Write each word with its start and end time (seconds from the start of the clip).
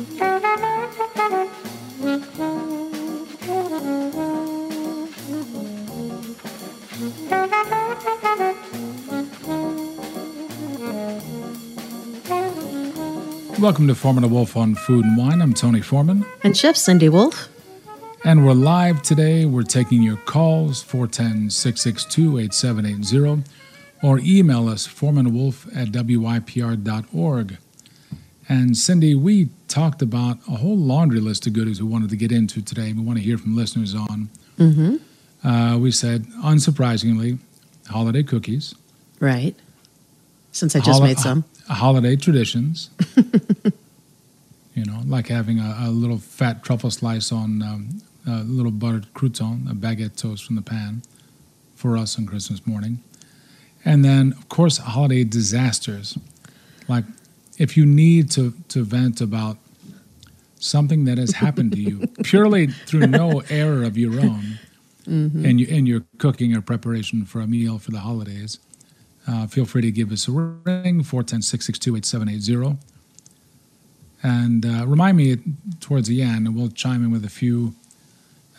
Welcome 0.00 0.16
to 13.88 13.94
Foreman 13.94 14.24
and 14.24 14.32
Wolf 14.32 14.56
on 14.56 14.74
Food 14.74 15.04
and 15.04 15.18
Wine. 15.18 15.42
I'm 15.42 15.52
Tony 15.52 15.82
Foreman. 15.82 16.24
And 16.42 16.56
Chef 16.56 16.76
Cindy 16.76 17.10
Wolf. 17.10 17.50
And 18.24 18.46
we're 18.46 18.54
live 18.54 19.02
today. 19.02 19.44
We're 19.44 19.64
taking 19.64 20.02
your 20.02 20.16
calls 20.16 20.82
410 20.82 21.50
662 21.50 22.38
8780 22.38 23.44
or 24.02 24.18
email 24.20 24.66
us 24.66 24.88
foremanwolf 24.88 25.66
at 25.76 25.88
wypr.org. 25.88 27.58
And 28.48 28.76
Cindy, 28.76 29.14
we 29.14 29.50
talked 29.70 30.02
about 30.02 30.38
a 30.48 30.56
whole 30.56 30.76
laundry 30.76 31.20
list 31.20 31.46
of 31.46 31.52
goodies 31.52 31.80
we 31.80 31.88
wanted 31.88 32.10
to 32.10 32.16
get 32.16 32.32
into 32.32 32.60
today. 32.60 32.92
We 32.92 33.02
want 33.02 33.18
to 33.18 33.24
hear 33.24 33.38
from 33.38 33.56
listeners 33.56 33.94
on. 33.94 34.28
Mm-hmm. 34.58 34.96
Uh, 35.46 35.78
we 35.78 35.90
said, 35.90 36.26
unsurprisingly, 36.44 37.38
holiday 37.88 38.22
cookies. 38.22 38.74
Right. 39.20 39.54
Since 40.52 40.74
I 40.76 40.80
just 40.80 40.98
Holi- 40.98 41.08
made 41.10 41.18
some. 41.18 41.44
holiday 41.68 42.16
traditions. 42.16 42.90
you 44.74 44.84
know, 44.84 45.00
like 45.06 45.28
having 45.28 45.60
a, 45.60 45.76
a 45.82 45.90
little 45.90 46.18
fat 46.18 46.62
truffle 46.62 46.90
slice 46.90 47.32
on 47.32 47.62
um, 47.62 48.02
a 48.26 48.42
little 48.42 48.72
buttered 48.72 49.06
crouton, 49.14 49.70
a 49.70 49.74
baguette 49.74 50.16
toast 50.16 50.44
from 50.44 50.56
the 50.56 50.62
pan 50.62 51.02
for 51.76 51.96
us 51.96 52.18
on 52.18 52.26
Christmas 52.26 52.66
morning. 52.66 52.98
And 53.84 54.04
then, 54.04 54.32
of 54.32 54.48
course, 54.48 54.78
holiday 54.78 55.24
disasters. 55.24 56.18
Like 56.88 57.04
if 57.56 57.76
you 57.76 57.86
need 57.86 58.30
to, 58.32 58.52
to 58.68 58.82
vent 58.82 59.20
about 59.20 59.56
something 60.60 61.04
that 61.06 61.18
has 61.18 61.32
happened 61.32 61.72
to 61.72 61.80
you 61.80 62.06
purely 62.22 62.66
through 62.68 63.06
no 63.08 63.40
error 63.50 63.82
of 63.82 63.96
your 63.98 64.20
own 64.20 64.58
Mm-hmm. 65.08 65.44
and, 65.44 65.58
you, 65.58 65.66
and 65.70 65.88
your 65.88 66.02
cooking 66.18 66.54
or 66.54 66.60
preparation 66.60 67.24
for 67.24 67.40
a 67.40 67.46
meal 67.46 67.78
for 67.78 67.90
the 67.90 67.98
holidays, 68.00 68.60
uh, 69.26 69.46
feel 69.48 69.64
free 69.64 69.80
to 69.82 69.90
give 69.90 70.12
us 70.12 70.28
a 70.28 70.30
ring, 70.30 71.02
410 71.02 71.42
662 71.42 71.96
8780. 71.96 72.78
And 74.22 74.66
uh, 74.66 74.86
remind 74.86 75.16
me 75.16 75.38
towards 75.80 76.06
the 76.06 76.22
end, 76.22 76.46
and 76.46 76.54
we'll 76.54 76.68
chime 76.68 77.02
in 77.02 77.10
with 77.10 77.24
a 77.24 77.30
few 77.30 77.74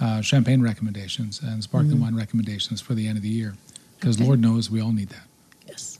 uh, 0.01 0.21
champagne 0.21 0.61
recommendations 0.61 1.39
and 1.41 1.63
sparkling 1.63 2.01
wine 2.01 2.15
recommendations 2.15 2.81
for 2.81 2.95
the 2.95 3.07
end 3.07 3.17
of 3.17 3.23
the 3.23 3.29
year. 3.29 3.55
Because 3.99 4.17
Okay. 4.17 4.25
Lord 4.25 4.41
knows 4.41 4.69
we 4.69 4.81
all 4.81 4.91
need 4.91 5.09
that. 5.09 5.27
Yes. 5.67 5.99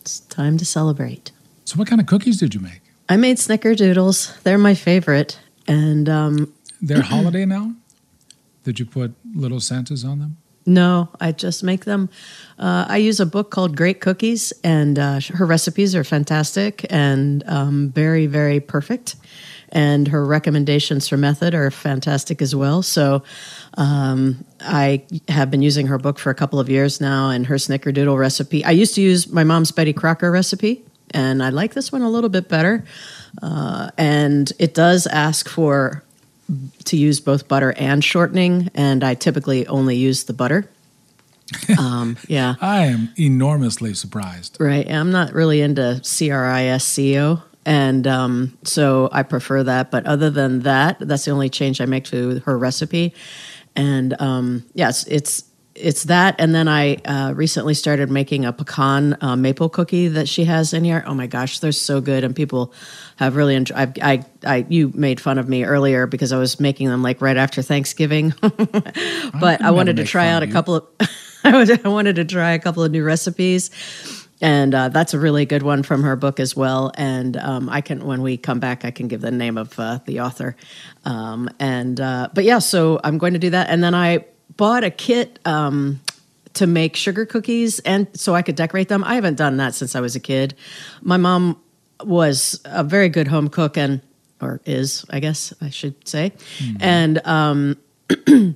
It's 0.00 0.20
time 0.20 0.58
to 0.58 0.64
celebrate. 0.66 1.30
So, 1.64 1.76
what 1.76 1.86
kind 1.88 2.00
of 2.00 2.06
cookies 2.08 2.36
did 2.38 2.52
you 2.54 2.60
make? 2.60 2.80
I 3.08 3.16
made 3.16 3.36
snickerdoodles. 3.36 4.42
They're 4.42 4.58
my 4.58 4.74
favorite. 4.74 5.38
And 5.68 6.08
um, 6.08 6.52
They're 6.80 7.02
holiday 7.14 7.44
now? 7.44 7.72
Did 8.64 8.78
you 8.78 8.86
put 8.86 9.14
little 9.34 9.60
Santas 9.60 10.04
on 10.04 10.18
them? 10.18 10.36
no, 10.66 11.08
I 11.20 11.30
just 11.30 11.62
make 11.62 11.84
them. 11.84 12.08
Uh, 12.58 12.86
I 12.88 12.96
use 12.96 13.20
a 13.20 13.26
book 13.26 13.50
called 13.52 13.76
Great 13.76 14.00
Cookies, 14.00 14.52
and 14.64 14.98
uh, 14.98 15.20
her 15.34 15.46
recipes 15.46 15.94
are 15.94 16.02
fantastic 16.02 16.84
and 16.90 17.44
um, 17.46 17.90
very, 17.90 18.26
very 18.26 18.58
perfect. 18.58 19.14
And 19.70 20.08
her 20.08 20.24
recommendations 20.24 21.08
for 21.08 21.16
method 21.16 21.54
are 21.54 21.70
fantastic 21.70 22.40
as 22.40 22.54
well. 22.54 22.82
So 22.82 23.22
um, 23.74 24.44
I 24.60 25.04
have 25.28 25.50
been 25.50 25.62
using 25.62 25.86
her 25.88 25.98
book 25.98 26.18
for 26.18 26.30
a 26.30 26.34
couple 26.34 26.58
of 26.58 26.68
years 26.68 27.00
now, 27.00 27.30
and 27.30 27.46
her 27.46 27.56
snickerdoodle 27.56 28.18
recipe. 28.18 28.64
I 28.64 28.72
used 28.72 28.94
to 28.96 29.00
use 29.02 29.28
my 29.28 29.44
mom's 29.44 29.70
Betty 29.70 29.92
Crocker 29.92 30.30
recipe, 30.30 30.84
and 31.12 31.42
I 31.42 31.50
like 31.50 31.74
this 31.74 31.92
one 31.92 32.02
a 32.02 32.10
little 32.10 32.30
bit 32.30 32.48
better. 32.48 32.84
Uh, 33.42 33.90
and 33.98 34.50
it 34.58 34.74
does 34.74 35.06
ask 35.06 35.48
for 35.48 36.02
to 36.84 36.96
use 36.96 37.20
both 37.20 37.48
butter 37.48 37.74
and 37.76 38.02
shortening, 38.04 38.70
and 38.74 39.02
I 39.02 39.14
typically 39.14 39.66
only 39.66 39.96
use 39.96 40.24
the 40.24 40.32
butter. 40.32 40.68
Um, 41.78 42.16
yeah, 42.26 42.56
I 42.60 42.86
am 42.86 43.12
enormously 43.16 43.94
surprised. 43.94 44.56
right. 44.58 44.90
I'm 44.90 45.12
not 45.12 45.32
really 45.32 45.60
into 45.60 46.02
C 46.02 46.30
R 46.32 46.44
I 46.44 46.64
S 46.64 46.84
C 46.84 47.16
O, 47.20 47.40
and 47.64 48.04
um, 48.06 48.58
so 48.64 49.08
I 49.12 49.22
prefer 49.22 49.62
that. 49.62 49.92
But 49.92 50.06
other 50.06 50.28
than 50.28 50.60
that, 50.60 50.98
that's 50.98 51.24
the 51.24 51.30
only 51.30 51.48
change 51.48 51.80
I 51.80 51.86
make 51.86 52.04
to 52.06 52.40
her 52.46 52.58
recipe. 52.58 53.14
And 53.76 54.20
um, 54.20 54.64
yes, 54.74 55.04
it's 55.06 55.44
it's 55.76 56.04
that. 56.04 56.36
And 56.38 56.54
then 56.54 56.68
I 56.68 56.94
uh, 57.04 57.32
recently 57.34 57.74
started 57.74 58.10
making 58.10 58.44
a 58.44 58.52
pecan 58.52 59.16
uh, 59.20 59.36
maple 59.36 59.68
cookie 59.68 60.08
that 60.08 60.28
she 60.28 60.44
has 60.44 60.72
in 60.72 60.84
here. 60.84 61.04
Oh 61.06 61.14
my 61.14 61.26
gosh, 61.26 61.58
they're 61.60 61.72
so 61.72 62.00
good, 62.00 62.24
and 62.24 62.34
people 62.34 62.72
have 63.16 63.36
really 63.36 63.54
enjoyed. 63.54 63.76
I, 63.78 63.92
I, 64.02 64.24
I, 64.44 64.66
you 64.68 64.90
made 64.94 65.20
fun 65.20 65.38
of 65.38 65.48
me 65.48 65.64
earlier 65.64 66.06
because 66.06 66.32
I 66.32 66.38
was 66.38 66.58
making 66.58 66.88
them 66.88 67.02
like 67.02 67.20
right 67.20 67.36
after 67.36 67.62
Thanksgiving, 67.62 68.34
but 68.40 68.60
I 69.44 69.56
never 69.60 69.72
wanted 69.72 69.96
to 69.96 70.04
try 70.04 70.28
out 70.28 70.42
a 70.42 70.46
couple 70.46 70.74
of. 70.76 70.86
I 71.44 71.56
was- 71.56 71.70
I 71.70 71.88
wanted 71.88 72.16
to 72.16 72.24
try 72.24 72.52
a 72.52 72.58
couple 72.58 72.82
of 72.82 72.90
new 72.90 73.04
recipes. 73.04 73.70
And 74.42 74.74
uh, 74.74 74.90
that's 74.90 75.14
a 75.14 75.18
really 75.18 75.46
good 75.46 75.62
one 75.62 75.82
from 75.82 76.02
her 76.02 76.14
book 76.14 76.40
as 76.40 76.54
well. 76.54 76.92
And 76.98 77.38
um, 77.38 77.70
I 77.70 77.80
can, 77.80 78.04
when 78.04 78.20
we 78.20 78.36
come 78.36 78.60
back, 78.60 78.84
I 78.84 78.90
can 78.90 79.08
give 79.08 79.22
the 79.22 79.30
name 79.30 79.56
of 79.56 79.78
uh, 79.80 80.00
the 80.04 80.20
author. 80.20 80.56
Um, 81.06 81.48
and 81.58 81.98
uh, 81.98 82.28
but 82.34 82.44
yeah, 82.44 82.58
so 82.58 83.00
I'm 83.02 83.16
going 83.16 83.32
to 83.32 83.38
do 83.38 83.48
that. 83.50 83.70
And 83.70 83.82
then 83.82 83.94
I 83.94 84.26
bought 84.56 84.84
a 84.84 84.90
kit 84.90 85.38
um, 85.44 86.00
to 86.54 86.66
make 86.66 86.96
sugar 86.96 87.26
cookies, 87.26 87.78
and 87.80 88.08
so 88.14 88.34
I 88.34 88.42
could 88.42 88.56
decorate 88.56 88.88
them. 88.88 89.04
I 89.04 89.14
haven't 89.14 89.36
done 89.36 89.56
that 89.58 89.74
since 89.74 89.94
I 89.94 90.00
was 90.00 90.16
a 90.16 90.20
kid. 90.20 90.54
My 91.02 91.16
mom 91.16 91.60
was 92.04 92.60
a 92.64 92.84
very 92.84 93.08
good 93.08 93.28
home 93.28 93.48
cook, 93.48 93.76
and 93.76 94.00
or 94.40 94.60
is, 94.64 95.04
I 95.10 95.20
guess 95.20 95.52
I 95.60 95.70
should 95.70 96.06
say, 96.06 96.32
and 96.80 97.24
um, 97.26 97.76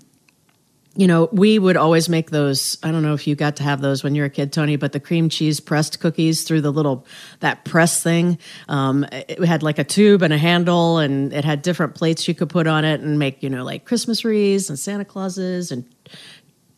you 1.01 1.07
know, 1.07 1.31
we 1.33 1.59
would 1.59 1.79
always 1.79 2.11
make 2.11 2.29
those. 2.29 2.77
I 2.83 2.91
don't 2.91 3.03
know 3.03 3.15
if 3.15 3.27
you 3.27 3.35
got 3.35 3.57
to 3.57 3.63
have 3.63 3.81
those 3.81 4.05
when 4.05 4.15
you 4.15 4.21
were 4.21 4.27
a 4.27 4.31
kid, 4.31 4.53
Tony, 4.53 4.77
but 4.77 4.93
the 4.93 5.01
cream 5.01 5.31
cheese 5.31 5.59
pressed 5.59 5.99
cookies 5.99 6.43
through 6.43 6.61
the 6.61 6.71
little 6.71 7.07
that 7.39 7.65
press 7.65 8.03
thing. 8.03 8.39
Um, 8.69 9.07
it 9.11 9.43
had 9.43 9.63
like 9.63 9.79
a 9.79 9.85
tube 9.85 10.21
and 10.21 10.31
a 10.31 10.37
handle, 10.37 10.99
and 10.99 11.33
it 11.33 11.43
had 11.43 11.63
different 11.63 11.95
plates 11.95 12.29
you 12.29 12.35
could 12.35 12.51
put 12.51 12.67
on 12.67 12.85
it 12.85 13.01
and 13.01 13.19
make, 13.19 13.43
you 13.43 13.49
know, 13.49 13.65
like 13.65 13.87
Christmas 13.87 14.27
wreaths 14.27 14.69
and 14.69 14.79
Santa 14.79 15.07
Clauses 15.07 15.73
and 15.73 15.87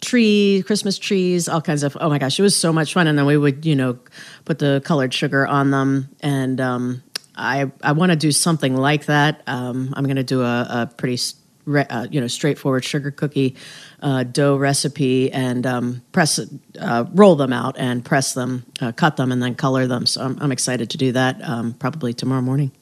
tree, 0.00 0.62
Christmas 0.68 1.00
trees, 1.00 1.48
all 1.48 1.60
kinds 1.60 1.82
of. 1.82 1.96
Oh 2.00 2.08
my 2.08 2.20
gosh, 2.20 2.38
it 2.38 2.42
was 2.42 2.54
so 2.54 2.72
much 2.72 2.92
fun. 2.92 3.08
And 3.08 3.18
then 3.18 3.26
we 3.26 3.36
would, 3.36 3.66
you 3.66 3.74
know, 3.74 3.98
put 4.44 4.60
the 4.60 4.82
colored 4.84 5.12
sugar 5.12 5.48
on 5.48 5.72
them. 5.72 6.08
And 6.20 6.60
um, 6.60 7.02
I 7.34 7.72
I 7.82 7.90
want 7.90 8.12
to 8.12 8.16
do 8.16 8.30
something 8.30 8.76
like 8.76 9.06
that. 9.06 9.42
Um, 9.48 9.92
I'm 9.96 10.04
going 10.04 10.14
to 10.14 10.22
do 10.22 10.42
a, 10.42 10.60
a 10.70 10.94
pretty. 10.96 11.20
uh, 11.64 12.08
you 12.10 12.20
know, 12.20 12.26
straightforward 12.26 12.84
sugar 12.84 13.12
cookie 13.12 13.54
uh, 14.02 14.24
dough 14.24 14.56
recipe, 14.56 15.32
and 15.32 15.64
um, 15.64 16.02
press, 16.12 16.40
uh, 16.80 17.04
roll 17.14 17.36
them 17.36 17.52
out 17.52 17.78
and 17.78 18.04
press 18.04 18.34
them, 18.34 18.66
uh, 18.80 18.92
cut 18.92 19.16
them, 19.16 19.32
and 19.32 19.42
then 19.42 19.54
color 19.54 19.86
them. 19.86 20.06
So 20.06 20.22
I'm, 20.22 20.38
I'm 20.40 20.52
excited 20.52 20.90
to 20.90 20.98
do 20.98 21.12
that. 21.12 21.40
Um, 21.42 21.74
probably 21.74 22.12
tomorrow 22.12 22.42
morning. 22.42 22.72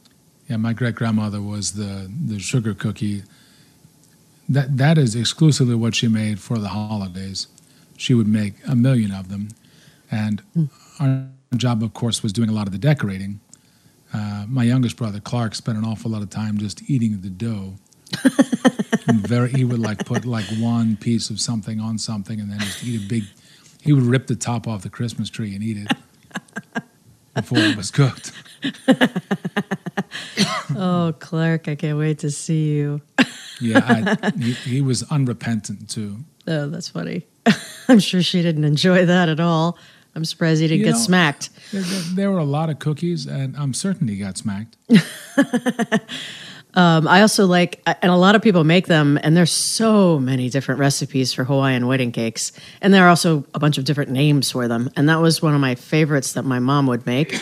Yeah, 0.48 0.56
my 0.56 0.72
great 0.72 0.96
grandmother 0.96 1.40
was 1.40 1.72
the 1.72 2.10
the 2.26 2.40
sugar 2.40 2.74
cookie. 2.74 3.22
That 4.48 4.76
that 4.78 4.98
is 4.98 5.14
exclusively 5.14 5.76
what 5.76 5.94
she 5.94 6.08
made 6.08 6.40
for 6.40 6.58
the 6.58 6.68
holidays. 6.68 7.46
She 7.96 8.14
would 8.14 8.26
make 8.26 8.54
a 8.66 8.74
million 8.74 9.12
of 9.12 9.28
them, 9.28 9.50
and 10.10 10.42
our 10.98 11.28
job, 11.56 11.82
of 11.82 11.92
course, 11.92 12.22
was 12.22 12.32
doing 12.32 12.48
a 12.48 12.52
lot 12.52 12.66
of 12.66 12.72
the 12.72 12.78
decorating. 12.78 13.40
Uh, 14.12 14.44
my 14.48 14.64
youngest 14.64 14.96
brother 14.96 15.20
Clark 15.20 15.54
spent 15.54 15.78
an 15.78 15.84
awful 15.84 16.10
lot 16.10 16.22
of 16.22 16.30
time 16.30 16.58
just 16.58 16.88
eating 16.90 17.20
the 17.20 17.30
dough. 17.30 17.74
Very, 19.12 19.50
he 19.50 19.64
would 19.64 19.78
like 19.78 20.04
put 20.04 20.24
like 20.24 20.44
one 20.58 20.96
piece 20.96 21.30
of 21.30 21.40
something 21.40 21.80
on 21.80 21.98
something, 21.98 22.40
and 22.40 22.50
then 22.50 22.58
just 22.60 22.84
eat 22.84 23.04
a 23.04 23.08
big. 23.08 23.24
He 23.82 23.92
would 23.92 24.02
rip 24.04 24.26
the 24.26 24.36
top 24.36 24.66
off 24.68 24.82
the 24.82 24.90
Christmas 24.90 25.30
tree 25.30 25.54
and 25.54 25.62
eat 25.64 25.78
it 25.78 26.82
before 27.34 27.58
it 27.58 27.76
was 27.76 27.90
cooked. 27.90 28.32
Oh, 30.76 31.14
Clark, 31.18 31.66
I 31.68 31.74
can't 31.74 31.98
wait 31.98 32.18
to 32.20 32.30
see 32.30 32.70
you. 32.74 33.00
Yeah, 33.60 34.16
I, 34.22 34.30
he, 34.38 34.52
he 34.52 34.80
was 34.80 35.02
unrepentant 35.10 35.90
too. 35.90 36.18
Oh, 36.46 36.68
that's 36.68 36.88
funny. 36.88 37.26
I'm 37.88 37.98
sure 37.98 38.22
she 38.22 38.40
didn't 38.42 38.64
enjoy 38.64 39.04
that 39.06 39.28
at 39.28 39.40
all. 39.40 39.76
I'm 40.14 40.24
surprised 40.24 40.60
he 40.60 40.68
didn't 40.68 40.80
You 40.80 40.84
get 40.86 40.92
know- 40.92 40.98
smacked. 40.98 41.50
There, 41.72 41.82
there 42.14 42.30
were 42.30 42.38
a 42.38 42.44
lot 42.44 42.70
of 42.70 42.78
cookies, 42.78 43.26
and 43.26 43.56
I'm 43.56 43.74
certain 43.74 44.08
he 44.08 44.16
got 44.16 44.36
smacked. 44.38 44.76
Um, 46.74 47.08
I 47.08 47.22
also 47.22 47.46
like, 47.46 47.82
and 47.86 48.10
a 48.10 48.16
lot 48.16 48.34
of 48.34 48.42
people 48.42 48.64
make 48.64 48.86
them, 48.86 49.18
and 49.22 49.36
there's 49.36 49.52
so 49.52 50.18
many 50.18 50.48
different 50.48 50.78
recipes 50.78 51.32
for 51.32 51.44
Hawaiian 51.44 51.86
wedding 51.86 52.12
cakes, 52.12 52.52
and 52.80 52.94
there 52.94 53.04
are 53.04 53.08
also 53.08 53.44
a 53.54 53.58
bunch 53.58 53.78
of 53.78 53.84
different 53.84 54.10
names 54.10 54.50
for 54.50 54.68
them. 54.68 54.90
And 54.96 55.08
that 55.08 55.20
was 55.20 55.42
one 55.42 55.54
of 55.54 55.60
my 55.60 55.74
favorites 55.74 56.34
that 56.34 56.44
my 56.44 56.58
mom 56.58 56.86
would 56.86 57.06
make, 57.06 57.38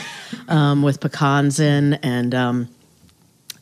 um, 0.48 0.82
with 0.82 1.00
pecans 1.00 1.60
in, 1.60 1.94
and 1.94 2.34
um, 2.34 2.68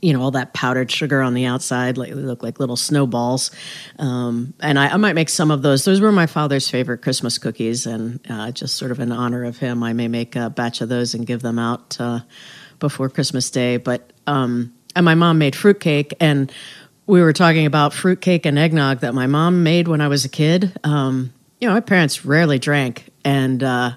you 0.00 0.12
know 0.12 0.22
all 0.22 0.30
that 0.30 0.52
powdered 0.54 0.90
sugar 0.90 1.20
on 1.20 1.34
the 1.34 1.46
outside, 1.46 1.98
like 1.98 2.12
look 2.12 2.42
like 2.42 2.60
little 2.60 2.76
snowballs. 2.76 3.50
Um, 3.98 4.54
and 4.60 4.78
I, 4.78 4.90
I 4.90 4.96
might 4.98 5.14
make 5.14 5.28
some 5.28 5.50
of 5.50 5.62
those. 5.62 5.84
Those 5.84 6.00
were 6.00 6.12
my 6.12 6.26
father's 6.26 6.70
favorite 6.70 7.02
Christmas 7.02 7.38
cookies, 7.38 7.86
and 7.86 8.20
uh, 8.30 8.52
just 8.52 8.76
sort 8.76 8.92
of 8.92 9.00
in 9.00 9.10
honor 9.10 9.42
of 9.44 9.58
him, 9.58 9.82
I 9.82 9.94
may 9.94 10.06
make 10.06 10.36
a 10.36 10.48
batch 10.48 10.80
of 10.80 10.88
those 10.88 11.14
and 11.14 11.26
give 11.26 11.42
them 11.42 11.58
out 11.58 11.96
uh, 11.98 12.20
before 12.78 13.08
Christmas 13.08 13.50
Day. 13.50 13.78
But 13.78 14.12
um, 14.28 14.72
and 14.96 15.04
my 15.04 15.14
mom 15.14 15.38
made 15.38 15.54
fruitcake, 15.54 16.14
and 16.18 16.50
we 17.06 17.22
were 17.22 17.32
talking 17.32 17.66
about 17.66 17.92
fruitcake 17.92 18.46
and 18.46 18.58
eggnog 18.58 19.00
that 19.00 19.14
my 19.14 19.28
mom 19.28 19.62
made 19.62 19.86
when 19.86 20.00
I 20.00 20.08
was 20.08 20.24
a 20.24 20.28
kid. 20.28 20.76
Um, 20.82 21.32
you 21.60 21.68
know, 21.68 21.74
my 21.74 21.80
parents 21.80 22.24
rarely 22.24 22.58
drank, 22.58 23.10
and 23.24 23.62
uh, 23.62 23.92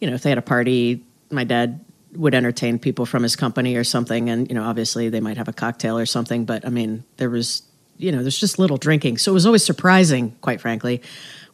you 0.00 0.08
know, 0.08 0.14
if 0.14 0.22
they 0.22 0.28
had 0.28 0.38
a 0.38 0.42
party, 0.42 1.02
my 1.30 1.42
dad 1.44 1.84
would 2.12 2.34
entertain 2.34 2.78
people 2.78 3.06
from 3.06 3.24
his 3.24 3.34
company 3.34 3.74
or 3.74 3.82
something, 3.82 4.30
and 4.30 4.48
you 4.48 4.54
know, 4.54 4.62
obviously 4.62 5.08
they 5.08 5.20
might 5.20 5.36
have 5.36 5.48
a 5.48 5.52
cocktail 5.52 5.98
or 5.98 6.06
something. 6.06 6.44
But 6.44 6.64
I 6.64 6.68
mean, 6.68 7.02
there 7.16 7.30
was, 7.30 7.62
you 7.96 8.12
know, 8.12 8.22
there's 8.22 8.38
just 8.38 8.58
little 8.58 8.76
drinking, 8.76 9.18
so 9.18 9.32
it 9.32 9.34
was 9.34 9.46
always 9.46 9.64
surprising, 9.64 10.36
quite 10.42 10.60
frankly, 10.60 11.02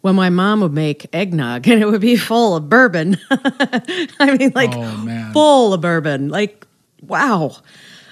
when 0.00 0.16
my 0.16 0.30
mom 0.30 0.60
would 0.60 0.72
make 0.72 1.06
eggnog 1.14 1.68
and 1.68 1.80
it 1.80 1.86
would 1.86 2.00
be 2.00 2.16
full 2.16 2.56
of 2.56 2.68
bourbon. 2.68 3.18
I 3.30 4.36
mean, 4.36 4.52
like 4.54 4.72
Oh, 4.74 5.30
full 5.32 5.74
of 5.74 5.80
bourbon. 5.80 6.28
Like, 6.28 6.66
wow. 7.02 7.56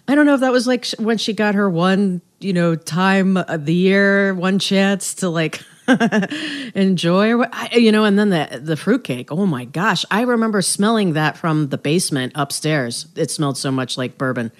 I 0.08 0.14
don't 0.14 0.24
know 0.24 0.34
if 0.34 0.40
that 0.40 0.52
was 0.52 0.66
like 0.66 0.86
when 0.98 1.18
she 1.18 1.34
got 1.34 1.54
her 1.54 1.68
one, 1.68 2.22
you 2.40 2.54
know, 2.54 2.74
time 2.74 3.36
of 3.36 3.66
the 3.66 3.74
year, 3.74 4.32
one 4.34 4.58
chance 4.58 5.14
to 5.16 5.28
like 5.28 5.60
enjoy 6.74 7.34
or 7.34 7.46
I, 7.52 7.68
you 7.74 7.92
know, 7.92 8.04
and 8.04 8.18
then 8.18 8.30
the 8.30 8.58
the 8.62 8.76
fruitcake. 8.76 9.30
Oh 9.30 9.44
my 9.44 9.66
gosh, 9.66 10.06
I 10.10 10.22
remember 10.22 10.62
smelling 10.62 11.12
that 11.12 11.36
from 11.36 11.68
the 11.68 11.76
basement 11.76 12.32
upstairs. 12.34 13.06
It 13.16 13.30
smelled 13.30 13.58
so 13.58 13.70
much 13.70 13.98
like 13.98 14.16
bourbon 14.16 14.50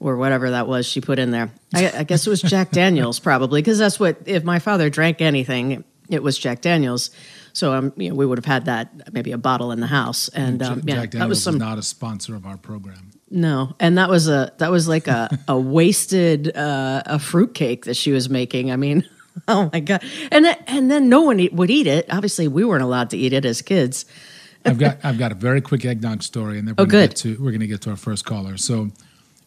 or 0.00 0.16
whatever 0.16 0.50
that 0.50 0.66
was 0.66 0.86
she 0.86 1.02
put 1.02 1.18
in 1.18 1.30
there. 1.30 1.50
I, 1.74 1.90
I 1.98 2.04
guess 2.04 2.26
it 2.26 2.30
was 2.30 2.40
Jack 2.40 2.70
Daniels 2.72 3.18
probably 3.18 3.60
because 3.60 3.78
that's 3.78 4.00
what 4.00 4.16
if 4.24 4.44
my 4.44 4.60
father 4.60 4.88
drank 4.88 5.20
anything, 5.20 5.84
it 6.08 6.22
was 6.22 6.38
Jack 6.38 6.62
Daniels. 6.62 7.10
So 7.52 7.74
um, 7.74 7.92
you 7.96 8.10
know, 8.10 8.14
we 8.14 8.24
would 8.24 8.38
have 8.38 8.46
had 8.46 8.64
that 8.66 9.12
maybe 9.12 9.32
a 9.32 9.38
bottle 9.38 9.72
in 9.72 9.80
the 9.80 9.86
house, 9.86 10.28
and 10.28 10.62
um, 10.62 10.80
Jack 10.80 10.84
yeah, 10.86 10.94
Daniels 10.94 11.12
that 11.12 11.28
was 11.28 11.42
some 11.42 11.54
is 11.56 11.60
not 11.60 11.78
a 11.78 11.82
sponsor 11.82 12.34
of 12.34 12.46
our 12.46 12.56
program. 12.56 13.12
No, 13.30 13.74
and 13.80 13.98
that 13.98 14.08
was 14.08 14.28
a 14.28 14.52
that 14.58 14.70
was 14.70 14.86
like 14.88 15.08
a 15.08 15.36
a 15.48 15.58
wasted 15.58 16.56
uh, 16.56 17.02
a 17.06 17.18
fruitcake 17.18 17.84
that 17.86 17.94
she 17.96 18.12
was 18.12 18.28
making. 18.28 18.70
I 18.70 18.76
mean, 18.76 19.04
oh 19.48 19.68
my 19.72 19.80
god! 19.80 20.04
And 20.30 20.44
then, 20.44 20.56
and 20.66 20.90
then 20.90 21.08
no 21.08 21.22
one 21.22 21.40
eat, 21.40 21.52
would 21.52 21.70
eat 21.70 21.86
it. 21.86 22.06
Obviously, 22.10 22.48
we 22.48 22.64
weren't 22.64 22.82
allowed 22.82 23.10
to 23.10 23.16
eat 23.16 23.32
it 23.32 23.44
as 23.44 23.62
kids. 23.62 24.04
I've 24.64 24.78
got 24.78 24.98
I've 25.04 25.18
got 25.18 25.32
a 25.32 25.36
very 25.36 25.60
quick 25.60 25.84
eggnog 25.84 26.22
story, 26.22 26.58
and 26.58 26.66
then 26.68 26.74
Oh, 26.78 26.82
we're 26.84 26.86
gonna 26.86 27.02
good. 27.04 27.10
get 27.10 27.16
to 27.18 27.36
we're 27.42 27.50
going 27.52 27.60
to 27.60 27.66
get 27.66 27.80
to 27.82 27.90
our 27.90 27.96
first 27.96 28.24
caller. 28.24 28.56
So, 28.56 28.90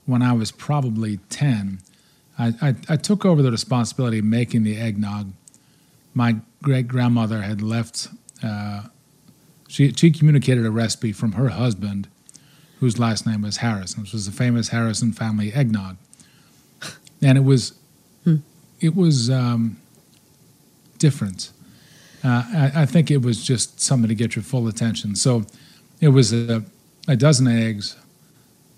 when 0.06 0.22
I 0.22 0.32
was 0.34 0.52
probably 0.52 1.18
ten, 1.30 1.80
I, 2.38 2.54
I, 2.62 2.76
I 2.90 2.96
took 2.96 3.26
over 3.26 3.42
the 3.42 3.52
responsibility 3.52 4.20
of 4.20 4.26
making 4.26 4.64
the 4.64 4.78
eggnog. 4.78 5.34
My 6.14 6.38
great 6.64 6.88
grandmother 6.88 7.42
had 7.42 7.62
left. 7.62 8.08
Uh, 8.44 8.84
she 9.68 9.92
she 9.94 10.12
communicated 10.12 10.66
a 10.66 10.72
recipe 10.72 11.12
from 11.12 11.34
her 11.34 11.50
husband, 11.50 12.08
whose 12.80 12.98
last 13.00 13.26
name 13.28 13.42
was 13.42 13.58
Harrison, 13.58 14.02
which 14.04 14.14
was 14.14 14.26
the 14.26 14.32
famous 14.32 14.70
Harrison 14.70 15.12
family 15.14 15.54
eggnog, 15.54 15.98
and 17.22 17.38
it 17.38 17.42
was 17.42 17.74
it 18.82 18.96
was 18.96 19.30
um, 19.30 19.78
different. 20.98 21.52
Uh, 22.24 22.44
I, 22.54 22.72
I 22.82 22.86
think 22.86 23.12
it 23.12 23.22
was 23.22 23.44
just 23.44 23.80
something 23.80 24.08
to 24.10 24.16
get 24.16 24.36
your 24.36 24.44
full 24.44 24.68
attention. 24.68 25.16
So 25.16 25.46
it 26.02 26.10
was 26.10 26.34
a, 26.34 26.64
a 27.08 27.16
dozen 27.16 27.48
eggs, 27.48 27.98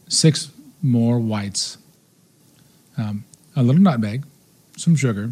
six 0.08 0.52
more 0.82 1.20
whites, 1.20 1.78
um, 2.98 3.26
a 3.56 3.64
little 3.64 3.82
nutmeg, 3.82 4.26
some 4.78 4.96
sugar, 4.96 5.32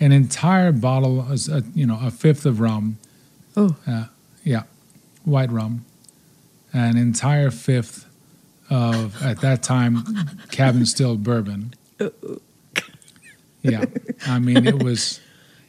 an 0.00 0.12
entire 0.12 0.72
bottle, 0.72 1.20
a- 1.30 1.62
you 1.74 1.86
know, 1.86 1.98
a 2.02 2.10
fifth 2.10 2.46
of 2.46 2.60
rum. 2.60 2.98
Oh. 3.56 3.76
Uh, 3.86 4.06
yeah, 4.44 4.62
white 5.24 5.50
rum, 5.50 5.84
an 6.72 6.96
entire 6.96 7.50
fifth 7.50 8.06
of 8.70 9.22
at 9.22 9.40
that 9.40 9.62
time 9.62 10.04
cabin 10.50 10.86
still 10.86 11.16
bourbon. 11.16 11.74
Yeah, 13.62 13.84
I 14.26 14.38
mean 14.40 14.66
it 14.66 14.82
was, 14.82 15.20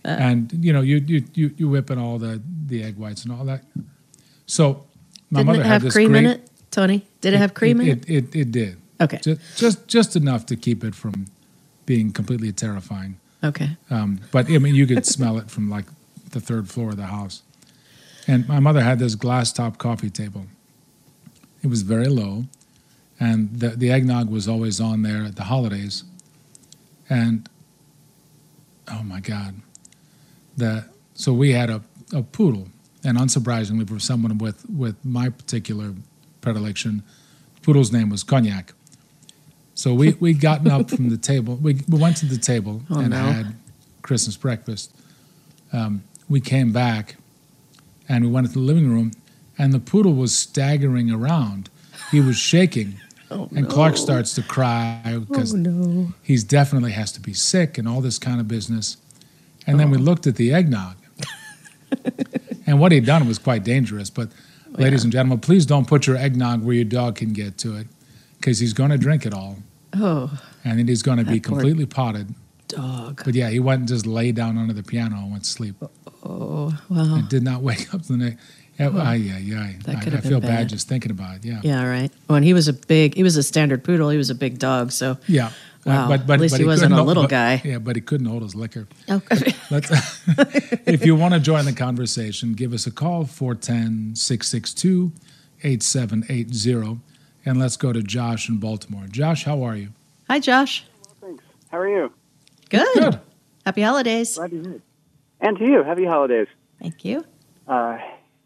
and 0.04 0.52
you 0.54 0.74
know 0.74 0.82
you 0.82 0.98
you 0.98 1.24
you, 1.34 1.54
you 1.58 1.70
whip 1.70 1.92
in 1.92 2.00
all 2.00 2.18
the 2.18 2.42
the 2.66 2.84
egg 2.84 2.98
whites 2.98 3.24
and 3.24 3.32
all 3.32 3.46
that. 3.46 3.64
So 4.48 4.86
my 5.30 5.40
Didn't 5.40 5.48
mother 5.48 5.60
it 5.60 5.64
had 5.66 5.72
have 5.74 5.82
this 5.84 5.94
cream 5.94 6.16
in 6.16 6.26
it, 6.26 6.50
Tony? 6.72 7.06
Did 7.22 7.34
it, 7.34 7.38
have 7.38 7.54
cream 7.54 7.82
in 7.82 7.88
it? 7.88 8.10
it, 8.10 8.34
it, 8.34 8.36
it 8.36 8.52
did. 8.52 8.78
Okay, 9.00 9.18
Just, 9.22 9.58
just 9.58 9.88
just 9.88 10.16
enough 10.16 10.46
to 10.48 10.56
keep 10.56 10.84
it 10.84 10.96
from 10.96 11.28
being 11.86 12.12
completely 12.12 12.52
terrifying. 12.52 13.20
okay. 13.44 13.78
Um, 13.90 14.22
but 14.32 14.50
I 14.50 14.58
mean, 14.58 14.74
you 14.74 14.88
could 14.88 15.06
smell 15.06 15.38
it 15.38 15.52
from 15.52 15.70
like 15.70 15.86
the 16.32 16.40
third 16.40 16.70
floor 16.70 16.92
of 16.92 16.98
the 16.98 17.08
house. 17.08 17.44
And 18.28 18.48
my 18.48 18.60
mother 18.60 18.82
had 18.82 19.00
this 19.00 19.16
glass 19.16 19.52
top 19.52 19.78
coffee 19.78 20.10
table. 20.10 20.46
It 21.64 21.68
was 21.70 21.82
very 21.82 22.08
low, 22.08 22.46
and 23.20 23.58
the 23.60 23.70
the 23.70 23.90
eggnog 23.92 24.30
was 24.30 24.48
always 24.48 24.80
on 24.82 25.02
there 25.02 25.24
at 25.24 25.36
the 25.36 25.44
holidays. 25.44 26.04
And 27.10 27.48
oh 28.92 29.04
my 29.04 29.20
God, 29.20 29.56
the 30.58 30.86
so 31.14 31.32
we 31.34 31.52
had 31.52 31.70
a, 31.70 31.82
a 32.14 32.22
poodle, 32.24 32.68
and 33.04 33.18
unsurprisingly 33.18 33.88
for 33.88 34.00
someone 34.00 34.38
with 34.38 34.66
with 34.70 35.04
my 35.06 35.30
particular 35.30 35.94
predilection, 36.42 37.04
poodle's 37.62 37.92
name 37.92 38.10
was 38.10 38.24
Cognac. 38.24 38.74
So 39.76 39.94
we 39.94 40.12
we 40.20 40.34
gotten 40.34 40.70
up 40.70 40.90
from 40.90 41.10
the 41.10 41.18
table. 41.18 41.56
We, 41.56 41.80
we 41.88 41.98
went 41.98 42.18
to 42.18 42.26
the 42.26 42.38
table 42.38 42.82
Oh, 42.90 43.00
and 43.00 43.10
no. 43.12 43.18
had 43.18 43.56
Christmas 44.02 44.36
breakfast. 44.38 44.94
Um, 45.72 46.04
we 46.30 46.40
came 46.42 46.72
back, 46.72 47.16
and 48.10 48.24
we 48.26 48.30
went 48.32 48.48
into 48.48 48.60
the 48.60 48.66
living 48.66 48.88
room, 48.90 49.12
and 49.58 49.74
the 49.74 49.80
poodle 49.80 50.14
was 50.14 50.36
staggering 50.36 51.12
around. 51.12 51.70
He 52.12 52.20
was 52.22 52.38
shaking, 52.38 52.96
Oh, 53.32 53.50
and 53.56 53.68
Clark 53.68 53.98
starts 53.98 54.36
to 54.36 54.44
cry 54.44 55.18
because 55.28 55.54
no. 55.56 56.14
he's 56.22 56.44
definitely 56.44 56.92
has 56.92 57.12
to 57.14 57.20
be 57.20 57.34
sick 57.34 57.78
and 57.80 57.88
all 57.88 58.00
this 58.00 58.20
kind 58.20 58.40
of 58.40 58.48
business. 58.48 58.98
And 59.66 59.80
then 59.80 59.90
we 59.90 59.98
looked 59.98 60.28
at 60.28 60.36
the 60.36 60.54
eggnog. 60.54 60.98
and 62.68 62.80
what 62.80 62.92
he'd 62.92 63.06
done 63.06 63.28
was 63.28 63.40
quite 63.40 63.64
dangerous. 63.64 64.10
But, 64.10 64.30
ladies 64.72 65.04
and 65.04 65.12
gentlemen, 65.12 65.40
please 65.40 65.66
don't 65.66 65.88
put 65.88 66.06
your 66.06 66.18
eggnog 66.18 66.64
where 66.64 66.76
your 66.76 66.86
dog 66.86 67.16
can 67.16 67.34
get 67.34 67.58
to 67.60 67.76
it 67.78 67.88
because 68.40 68.60
he's 68.60 68.74
going 68.74 68.92
to 68.92 68.98
drink 68.98 69.26
it 69.26 69.34
all. 69.34 69.58
Oh, 69.96 70.40
And 70.64 70.78
then 70.80 70.88
he's 70.88 71.02
going 71.02 71.18
to 71.20 71.24
be 71.26 71.40
completely 71.40 71.86
potted. 71.86 72.34
dog. 72.68 73.22
But 73.24 73.36
yeah, 73.36 73.50
he 73.50 73.60
went 73.60 73.80
and 73.80 73.88
just 73.88 74.06
lay 74.06 74.32
down 74.32 74.58
under 74.58 74.74
the 74.74 74.84
piano 74.84 75.16
and 75.18 75.32
went 75.32 75.44
to 75.46 75.50
sleep. 75.50 75.76
Oh, 76.24 76.78
wow. 76.90 77.16
And 77.16 77.30
did 77.30 77.44
not 77.44 77.62
wake 77.70 77.94
up 77.94 78.04
the 78.04 78.18
next. 78.18 78.44
Yeah, 78.80 78.90
ay, 78.96 79.32
ay, 79.32 79.54
ay. 79.56 79.76
That 79.86 79.96
I, 79.98 80.00
could 80.04 80.14
I 80.14 80.16
have 80.18 80.24
been 80.24 80.32
feel 80.32 80.40
bad. 80.42 80.48
bad. 80.48 80.70
just 80.70 80.88
thinking 80.88 81.12
about 81.12 81.38
it. 81.38 81.46
Yeah. 81.46 81.62
Yeah, 81.64 81.86
right. 81.88 82.12
Well, 82.28 82.38
and 82.38 82.46
he 82.46 82.54
was 82.54 82.68
a 82.68 82.74
big. 82.74 83.14
He 83.16 83.22
was 83.24 83.38
a 83.38 83.44
standard 83.44 83.84
poodle. 83.84 84.10
He 84.10 84.18
was 84.18 84.30
a 84.32 84.36
big 84.36 84.58
dog. 84.60 84.92
So, 84.92 85.18
Yeah. 85.28 85.48
Uh, 85.48 85.52
Wow. 85.86 86.08
but, 86.08 86.26
but, 86.26 86.34
At 86.36 86.40
least 86.40 86.54
but 86.54 86.62
he 86.62 86.66
wasn't 86.66 86.92
couldn't 86.92 86.94
a 86.94 86.96
hold- 86.98 87.08
little 87.08 87.24
but- 87.24 87.30
guy. 87.30 87.62
Yeah, 87.66 87.78
but 87.80 87.98
he 87.98 88.02
couldn't 88.02 88.26
hold 88.28 88.42
his 88.42 88.56
liquor. 88.56 88.88
okay. 89.10 89.54
Let's, 89.70 89.92
if 90.88 91.06
you 91.06 91.14
want 91.16 91.34
to 91.34 91.42
join 91.42 91.66
the 91.66 91.74
conversation, 91.74 92.54
give 92.54 92.72
us 92.74 92.88
a 92.88 92.92
call 92.92 93.26
410 93.26 94.16
662 94.16 95.12
8780. 95.62 97.00
And 97.46 97.60
let's 97.60 97.76
go 97.76 97.92
to 97.92 98.02
Josh 98.02 98.48
in 98.48 98.58
Baltimore. 98.58 99.06
Josh, 99.12 99.44
how 99.44 99.62
are 99.64 99.76
you? 99.76 99.90
Hi, 100.30 100.40
Josh. 100.40 100.86
Thanks. 101.20 101.44
How 101.70 101.80
are 101.80 101.90
you? 101.90 102.14
Good. 102.70 102.88
Good. 102.96 103.20
Happy 103.66 103.82
holidays. 103.82 104.36
Glad 104.38 104.52
to 104.52 104.62
hear 104.62 104.72
it. 104.76 104.82
And 105.42 105.58
to 105.58 105.66
you, 105.66 105.84
happy 105.84 106.06
holidays. 106.06 106.48
Thank 106.82 107.04
you. 107.04 107.26
Uh, 107.68 107.98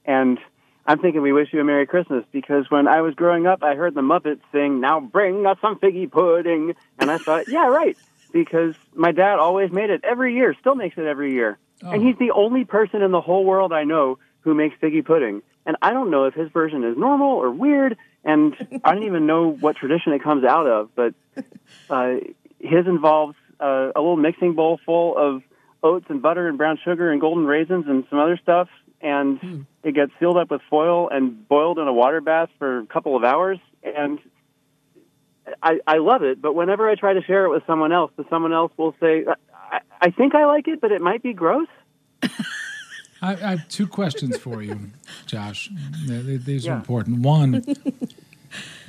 and 0.08 0.40
I'm 0.88 1.00
thinking 1.00 1.22
we 1.22 1.34
wish 1.34 1.50
you 1.52 1.60
a 1.60 1.66
Merry 1.66 1.86
Christmas 1.86 2.24
because 2.32 2.72
when 2.72 2.88
I 2.88 3.02
was 3.02 3.14
growing 3.14 3.46
up, 3.46 3.62
I 3.62 3.76
heard 3.76 3.94
the 3.94 4.02
Muppets 4.02 4.40
sing, 4.54 4.80
Now 4.80 5.02
bring 5.02 5.46
us 5.46 5.58
some 5.62 5.78
figgy 5.80 6.10
pudding. 6.10 6.76
And 6.98 7.12
I 7.12 7.18
thought, 7.18 7.50
yeah, 7.50 7.68
right. 7.68 7.98
Because 8.32 8.74
my 8.96 9.12
dad 9.12 9.38
always 9.38 9.70
made 9.70 9.90
it 9.90 10.02
every 10.06 10.34
year, 10.34 10.56
still 10.60 10.76
makes 10.76 10.98
it 10.98 11.06
every 11.06 11.34
year. 11.34 11.58
Oh. 11.84 11.92
And 11.92 12.02
he's 12.02 12.18
the 12.18 12.32
only 12.32 12.64
person 12.64 13.02
in 13.02 13.12
the 13.12 13.20
whole 13.20 13.44
world 13.44 13.74
I 13.74 13.84
know 13.84 14.18
who 14.42 14.54
makes 14.54 14.80
figgy 14.82 15.06
pudding. 15.06 15.42
And 15.66 15.76
I 15.82 15.92
don't 15.92 16.10
know 16.10 16.24
if 16.24 16.34
his 16.34 16.50
version 16.52 16.86
is 16.86 16.98
normal 16.98 17.36
or 17.36 17.52
weird. 17.52 17.98
And 18.24 18.56
I 18.86 18.94
don't 18.94 19.04
even 19.04 19.26
know 19.26 19.52
what 19.52 19.76
tradition 19.76 20.14
it 20.14 20.24
comes 20.24 20.46
out 20.46 20.68
of. 20.68 20.90
But 20.96 21.14
uh, 21.90 22.16
his 22.60 22.88
involves 22.88 23.36
uh, 23.60 23.92
a 23.94 24.00
little 24.00 24.16
mixing 24.16 24.54
bowl 24.54 24.80
full 24.86 25.18
of 25.18 25.44
oats 25.84 26.06
and 26.08 26.22
butter 26.22 26.48
and 26.48 26.58
brown 26.58 26.80
sugar 26.84 27.12
and 27.12 27.20
golden 27.20 27.46
raisins 27.46 27.86
and 27.88 28.06
some 28.10 28.20
other 28.20 28.40
stuff. 28.42 28.70
And 29.02 29.40
hmm. 29.40 29.62
it 29.84 29.94
gets 29.94 30.12
sealed 30.20 30.38
up 30.38 30.50
with 30.50 30.62
foil 30.70 31.10
and 31.10 31.48
boiled 31.48 31.78
in 31.80 31.88
a 31.88 31.94
water 31.94 32.22
bath 32.22 32.50
for 32.58 32.80
a 32.80 32.86
couple 32.88 33.16
of 33.16 33.24
hours. 33.24 33.60
And 33.84 34.20
I, 35.62 35.80
I 35.86 35.98
love 35.98 36.24
it. 36.24 36.42
But 36.42 36.54
whenever 36.54 36.90
I 36.90 36.96
try 36.96 37.14
to 37.14 37.22
share 37.24 37.46
it 37.46 37.50
with 37.50 37.64
someone 37.68 37.92
else, 37.92 38.12
the 38.18 38.26
someone 38.30 38.54
else 38.54 38.72
will 38.78 38.96
say, 39.00 39.26
I, 39.72 39.80
I 40.02 40.12
think 40.12 40.36
I 40.36 40.46
like 40.46 40.68
it, 40.68 40.82
but 40.82 40.92
it 40.92 41.02
might 41.02 41.24
be 41.24 41.34
gross. 41.34 41.68
I, 43.22 43.34
I 43.34 43.36
have 43.36 43.68
two 43.70 43.88
questions 43.88 44.38
for 44.38 44.62
you, 44.62 44.92
Josh. 45.26 45.70
Th- 46.08 46.26
th- 46.26 46.42
These 46.42 46.68
are 46.68 46.72
Yeah. 46.72 46.78
important. 46.78 47.20
One, 47.22 47.64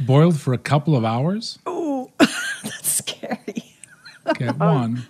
boiled 0.00 0.38
for 0.40 0.52
a 0.52 0.58
couple 0.58 0.96
of 0.96 1.04
hours. 1.04 1.58
Oh, 2.00 2.10
that's 2.18 2.92
scary. 2.92 3.64
Okay, 4.28 4.48
one. 4.48 5.02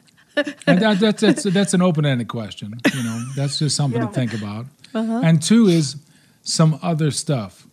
And 0.66 0.80
that, 0.80 0.98
that's, 1.00 1.20
that's, 1.20 1.42
that's 1.42 1.74
an 1.74 1.82
open 1.82 2.06
ended 2.06 2.28
question. 2.28 2.74
You 2.94 3.02
know, 3.02 3.24
that's 3.36 3.58
just 3.58 3.76
something 3.76 4.00
to 4.00 4.06
think 4.08 4.32
about. 4.32 4.66
And 4.94 5.42
two 5.42 5.66
is 5.66 5.96
some 6.42 6.78
other 6.82 7.10
stuff. 7.10 7.66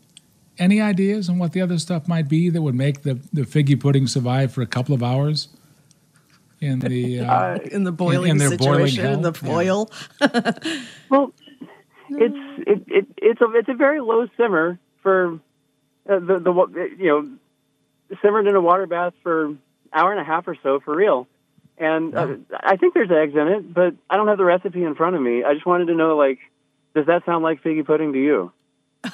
any 0.57 0.79
ideas 0.79 1.27
on 1.29 1.37
what 1.37 1.51
the 1.53 1.61
other 1.61 1.77
stuff 1.77 2.07
might 2.07 2.27
be 2.29 2.49
that 2.49 2.61
would 2.61 2.75
make 2.75 3.01
the, 3.03 3.15
the 3.33 3.41
figgy 3.43 3.77
pudding 3.79 4.07
survive 4.07 4.51
for 4.53 4.61
a 4.61 4.65
couple 4.67 4.95
of 4.95 5.03
hours 5.03 5.49
in 6.61 6.79
the 6.79 7.19
uh, 7.19 7.25
Uh, 7.35 7.59
in 7.71 7.83
the 7.83 7.91
boiling 7.91 8.31
in 8.31 8.37
their 8.37 8.55
boiling 8.57 8.87
situation, 8.87 9.05
in 9.05 9.21
hell? 9.21 9.31
the 9.31 9.39
Yeah. 9.43 9.51
foil. 9.51 9.91
Well, 11.09 11.33
it's 12.09 12.35
it, 12.67 12.83
it 12.87 13.05
it's 13.17 13.41
a 13.41 13.51
it's 13.53 13.69
a 13.69 13.73
very 13.73 13.99
low 13.99 14.27
simmer 14.37 14.79
for 15.03 15.39
uh, 16.09 16.19
the 16.19 16.39
the 16.39 16.89
you 16.97 17.07
know 17.07 18.17
simmered 18.21 18.47
in 18.47 18.55
a 18.55 18.61
water 18.61 18.87
bath 18.87 19.13
for 19.23 19.55
hour 19.93 20.11
and 20.11 20.19
a 20.21 20.23
half 20.23 20.47
or 20.47 20.55
so 20.63 20.79
for 20.79 20.95
real. 20.95 21.27
And 21.77 22.15
uh, 22.15 22.35
I 22.53 22.77
think 22.77 22.93
there's 22.93 23.11
eggs 23.11 23.33
in 23.35 23.47
it, 23.49 23.73
but 23.73 23.93
I 24.09 24.15
don't 24.15 24.27
have 24.29 24.37
the 24.37 24.45
recipe 24.45 24.83
in 24.83 24.95
front 24.95 25.15
of 25.17 25.21
me. 25.21 25.43
I 25.43 25.53
just 25.53 25.65
wanted 25.65 25.87
to 25.87 25.95
know, 25.95 26.15
like, 26.15 26.39
does 26.95 27.05
that 27.07 27.25
sound 27.25 27.43
like 27.43 27.61
figgy 27.61 27.85
pudding 27.85 28.13
to 28.13 28.19
you? 28.19 28.51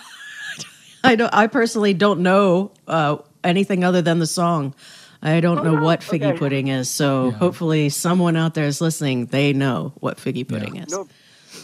I 1.04 1.16
don't. 1.16 1.34
I 1.34 1.48
personally 1.48 1.96
don't 1.96 2.20
know 2.22 2.72
uh, 2.88 3.18
anything 3.44 3.84
other 3.84 4.04
than 4.04 4.20
the 4.20 4.28
song. 4.28 4.76
I 5.24 5.40
don't 5.40 5.64
know 5.64 5.76
no, 5.76 5.84
what 5.84 6.02
figgy 6.02 6.30
okay. 6.30 6.38
pudding 6.38 6.68
is. 6.68 6.90
So 6.90 7.26
Yeah. 7.26 7.32
hopefully, 7.32 7.90
someone 7.90 8.36
out 8.38 8.54
there 8.54 8.66
is 8.66 8.82
listening. 8.82 9.26
They 9.28 9.54
know 9.54 9.94
what 10.00 10.18
figgy 10.18 10.48
pudding 10.48 10.78
is. 10.78 10.92
Nope. 10.92 11.10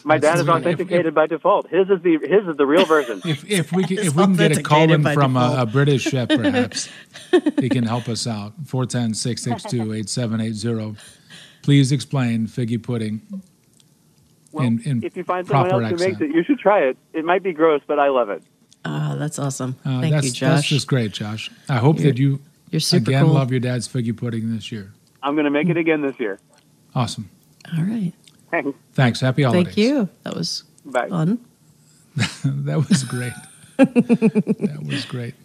My 0.04 0.18
dad 0.18 0.36
is 0.36 0.42
If- 0.42 0.48
if- 0.48 0.54
authenticated 0.54 1.16
by 1.16 1.28
default. 1.28 1.70
His 1.70 1.90
is 1.90 2.02
the 2.02 2.18
his 2.18 2.46
is 2.48 2.58
the 2.58 2.66
real 2.66 2.86
version. 2.86 3.22
If 3.26 3.46
if 3.50 3.72
we 3.72 3.84
can, 3.84 4.00
if 4.00 4.16
we 4.16 4.24
can 4.24 4.36
get 4.36 4.58
a 4.58 4.64
call 4.64 4.92
in 4.92 5.04
from 5.04 5.38
a, 5.38 5.58
a 5.60 5.66
British 5.66 6.04
chef, 6.04 6.28
perhaps 6.42 6.90
he 7.60 7.70
can 7.70 7.84
help 7.84 8.08
us 8.10 8.26
out. 8.28 8.54
410-662-8780. 8.66 10.98
Please 11.62 11.92
explain 11.92 12.48
figgy 12.48 12.82
pudding 12.82 13.22
Well, 14.58 14.68
in, 14.68 14.82
in 14.84 15.04
if 15.04 15.16
you 15.16 15.24
find 15.24 15.46
someone 15.48 15.70
proper 15.70 15.84
else 15.84 16.02
who 16.02 16.08
makes 16.08 16.22
it, 16.22 16.32
you 16.32 16.44
should 16.44 16.60
try 16.60 16.80
it. 16.82 16.98
It 17.14 17.24
might 17.26 17.44
be 17.44 17.54
gross, 17.54 17.82
but 17.88 18.00
I 18.00 18.10
love 18.10 18.30
it. 18.30 18.44
Ah, 18.86 19.16
that's 19.18 19.38
awesome. 19.38 19.76
Uh, 19.84 20.02
Thank 20.02 20.14
that's, 20.14 20.42
you, 20.42 20.48
That's 20.48 20.66
just 20.68 20.88
great, 20.88 21.12
Josh. 21.12 21.52
I 21.68 21.78
hope 21.78 21.98
that 21.98 22.18
you 22.18 22.40
You're 22.72 22.80
super 22.80 23.10
again 23.12 23.26
cool. 23.26 23.34
love 23.34 23.52
your 23.52 23.60
dad's 23.60 23.88
figgy 23.88 24.16
pudding 24.16 24.54
this 24.54 24.72
year. 24.72 24.94
I'm 25.22 25.36
going 25.36 25.46
to 25.46 25.52
make 25.52 25.68
it 25.68 25.78
again 25.78 26.02
this 26.02 26.20
year. 26.20 26.40
Awesome. 26.96 27.30
All 27.78 27.84
right. 27.84 28.14
Thanks. 28.50 28.78
Thanks. 28.94 29.20
Happy 29.20 29.44
holidays. 29.44 29.66
Thank 29.66 29.78
you. 29.78 30.10
That 30.24 30.36
was 30.36 30.64
Bye. 30.86 31.10
fun. 31.10 31.40
that 32.46 32.86
was 32.90 33.04
great. 33.04 33.34
that 33.78 34.84
was 34.86 35.06
great. 35.06 35.36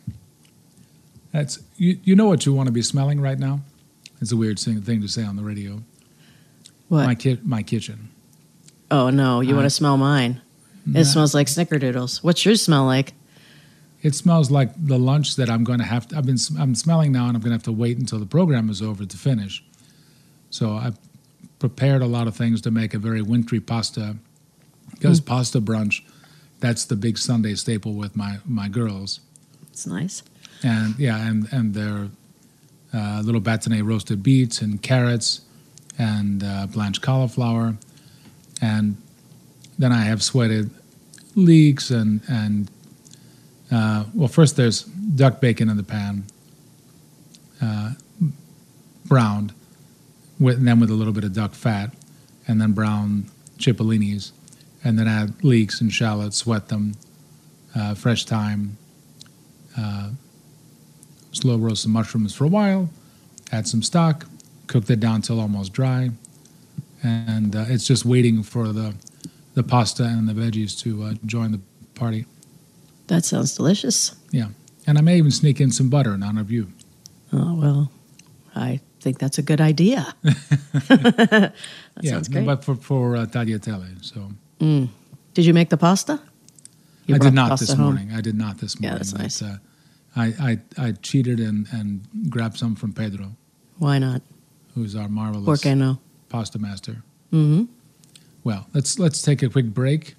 That's 1.33 1.59
you. 1.77 1.99
You 2.05 2.15
know 2.15 2.27
what 2.27 2.47
you 2.47 2.53
want 2.55 2.69
to 2.69 2.73
be 2.73 2.83
smelling 2.83 3.21
right 3.21 3.39
now? 3.39 3.61
It's 4.21 4.31
a 4.31 4.37
weird 4.37 4.59
thing, 4.61 4.81
thing 4.83 5.01
to 5.03 5.09
say 5.09 5.25
on 5.25 5.35
the 5.37 5.43
radio. 5.43 5.83
What? 6.89 7.07
My 7.07 7.15
ki- 7.17 7.41
my 7.43 7.63
kitchen. 7.63 8.11
Oh 8.93 9.11
no, 9.11 9.41
you 9.41 9.55
want 9.57 9.67
to 9.67 9.71
smell 9.71 9.97
mine? 9.97 10.41
It 10.87 10.91
Nah. 10.93 11.03
smells 11.05 11.35
like 11.35 11.47
snickerdoodles. 11.49 12.23
What's 12.23 12.45
yours 12.45 12.63
smell 12.63 12.85
like? 12.85 13.15
It 14.03 14.15
smells 14.17 14.51
like 14.51 14.71
the 14.87 14.99
lunch 14.99 15.37
that 15.37 15.49
I'm 15.49 15.63
going 15.65 15.79
to 15.79 15.85
have. 15.85 16.09
To, 16.09 16.17
I've 16.19 16.27
been. 16.27 16.39
I'm 16.59 16.75
smelling 16.75 17.13
now, 17.13 17.27
and 17.29 17.37
I'm 17.37 17.41
going 17.43 17.51
to 17.53 17.59
have 17.61 17.63
to 17.65 17.73
wait 17.73 17.99
until 17.99 18.19
the 18.19 18.27
program 18.27 18.69
is 18.71 18.83
over 18.83 19.05
to 19.05 19.17
finish. 19.17 19.63
So 20.51 20.75
I've 20.75 20.99
prepared 21.61 22.03
a 22.03 22.07
lot 22.07 22.27
of 22.27 22.35
things 22.37 22.61
to 22.63 22.71
make 22.71 22.95
a 22.95 22.99
very 22.99 23.23
wintry 23.23 23.61
pasta, 23.61 24.17
because 24.91 25.21
Hmm. 25.21 25.25
pasta 25.27 25.61
brunch, 25.61 26.03
that's 26.61 26.85
the 26.85 26.97
big 26.97 27.17
Sunday 27.17 27.55
staple 27.55 27.95
with 27.95 28.17
my 28.17 28.39
my 28.45 28.69
girls. 28.69 29.21
It's 29.71 29.87
nice. 29.87 30.23
and 30.65 30.95
yeah, 30.99 31.17
and 31.29 31.47
and 31.53 31.73
their 31.75 32.09
uh, 32.93 33.23
little 33.25 33.41
bâtonnet 33.41 33.85
roasted 33.87 34.23
beets 34.23 34.61
and 34.61 34.83
carrots 34.83 35.41
and 35.99 36.43
uh, 36.43 36.67
blanched 36.67 37.03
cauliflower, 37.03 37.77
and 38.63 38.97
then 39.79 39.93
I 39.93 40.05
have 40.05 40.23
sweated 40.23 40.71
leeks 41.35 41.91
and 41.91 42.23
and 42.29 42.71
uh, 43.71 44.05
well, 44.15 44.29
first 44.29 44.57
there's 44.57 44.83
duck 44.83 45.41
bacon 45.41 45.69
in 45.69 45.77
the 45.77 45.83
pan, 45.83 46.25
uh, 47.61 47.93
browned, 49.05 49.53
with 50.41 50.57
and 50.57 50.67
then 50.67 50.81
with 50.81 50.91
a 50.91 50.95
little 50.95 51.13
bit 51.13 51.25
of 51.25 51.35
duck 51.35 51.53
fat, 51.53 51.93
and 52.49 52.61
then 52.61 52.73
brown 52.73 53.27
cipollinis, 53.59 54.33
and 54.83 54.99
then 54.99 55.07
add 55.07 55.45
leeks 55.45 55.81
and 55.81 55.93
shallots, 55.93 56.39
sweat 56.39 56.69
them, 56.69 56.95
uh, 57.75 57.95
fresh 57.95 58.25
thyme 58.25 58.79
slow 61.33 61.57
roast 61.57 61.83
some 61.83 61.93
mushrooms 61.93 62.35
for 62.35 62.45
a 62.45 62.49
while, 62.49 62.89
add 63.51 63.67
some 63.67 63.83
stock, 63.83 64.27
cook 64.67 64.85
that 64.87 65.01
down 65.01 65.23
till 65.23 65.41
almost 65.41 65.73
dry, 65.73 66.11
and 67.03 67.55
uh, 67.57 67.65
it's 67.69 67.87
just 67.87 68.05
waiting 68.05 68.43
for 68.43 68.69
the 68.69 68.95
the 69.55 69.63
pasta 69.63 70.05
and 70.05 70.29
the 70.29 70.33
veggies 70.33 70.79
to 70.83 71.03
uh, 71.03 71.15
join 71.27 71.53
the 71.53 71.61
party. 71.95 72.27
That 73.09 73.25
sounds 73.25 73.55
delicious. 73.57 74.15
Yeah, 74.31 74.49
and 74.87 74.99
I 74.99 75.01
may 75.01 75.19
even 75.19 75.31
sneak 75.31 75.61
in 75.61 75.71
some 75.71 75.91
butter 75.91 76.15
in 76.15 76.23
honor 76.23 76.41
of 76.41 76.51
you. 76.51 76.73
Oh 77.33 77.55
well, 77.55 77.93
I 78.55 78.81
think 79.01 79.19
that's 79.19 79.39
a 79.39 79.43
good 79.43 79.61
idea. 79.61 80.15
that 80.23 81.53
yeah, 82.01 82.13
sounds 82.13 82.29
great. 82.29 82.47
but 82.47 82.65
for 82.65 82.77
for 82.77 83.17
uh, 83.17 83.27
tagliatelle. 83.27 84.03
So 84.05 84.31
Did 84.59 85.45
you 85.47 85.55
make 85.55 85.71
the 85.71 85.77
pasta? 85.77 86.21
You 87.07 87.17
I 87.17 87.19
did 87.19 87.35
not 87.35 87.59
this 87.59 87.73
home? 87.73 87.81
morning. 87.81 88.13
I 88.13 88.21
did 88.21 88.37
not 88.37 88.59
this 88.59 88.81
morning. 88.81 88.93
Yeah, 88.93 88.99
that's 88.99 89.15
nice. 89.15 89.41
But, 89.41 89.49
uh, 89.51 89.57
I, 90.15 90.27
I 90.79 90.87
I 90.87 90.93
cheated 90.93 91.41
and 91.41 91.67
and 91.73 92.07
grabbed 92.31 92.59
some 92.59 92.77
from 92.77 92.93
Pedro, 92.93 93.37
Why 93.79 93.99
not? 93.99 94.23
who's 94.75 94.95
our 94.95 95.09
marvelous 95.09 95.45
Porque 95.45 95.75
no? 95.75 95.99
Pasta 96.33 96.59
master. 96.59 97.03
Mm-hmm. 97.33 97.67
Well, 98.43 98.67
let's 98.75 98.99
let's 98.99 99.23
take 99.23 99.41
a 99.43 99.51
quick 99.51 99.67
break. 99.67 100.17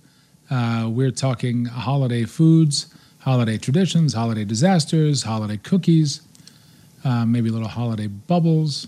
Uh, 0.49 0.87
we're 0.89 1.11
talking 1.11 1.65
holiday 1.65 2.23
foods, 2.25 2.93
holiday 3.19 3.57
traditions, 3.57 4.13
holiday 4.13 4.45
disasters, 4.45 5.23
holiday 5.23 5.57
cookies, 5.57 6.21
uh, 7.03 7.25
maybe 7.25 7.49
a 7.49 7.51
little 7.51 7.67
holiday 7.67 8.07
bubbles. 8.07 8.87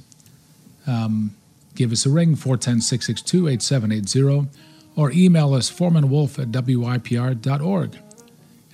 Um, 0.86 1.36
give 1.74 1.92
us 1.92 2.06
a 2.06 2.12
ring, 2.12 2.36
410-662-8780, 2.36 4.48
or 4.96 5.12
email 5.12 5.56
us 5.56 5.72
foremanwolf 5.72 6.38
at 6.40 6.52
wypr.org. 6.52 7.98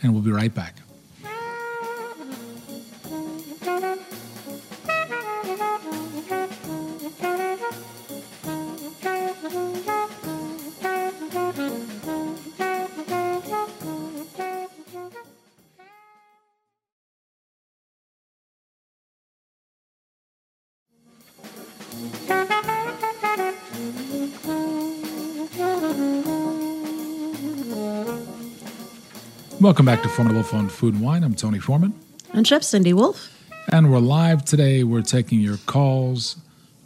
And 0.04 0.14
we'll 0.14 0.24
be 0.24 0.32
right 0.32 0.54
back. 0.54 0.81
Welcome 29.62 29.86
back 29.86 30.02
to 30.02 30.10
Wolf 30.34 30.54
on 30.56 30.70
Food 30.70 30.96
and 30.96 31.04
Wine. 31.04 31.24
I'm 31.24 31.36
Tony 31.36 31.60
Foreman. 31.60 31.94
And 32.34 32.48
Chef 32.48 32.64
Cindy 32.64 32.94
Wolf. 32.94 33.30
And 33.72 33.92
we're 33.92 34.00
live 34.00 34.44
today. 34.44 34.84
We're 34.84 35.04
taking 35.04 35.40
your 35.40 35.58
calls 35.68 36.38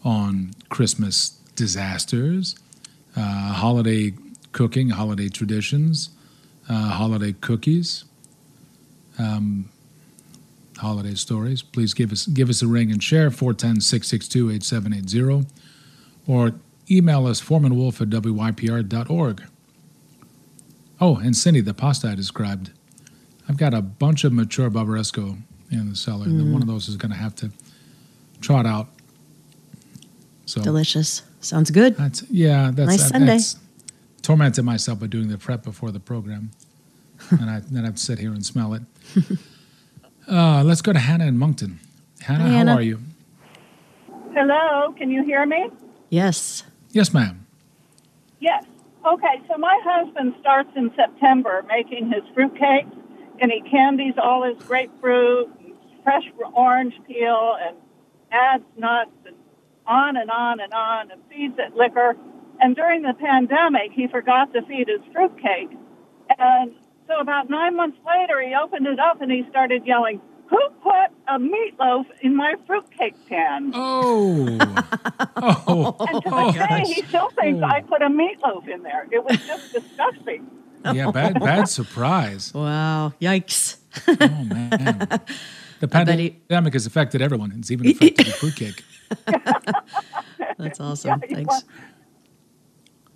on 0.03 0.51
Christmas 0.67 1.29
disasters, 1.55 2.57
uh, 3.15 3.53
holiday 3.53 4.11
cooking, 4.51 4.89
holiday 4.89 5.29
traditions, 5.29 6.09
uh, 6.67 6.89
holiday 6.89 7.31
cookies, 7.31 8.03
um, 9.17 9.69
holiday 10.75 11.15
stories. 11.15 11.61
Please 11.61 11.93
give 11.93 12.11
us 12.11 12.25
give 12.25 12.49
us 12.49 12.61
a 12.61 12.67
ring 12.67 12.91
and 12.91 13.01
share 13.01 13.29
410-662-8780 13.29 15.47
or 16.27 16.51
email 16.91 17.25
us 17.25 17.39
foremanwolf 17.39 18.01
at 18.01 18.09
wypr.org. 18.09 19.43
Oh, 21.01 21.17
and 21.17 21.35
Cindy, 21.35 21.61
the 21.61 21.73
pasta 21.73 22.09
I 22.09 22.15
described. 22.15 22.71
I've 23.49 23.57
got 23.57 23.73
a 23.73 23.81
bunch 23.81 24.23
of 24.23 24.33
mature 24.33 24.69
Barbaresco 24.69 25.37
in 25.71 25.89
the 25.89 25.95
cellar. 25.95 26.25
and 26.25 26.51
One 26.53 26.61
of 26.61 26.67
those 26.67 26.87
is 26.87 26.95
going 26.95 27.11
to 27.11 27.17
have 27.17 27.35
to 27.35 27.51
trot 28.41 28.65
out. 28.65 28.87
So 30.45 30.61
Delicious. 30.61 31.23
Sounds 31.41 31.69
good. 31.71 31.95
that's 31.97 32.23
yeah. 32.29 32.71
That's 32.73 32.89
Nice 32.89 33.03
I, 33.05 33.07
Sunday. 33.09 33.25
that's 33.27 33.57
tormented 34.21 34.63
myself 34.65 34.99
by 34.99 35.07
doing 35.07 35.27
the 35.27 35.37
prep 35.37 35.63
before 35.63 35.91
the 35.91 35.99
program, 35.99 36.51
and 37.31 37.49
I 37.49 37.59
then 37.59 37.83
I 37.83 37.87
have 37.87 37.95
to 37.95 38.01
sit 38.01 38.19
here 38.19 38.31
and 38.31 38.43
smell 38.45 38.73
it. 38.73 38.81
uh, 40.29 40.63
let's 40.63 40.81
go 40.81 40.93
to 40.93 40.99
Hannah 40.99 41.25
in 41.25 41.37
Monkton. 41.37 41.79
Hannah, 42.21 42.43
Hi, 42.43 42.49
how 42.49 42.55
Hannah. 42.57 42.73
are 42.75 42.81
you? 42.81 42.99
Hello, 44.33 44.93
can 44.97 45.09
you 45.11 45.23
hear 45.23 45.45
me? 45.45 45.69
Yes. 46.09 46.63
Yes, 46.91 47.13
ma'am. 47.13 47.45
Yes. 48.39 48.65
Okay, 49.05 49.39
so 49.47 49.57
my 49.57 49.79
husband 49.83 50.33
starts 50.39 50.69
in 50.75 50.91
September 50.95 51.63
making 51.67 52.11
his 52.11 52.23
fruitcake, 52.33 52.87
and 53.39 53.51
he 53.51 53.61
candies 53.69 54.15
all 54.17 54.43
his 54.43 54.57
grapefruit, 54.65 55.47
fresh 56.03 56.23
orange 56.55 56.95
peel, 57.07 57.55
and 57.61 57.77
adds 58.31 58.63
nuts, 58.75 59.11
and 59.27 59.35
on 59.85 60.17
and 60.17 60.31
on 60.31 60.59
and 60.59 60.73
on, 60.73 61.11
and 61.11 61.21
feeds 61.29 61.53
it 61.59 61.75
liquor. 61.75 62.15
And 62.59 62.75
during 62.75 63.03
the 63.03 63.13
pandemic, 63.13 63.91
he 63.91 64.07
forgot 64.07 64.51
to 64.53 64.63
feed 64.63 64.87
his 64.87 65.01
fruitcake. 65.13 65.77
And 66.39 66.73
So 67.07 67.19
about 67.19 67.49
nine 67.49 67.75
months 67.75 67.97
later, 68.05 68.41
he 68.41 68.55
opened 68.55 68.87
it 68.87 68.99
up 68.99 69.21
and 69.21 69.31
he 69.31 69.43
started 69.49 69.85
yelling, 69.85 70.21
"Who 70.47 70.59
put 70.83 71.09
a 71.27 71.39
meatloaf 71.39 72.05
in 72.21 72.35
my 72.35 72.55
fruitcake 72.67 73.15
pan?" 73.27 73.71
Oh. 73.73 74.57
oh. 75.37 75.95
And 76.09 76.23
to 76.23 76.29
oh, 76.31 76.51
this 76.51 76.61
oh, 76.61 76.67
day, 76.67 76.83
he 76.93 77.01
still 77.03 77.29
thinks 77.31 77.61
Oh. 77.63 77.67
I 77.67 77.81
put 77.81 78.01
a 78.01 78.07
meatloaf 78.09 78.67
in 78.67 78.83
there. 78.83 79.07
It 79.11 79.23
was 79.23 79.37
just 79.45 79.73
disgusting. 79.73 80.47
yeah, 80.93 81.11
bad 81.11 81.39
bad 81.39 81.67
surprise. 81.69 82.51
Wow. 82.55 83.13
Yikes. 83.21 83.77
Oh 84.07 84.43
man. 84.43 85.19
The 85.79 85.87
bet 85.87 86.07
he- 86.19 86.29
pandemic 86.47 86.73
has 86.73 86.85
affected 86.85 87.21
everyone. 87.21 87.51
It's 87.57 87.71
even 87.71 87.87
affected 87.89 88.25
the 88.27 88.31
fruitcake. 88.31 88.83
That's 90.57 90.79
awesome. 90.79 91.21
Yeah, 91.27 91.35
Thanks. 91.35 91.63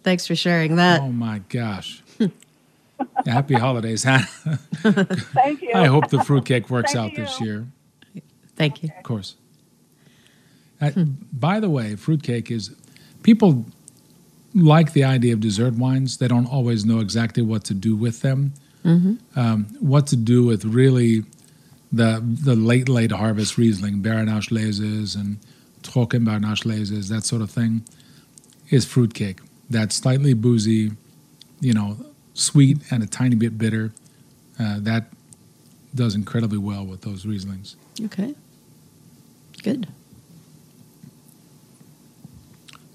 Thanks 0.04 0.28
for 0.28 0.36
sharing 0.36 0.76
that. 0.78 1.02
Oh 1.02 1.12
my 1.12 1.40
gosh. 1.50 2.02
Yeah, 3.26 3.34
happy 3.34 3.56
holidays, 3.56 4.04
Hannah. 4.04 4.26
Thank 4.76 5.62
you. 5.62 5.72
I 5.74 5.86
hope 5.86 6.10
the 6.10 6.24
fruitcake 6.24 6.70
works 6.70 6.94
Same 6.94 7.02
out 7.02 7.16
to 7.16 7.22
this 7.22 7.42
year. 7.42 7.68
Thank 8.56 8.84
you. 8.84 8.90
Of 8.98 9.04
course. 9.04 9.36
Uh, 10.82 10.92
By 11.34 11.60
the 11.60 11.70
way, 11.70 11.96
fruitcake 11.96 12.50
is 12.52 12.74
people 13.24 13.66
like 14.54 14.94
the 14.94 15.04
idea 15.04 15.34
of 15.34 15.40
dessert 15.42 15.74
wines. 15.74 16.18
They 16.18 16.28
don't 16.28 16.48
always 16.48 16.86
know 16.86 17.00
exactly 17.00 17.44
what 17.44 17.64
to 17.66 17.74
do 17.74 17.96
with 17.96 18.22
them. 18.22 18.54
Um, 19.36 19.68
what 19.82 20.08
to 20.08 20.16
do 20.16 20.44
with 20.46 20.66
really 20.66 21.24
the 21.92 22.24
the 22.24 22.56
late 22.56 22.90
late 22.90 23.12
harvest 23.12 23.58
Riesling, 23.58 24.02
Beerenausleses 24.02 25.16
and 25.16 25.38
Trockenbeerenausleses, 25.84 27.10
that 27.10 27.24
sort 27.24 27.42
of 27.42 27.52
thing, 27.52 27.84
is 28.70 28.86
fruitcake. 28.86 29.42
That's 29.70 29.96
slightly 29.96 30.34
boozy, 30.34 30.92
you 31.60 31.74
know, 31.74 31.98
sweet 32.40 32.80
and 32.92 33.04
a 33.04 33.08
tiny 33.08 33.36
bit 33.36 33.58
bitter. 33.58 33.94
Uh, 34.60 34.78
that 34.80 35.06
does 35.94 36.16
incredibly 36.16 36.58
well 36.58 36.86
with 36.86 37.02
those 37.02 37.26
Rieslings. 37.26 37.76
Okay. 38.06 38.36
Good. 39.64 39.88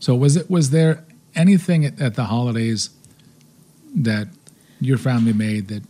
So 0.01 0.15
was 0.15 0.37
it 0.37 0.51
was 0.51 0.71
there 0.71 1.05
anything 1.35 1.85
at, 1.85 2.01
at 2.01 2.15
the 2.15 2.25
holidays 2.25 2.91
that 3.95 4.29
your 4.81 4.99
family 4.99 5.33
made 5.33 5.69
that 5.69 5.83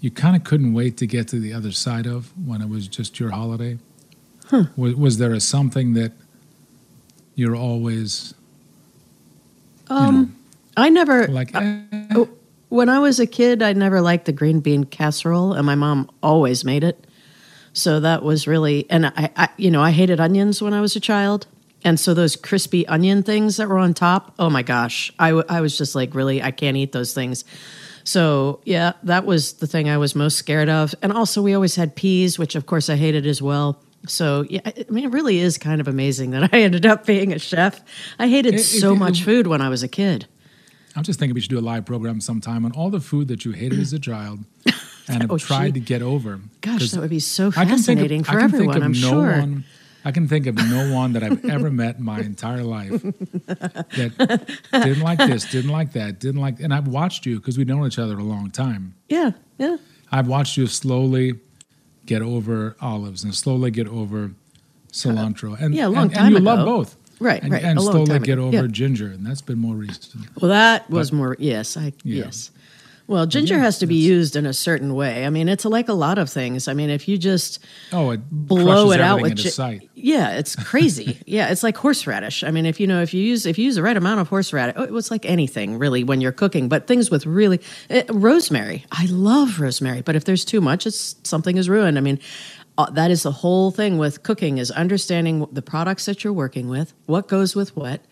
you 0.00 0.10
kind 0.10 0.36
of 0.36 0.44
couldn't 0.44 0.74
wait 0.74 0.96
to 0.98 1.06
get 1.06 1.26
to 1.28 1.40
the 1.40 1.52
other 1.52 1.72
side 1.72 2.06
of 2.06 2.32
when 2.46 2.60
it 2.60 2.68
was 2.68 2.86
just 2.86 3.18
your 3.18 3.30
holiday? 3.30 3.78
Was, 4.76 4.94
was 4.94 5.18
there 5.18 5.32
a 5.32 5.40
something 5.40 5.94
that 5.94 6.12
you're 7.34 7.56
always 7.56 8.34
you 9.90 9.96
Um, 9.96 10.36
I 10.76 10.88
never 10.90 11.26
know, 11.26 11.32
like 11.32 11.54
eh, 11.54 11.82
Oh, 12.14 12.28
when 12.68 12.88
I 12.88 12.98
was 12.98 13.20
a 13.20 13.26
kid, 13.26 13.62
I 13.62 13.72
never 13.72 14.00
liked 14.00 14.24
the 14.24 14.32
green 14.32 14.60
bean 14.60 14.84
casserole, 14.84 15.52
and 15.52 15.64
my 15.66 15.74
mom 15.74 16.10
always 16.22 16.64
made 16.64 16.84
it. 16.84 17.06
So 17.72 18.00
that 18.00 18.22
was 18.22 18.46
really, 18.46 18.86
and 18.90 19.06
I, 19.06 19.30
I, 19.36 19.48
you 19.56 19.70
know, 19.70 19.82
I 19.82 19.90
hated 19.90 20.18
onions 20.18 20.62
when 20.62 20.72
I 20.72 20.80
was 20.80 20.96
a 20.96 21.00
child, 21.00 21.46
and 21.84 22.00
so 22.00 22.14
those 22.14 22.34
crispy 22.34 22.86
onion 22.88 23.22
things 23.22 23.58
that 23.58 23.68
were 23.68 23.78
on 23.78 23.94
top, 23.94 24.34
oh 24.38 24.50
my 24.50 24.62
gosh, 24.62 25.12
I, 25.18 25.28
w- 25.28 25.44
I 25.48 25.60
was 25.60 25.76
just 25.76 25.94
like, 25.94 26.14
really, 26.14 26.42
I 26.42 26.50
can't 26.50 26.76
eat 26.76 26.92
those 26.92 27.12
things. 27.12 27.44
So 28.02 28.60
yeah, 28.64 28.92
that 29.02 29.26
was 29.26 29.54
the 29.54 29.66
thing 29.66 29.88
I 29.90 29.98
was 29.98 30.14
most 30.14 30.36
scared 30.36 30.68
of, 30.68 30.94
and 31.02 31.12
also 31.12 31.42
we 31.42 31.54
always 31.54 31.76
had 31.76 31.94
peas, 31.94 32.38
which 32.38 32.54
of 32.54 32.66
course 32.66 32.88
I 32.88 32.96
hated 32.96 33.26
as 33.26 33.42
well. 33.42 33.80
So 34.08 34.46
yeah, 34.48 34.60
I 34.64 34.86
mean, 34.88 35.04
it 35.04 35.12
really 35.12 35.38
is 35.38 35.58
kind 35.58 35.80
of 35.80 35.88
amazing 35.88 36.30
that 36.30 36.50
I 36.54 36.60
ended 36.60 36.86
up 36.86 37.04
being 37.04 37.32
a 37.32 37.38
chef. 37.38 37.80
I 38.18 38.28
hated 38.28 38.58
so 38.60 38.94
much 38.94 39.22
food 39.22 39.46
when 39.46 39.60
I 39.60 39.68
was 39.68 39.82
a 39.82 39.88
kid. 39.88 40.26
I'm 40.96 41.02
just 41.02 41.18
thinking 41.18 41.34
we 41.34 41.40
should 41.40 41.50
do 41.50 41.58
a 41.58 41.60
live 41.60 41.84
program 41.84 42.20
sometime 42.20 42.64
on 42.64 42.72
all 42.72 42.90
the 42.90 43.00
food 43.00 43.28
that 43.28 43.44
you 43.44 43.52
hated 43.52 43.78
as 43.78 43.92
a 43.92 43.98
child 43.98 44.40
and 45.08 45.22
have 45.22 45.30
Oh, 45.30 45.38
tried 45.38 45.74
gee. 45.74 45.80
to 45.80 45.86
get 45.86 46.02
over. 46.02 46.40
Gosh, 46.62 46.90
that 46.90 47.00
would 47.00 47.10
be 47.10 47.20
so 47.20 47.48
I 47.56 47.64
can 47.66 47.78
think 47.78 48.00
of- 48.00 48.08
fascinating 48.08 48.20
I 48.22 48.32
for 48.32 48.38
everyone, 48.40 48.76
of 48.78 48.82
I'm 48.82 48.92
no 48.92 48.98
sure. 48.98 49.38
One, 49.38 49.64
I 50.04 50.12
can 50.12 50.28
think 50.28 50.46
of 50.46 50.54
no 50.54 50.94
one 50.94 51.12
that 51.14 51.22
I've 51.24 51.44
ever 51.46 51.70
met 51.70 51.96
in 51.96 52.04
my 52.04 52.20
entire 52.20 52.62
life 52.62 52.92
that 53.46 54.58
didn't 54.72 55.00
like 55.02 55.18
this, 55.18 55.44
didn't 55.50 55.70
like 55.70 55.92
that, 55.92 56.20
didn't 56.20 56.40
like. 56.40 56.60
And 56.60 56.72
I've 56.72 56.88
watched 56.88 57.26
you 57.26 57.36
because 57.40 57.58
we've 57.58 57.66
known 57.66 57.86
each 57.86 57.98
other 57.98 58.16
a 58.18 58.22
long 58.22 58.50
time. 58.50 58.94
Yeah, 59.08 59.32
yeah. 59.58 59.76
I've 60.12 60.28
watched 60.28 60.56
you 60.56 60.66
slowly 60.68 61.34
get 62.06 62.22
over 62.22 62.76
olives 62.80 63.24
and 63.24 63.34
slowly 63.34 63.70
get 63.72 63.88
over 63.88 64.26
uh, 64.26 64.28
cilantro. 64.92 65.60
And 65.60 65.74
Yeah, 65.74 65.86
a 65.86 65.88
long 65.88 66.04
and, 66.04 66.14
time 66.14 66.26
and 66.26 66.34
you 66.36 66.40
love 66.40 66.60
ago. 66.60 66.76
both. 66.78 66.96
Right, 67.18 67.42
and, 67.42 67.52
right, 67.52 67.64
And 67.64 67.80
slowly 67.80 68.06
time 68.06 68.22
get 68.22 68.34
ago, 68.34 68.48
over 68.48 68.56
yeah. 68.56 68.66
ginger, 68.70 69.06
and 69.08 69.24
that's 69.26 69.40
been 69.42 69.58
more 69.58 69.74
recent. 69.74 70.14
Well, 70.40 70.50
that 70.50 70.90
was 70.90 71.12
more. 71.12 71.36
Yes, 71.38 71.76
I 71.76 71.92
Yeah. 72.04 72.24
yes. 72.26 72.50
Well, 73.08 73.24
ginger 73.24 73.54
yeah, 73.54 73.60
has 73.60 73.78
to 73.78 73.86
be 73.86 73.94
used 73.94 74.34
in 74.34 74.46
a 74.46 74.52
certain 74.52 74.92
way. 74.92 75.24
I 75.24 75.30
mean, 75.30 75.48
it's 75.48 75.64
like 75.64 75.88
a 75.88 75.92
lot 75.92 76.18
of 76.18 76.28
things. 76.28 76.66
I 76.66 76.74
mean, 76.74 76.90
if 76.90 77.06
you 77.06 77.16
just 77.16 77.60
Oh, 77.92 78.10
it 78.10 78.20
blow 78.28 78.90
it 78.90 79.00
out 79.00 79.22
with 79.22 79.36
gi- 79.36 79.88
yeah, 79.94 80.32
it's 80.32 80.56
crazy. 80.64 81.20
yeah, 81.24 81.48
it's 81.52 81.62
like 81.62 81.76
horseradish. 81.76 82.42
I 82.42 82.50
mean, 82.50 82.66
if 82.66 82.80
you 82.80 82.88
know, 82.88 83.00
if 83.02 83.14
you 83.14 83.22
use 83.22 83.46
if 83.46 83.58
you 83.58 83.64
use 83.66 83.76
the 83.76 83.82
right 83.84 83.96
amount 83.96 84.18
of 84.18 84.28
horseradish, 84.28 84.74
oh, 84.76 84.82
it 84.82 84.90
was 84.90 85.12
like 85.12 85.24
anything 85.24 85.78
really 85.78 86.02
when 86.02 86.20
you're 86.20 86.32
cooking. 86.32 86.68
But 86.68 86.88
things 86.88 87.08
with 87.08 87.26
really 87.26 87.60
eh, 87.90 88.02
rosemary, 88.10 88.84
I 88.90 89.06
love 89.08 89.60
rosemary, 89.60 90.02
but 90.02 90.16
if 90.16 90.24
there's 90.24 90.44
too 90.44 90.60
much, 90.60 90.84
it's 90.84 91.14
something 91.22 91.56
is 91.56 91.68
ruined. 91.68 91.98
I 91.98 92.00
mean. 92.00 92.18
Uh, 92.78 92.90
that 92.90 93.10
is 93.10 93.22
the 93.22 93.32
whole 93.32 93.70
thing 93.70 93.96
with 93.96 94.22
cooking 94.22 94.58
is 94.58 94.70
understanding 94.70 95.46
the 95.50 95.62
products 95.62 96.04
that 96.04 96.22
you're 96.22 96.32
working 96.32 96.68
with, 96.68 96.92
what 97.06 97.26
goes 97.26 97.56
with 97.56 97.74
what, 97.74 98.02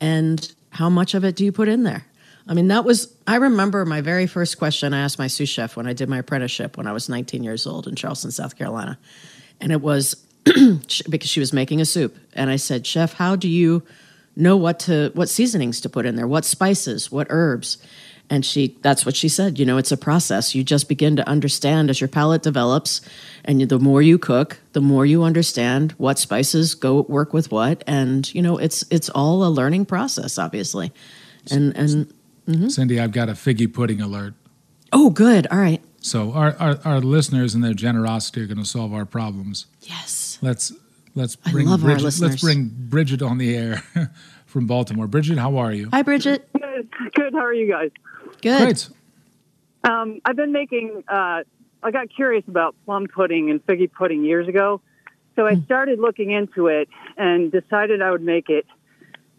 and 0.00 0.54
how 0.70 0.90
much 0.90 1.14
of 1.14 1.24
it 1.24 1.36
do 1.36 1.44
you 1.44 1.52
put 1.52 1.68
in 1.68 1.82
there? 1.82 2.04
I 2.46 2.54
mean, 2.54 2.68
that 2.68 2.84
was, 2.84 3.14
I 3.26 3.36
remember 3.36 3.84
my 3.84 4.00
very 4.00 4.26
first 4.26 4.58
question 4.58 4.92
I 4.92 5.00
asked 5.00 5.18
my 5.18 5.28
sous 5.28 5.48
chef 5.48 5.76
when 5.76 5.86
I 5.86 5.92
did 5.92 6.08
my 6.08 6.18
apprenticeship 6.18 6.76
when 6.76 6.86
I 6.86 6.92
was 6.92 7.08
19 7.08 7.44
years 7.44 7.66
old 7.66 7.86
in 7.86 7.94
Charleston, 7.94 8.32
South 8.32 8.58
Carolina. 8.58 8.98
And 9.60 9.70
it 9.70 9.80
was 9.80 10.14
because 11.08 11.30
she 11.30 11.40
was 11.40 11.52
making 11.52 11.80
a 11.80 11.84
soup. 11.84 12.16
And 12.34 12.50
I 12.50 12.56
said, 12.56 12.86
Chef, 12.86 13.14
how 13.14 13.36
do 13.36 13.48
you 13.48 13.84
know 14.34 14.56
what 14.56 14.80
to, 14.80 15.12
what 15.14 15.28
seasonings 15.28 15.80
to 15.82 15.88
put 15.88 16.04
in 16.04 16.16
there? 16.16 16.26
What 16.26 16.44
spices, 16.44 17.12
what 17.12 17.28
herbs? 17.30 17.78
And 18.32 18.46
she, 18.46 18.78
that's 18.80 19.04
what 19.04 19.14
she 19.14 19.28
said. 19.28 19.58
You 19.58 19.66
know, 19.66 19.76
it's 19.76 19.92
a 19.92 19.96
process. 19.96 20.54
You 20.54 20.64
just 20.64 20.88
begin 20.88 21.16
to 21.16 21.28
understand 21.28 21.90
as 21.90 22.00
your 22.00 22.08
palate 22.08 22.42
develops. 22.42 23.02
And 23.44 23.60
the 23.68 23.78
more 23.78 24.00
you 24.00 24.16
cook, 24.18 24.58
the 24.72 24.80
more 24.80 25.04
you 25.04 25.22
understand 25.22 25.92
what 25.98 26.18
spices 26.18 26.74
go 26.74 27.02
work 27.02 27.34
with 27.34 27.52
what. 27.52 27.84
And, 27.86 28.32
you 28.34 28.40
know, 28.40 28.56
it's, 28.56 28.84
it's 28.90 29.10
all 29.10 29.44
a 29.44 29.50
learning 29.50 29.84
process, 29.84 30.38
obviously. 30.38 30.92
And, 31.50 31.76
and, 31.76 32.12
Mm-hmm. 32.48 32.68
Cindy, 32.68 32.98
I've 32.98 33.12
got 33.12 33.28
a 33.28 33.34
figgy 33.34 33.72
pudding 33.72 34.00
alert. 34.00 34.34
oh, 34.92 35.10
good. 35.10 35.46
All 35.48 35.58
right. 35.58 35.80
So 36.00 36.32
our, 36.32 36.56
our, 36.58 36.78
our 36.84 37.00
listeners 37.00 37.54
and 37.54 37.62
their 37.62 37.72
generosity 37.74 38.40
are 38.42 38.46
going 38.46 38.58
to 38.58 38.64
solve 38.64 38.92
our 38.92 39.06
problems. 39.06 39.66
Yes. 39.82 40.38
Let's 40.42 40.72
let's 41.14 41.36
I 41.46 41.52
bring 41.52 41.68
love 41.68 41.84
our 41.84 41.90
Bridget, 41.90 42.04
listeners. 42.04 42.30
let's 42.30 42.42
bring 42.42 42.68
Bridget 42.74 43.22
on 43.22 43.38
the 43.38 43.54
air 43.56 43.76
from 44.46 44.66
Baltimore. 44.66 45.06
Bridget, 45.06 45.38
how 45.38 45.56
are 45.56 45.72
you? 45.72 45.88
Hi, 45.92 46.02
Bridget. 46.02 46.48
Good. 46.52 46.88
Good. 47.14 47.32
How 47.34 47.44
are 47.44 47.54
you 47.54 47.68
guys? 47.68 47.90
Good. 48.42 48.60
Great. 48.60 48.88
Um, 49.84 50.20
I've 50.24 50.36
been 50.36 50.52
making. 50.52 51.04
Uh, 51.08 51.42
I 51.82 51.90
got 51.90 52.08
curious 52.14 52.44
about 52.46 52.76
plum 52.84 53.06
pudding 53.06 53.50
and 53.50 53.64
figgy 53.66 53.90
pudding 53.90 54.24
years 54.24 54.46
ago, 54.46 54.80
so 55.34 55.46
I 55.46 55.56
started 55.64 55.98
looking 55.98 56.30
into 56.30 56.66
it 56.66 56.88
and 57.16 57.50
decided 57.50 58.02
I 58.02 58.10
would 58.10 58.22
make 58.22 58.48
it. 58.48 58.66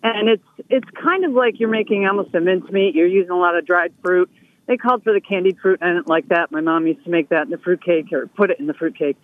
And 0.03 0.27
it's 0.27 0.43
it's 0.69 0.89
kind 1.01 1.23
of 1.23 1.31
like 1.31 1.59
you're 1.59 1.69
making 1.69 2.05
almost 2.05 2.33
a 2.35 2.41
mincemeat. 2.41 2.95
You're 2.95 3.07
using 3.07 3.31
a 3.31 3.37
lot 3.37 3.55
of 3.57 3.65
dried 3.65 3.93
fruit. 4.03 4.29
They 4.65 4.77
called 4.77 5.03
for 5.03 5.13
the 5.13 5.21
candied 5.21 5.59
fruit, 5.59 5.79
and 5.81 5.89
I 5.89 5.93
didn't 5.93 6.07
like 6.07 6.29
that. 6.29 6.51
My 6.51 6.61
mom 6.61 6.87
used 6.87 7.03
to 7.03 7.09
make 7.09 7.29
that 7.29 7.43
in 7.43 7.49
the 7.49 7.57
fruit 7.57 7.83
cake 7.83 8.11
or 8.11 8.27
put 8.27 8.49
it 8.49 8.59
in 8.59 8.67
the 8.67 8.73
fruit 8.73 8.97
cake. 8.97 9.17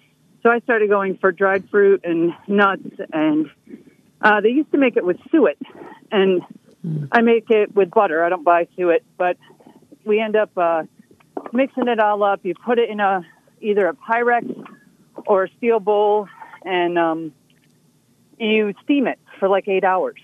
So 0.44 0.50
I 0.50 0.60
started 0.60 0.90
going 0.90 1.18
for 1.18 1.32
dried 1.32 1.70
fruit 1.70 2.02
and 2.06 2.34
nuts, 2.48 2.84
and 3.12 3.50
uh, 4.22 4.42
they 4.42 4.50
used 4.50 4.72
to 4.72 4.78
make 4.78 4.96
it 4.96 5.06
with 5.06 5.18
suet, 5.32 5.58
and 6.12 6.42
I 7.12 7.22
make 7.22 7.50
it 7.50 7.76
with 7.76 7.90
butter. 7.92 8.24
I 8.24 8.30
don't 8.30 8.44
buy 8.44 8.68
suet, 8.78 9.04
but 9.18 9.38
we 10.10 10.20
end 10.20 10.36
up 10.36 10.50
uh, 10.58 10.84
mixing 11.54 11.88
it 11.88 12.00
all 12.00 12.24
up. 12.24 12.42
You 12.44 12.56
put 12.56 12.80
it 12.80 12.90
in 12.90 13.00
a 13.00 13.26
either 13.62 13.88
a 13.88 13.94
Pyrex 13.94 14.44
or 15.28 15.44
a 15.46 15.50
steel 15.58 15.80
bowl, 15.80 16.28
and 16.66 16.98
um, 16.98 17.34
you 18.40 18.74
steam 18.84 19.08
it 19.08 19.20
for 19.40 19.48
like 19.48 19.68
eight 19.68 19.84
hours. 19.84 20.20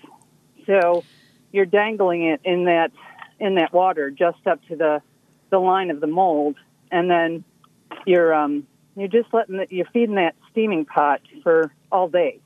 So 0.66 1.04
you're 1.52 1.66
dangling 1.66 2.24
it 2.24 2.40
in 2.44 2.64
that 2.64 2.90
in 3.38 3.54
that 3.54 3.72
water 3.72 4.10
just 4.10 4.44
up 4.46 4.60
to 4.68 4.76
the 4.76 5.00
the 5.50 5.58
line 5.58 5.90
of 5.90 6.00
the 6.00 6.08
mold, 6.08 6.56
and 6.90 7.08
then 7.08 7.44
you're 8.04 8.34
um, 8.34 8.66
you're 8.96 9.08
just 9.08 9.32
letting 9.32 9.58
the, 9.58 9.66
you're 9.70 9.86
feeding 9.92 10.16
that 10.16 10.34
steaming 10.50 10.84
pot 10.84 11.20
for 11.44 11.70
all 11.92 12.08
day, 12.08 12.40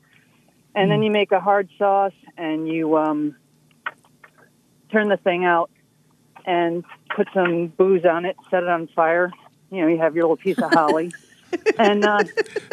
and 0.75 0.91
then 0.91 1.01
you 1.01 1.09
make 1.09 1.31
a 1.31 1.39
hard 1.39 1.69
sauce 1.79 2.13
and 2.37 2.67
you 2.67 2.95
um, 2.97 3.35
turn 4.91 5.09
the 5.09 5.17
thing 5.17 5.43
out 5.43 5.71
and 6.45 6.83
put 7.15 7.27
some 7.33 7.67
booze 7.67 8.05
on 8.05 8.25
it, 8.25 8.35
set 8.49 8.63
it 8.63 8.69
on 8.69 8.87
fire. 8.87 9.31
You 9.71 9.81
know, 9.81 9.87
you 9.87 9.97
have 9.99 10.15
your 10.15 10.23
little 10.25 10.37
piece 10.37 10.57
of 10.57 10.71
holly, 10.71 11.11
and 11.77 12.03
uh, 12.05 12.23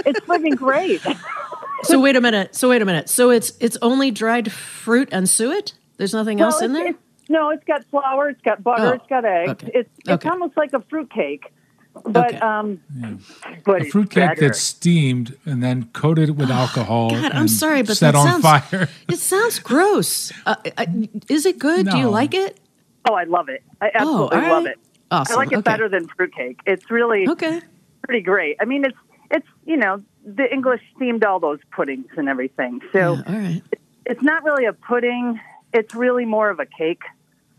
it's 0.06 0.26
living 0.28 0.54
great. 0.54 1.00
So 1.84 2.00
wait 2.00 2.16
a 2.16 2.20
minute. 2.20 2.54
So 2.56 2.68
wait 2.70 2.82
a 2.82 2.84
minute. 2.84 3.08
So 3.08 3.30
it's 3.30 3.52
it's 3.60 3.76
only 3.82 4.10
dried 4.10 4.50
fruit 4.50 5.08
and 5.12 5.28
suet. 5.28 5.74
There's 5.96 6.12
nothing 6.14 6.40
else 6.40 6.60
in 6.62 6.72
there. 6.72 6.86
it's- 6.88 7.02
no, 7.30 7.50
it's 7.50 7.64
got 7.64 7.84
flour, 7.90 8.30
it's 8.30 8.40
got 8.40 8.64
butter, 8.64 8.86
Oh, 8.86 8.90
it's 8.92 9.06
got 9.06 9.22
eggs. 9.26 9.50
okay. 9.50 9.70
It's 9.74 9.90
it's 9.98 10.08
Okay. 10.08 10.28
almost 10.30 10.56
like 10.56 10.72
a 10.72 10.80
fruit 10.88 11.10
cake, 11.10 11.52
But 12.06 12.28
Okay. 12.28 12.38
um, 12.38 12.80
Yeah. 12.98 13.10
but 13.66 13.82
A 13.82 13.84
it's 13.84 13.92
fruitcake 13.92 14.28
better. 14.30 14.40
that's 14.46 14.60
steamed 14.60 15.36
and 15.44 15.62
then 15.62 15.90
coated 15.92 16.38
with 16.38 16.50
alcohol 16.50 17.10
God, 17.10 17.32
I'm 17.32 17.46
sorry, 17.48 17.82
but 17.82 17.98
set 17.98 18.12
that 18.14 18.18
on 18.18 18.40
sounds- 18.40 18.42
fire. 18.70 18.88
It 19.08 19.18
sounds 19.18 19.58
gross. 19.58 20.32
Uh, 20.46 20.54
I, 20.78 21.08
is 21.28 21.44
it 21.44 21.58
good? 21.58 21.86
Do 21.90 21.98
you 21.98 22.08
like 22.08 22.32
it? 22.32 22.58
Oh, 23.08 23.14
I 23.14 23.24
love 23.24 23.48
it. 23.48 23.62
I 23.80 23.90
absolutely 23.94 24.36
all 24.38 24.48
love 24.50 24.64
right. 24.64 24.72
it. 24.72 24.78
Awesome. 25.10 25.34
I 25.34 25.36
like 25.38 25.52
it 25.52 25.56
okay. 25.58 25.62
better 25.70 25.88
than 25.88 26.06
fruitcake. 26.08 26.60
It's 26.66 26.90
really 26.90 27.26
Okay. 27.28 27.60
pretty 28.04 28.20
great. 28.22 28.56
I 28.60 28.64
mean, 28.66 28.84
it's 28.84 28.96
it's 29.30 29.46
you 29.64 29.76
know 29.76 30.02
the 30.24 30.52
English 30.52 30.82
themed 31.00 31.24
all 31.24 31.40
those 31.40 31.60
puddings 31.72 32.06
and 32.16 32.28
everything. 32.28 32.80
So 32.92 32.98
Yeah, 33.14 33.22
all 33.26 33.34
right. 33.34 33.62
it's 34.04 34.22
not 34.22 34.44
really 34.44 34.66
a 34.66 34.72
pudding. 34.74 35.40
It's 35.72 35.94
really 35.94 36.24
more 36.24 36.50
of 36.50 36.60
a 36.60 36.66
cake 36.66 37.02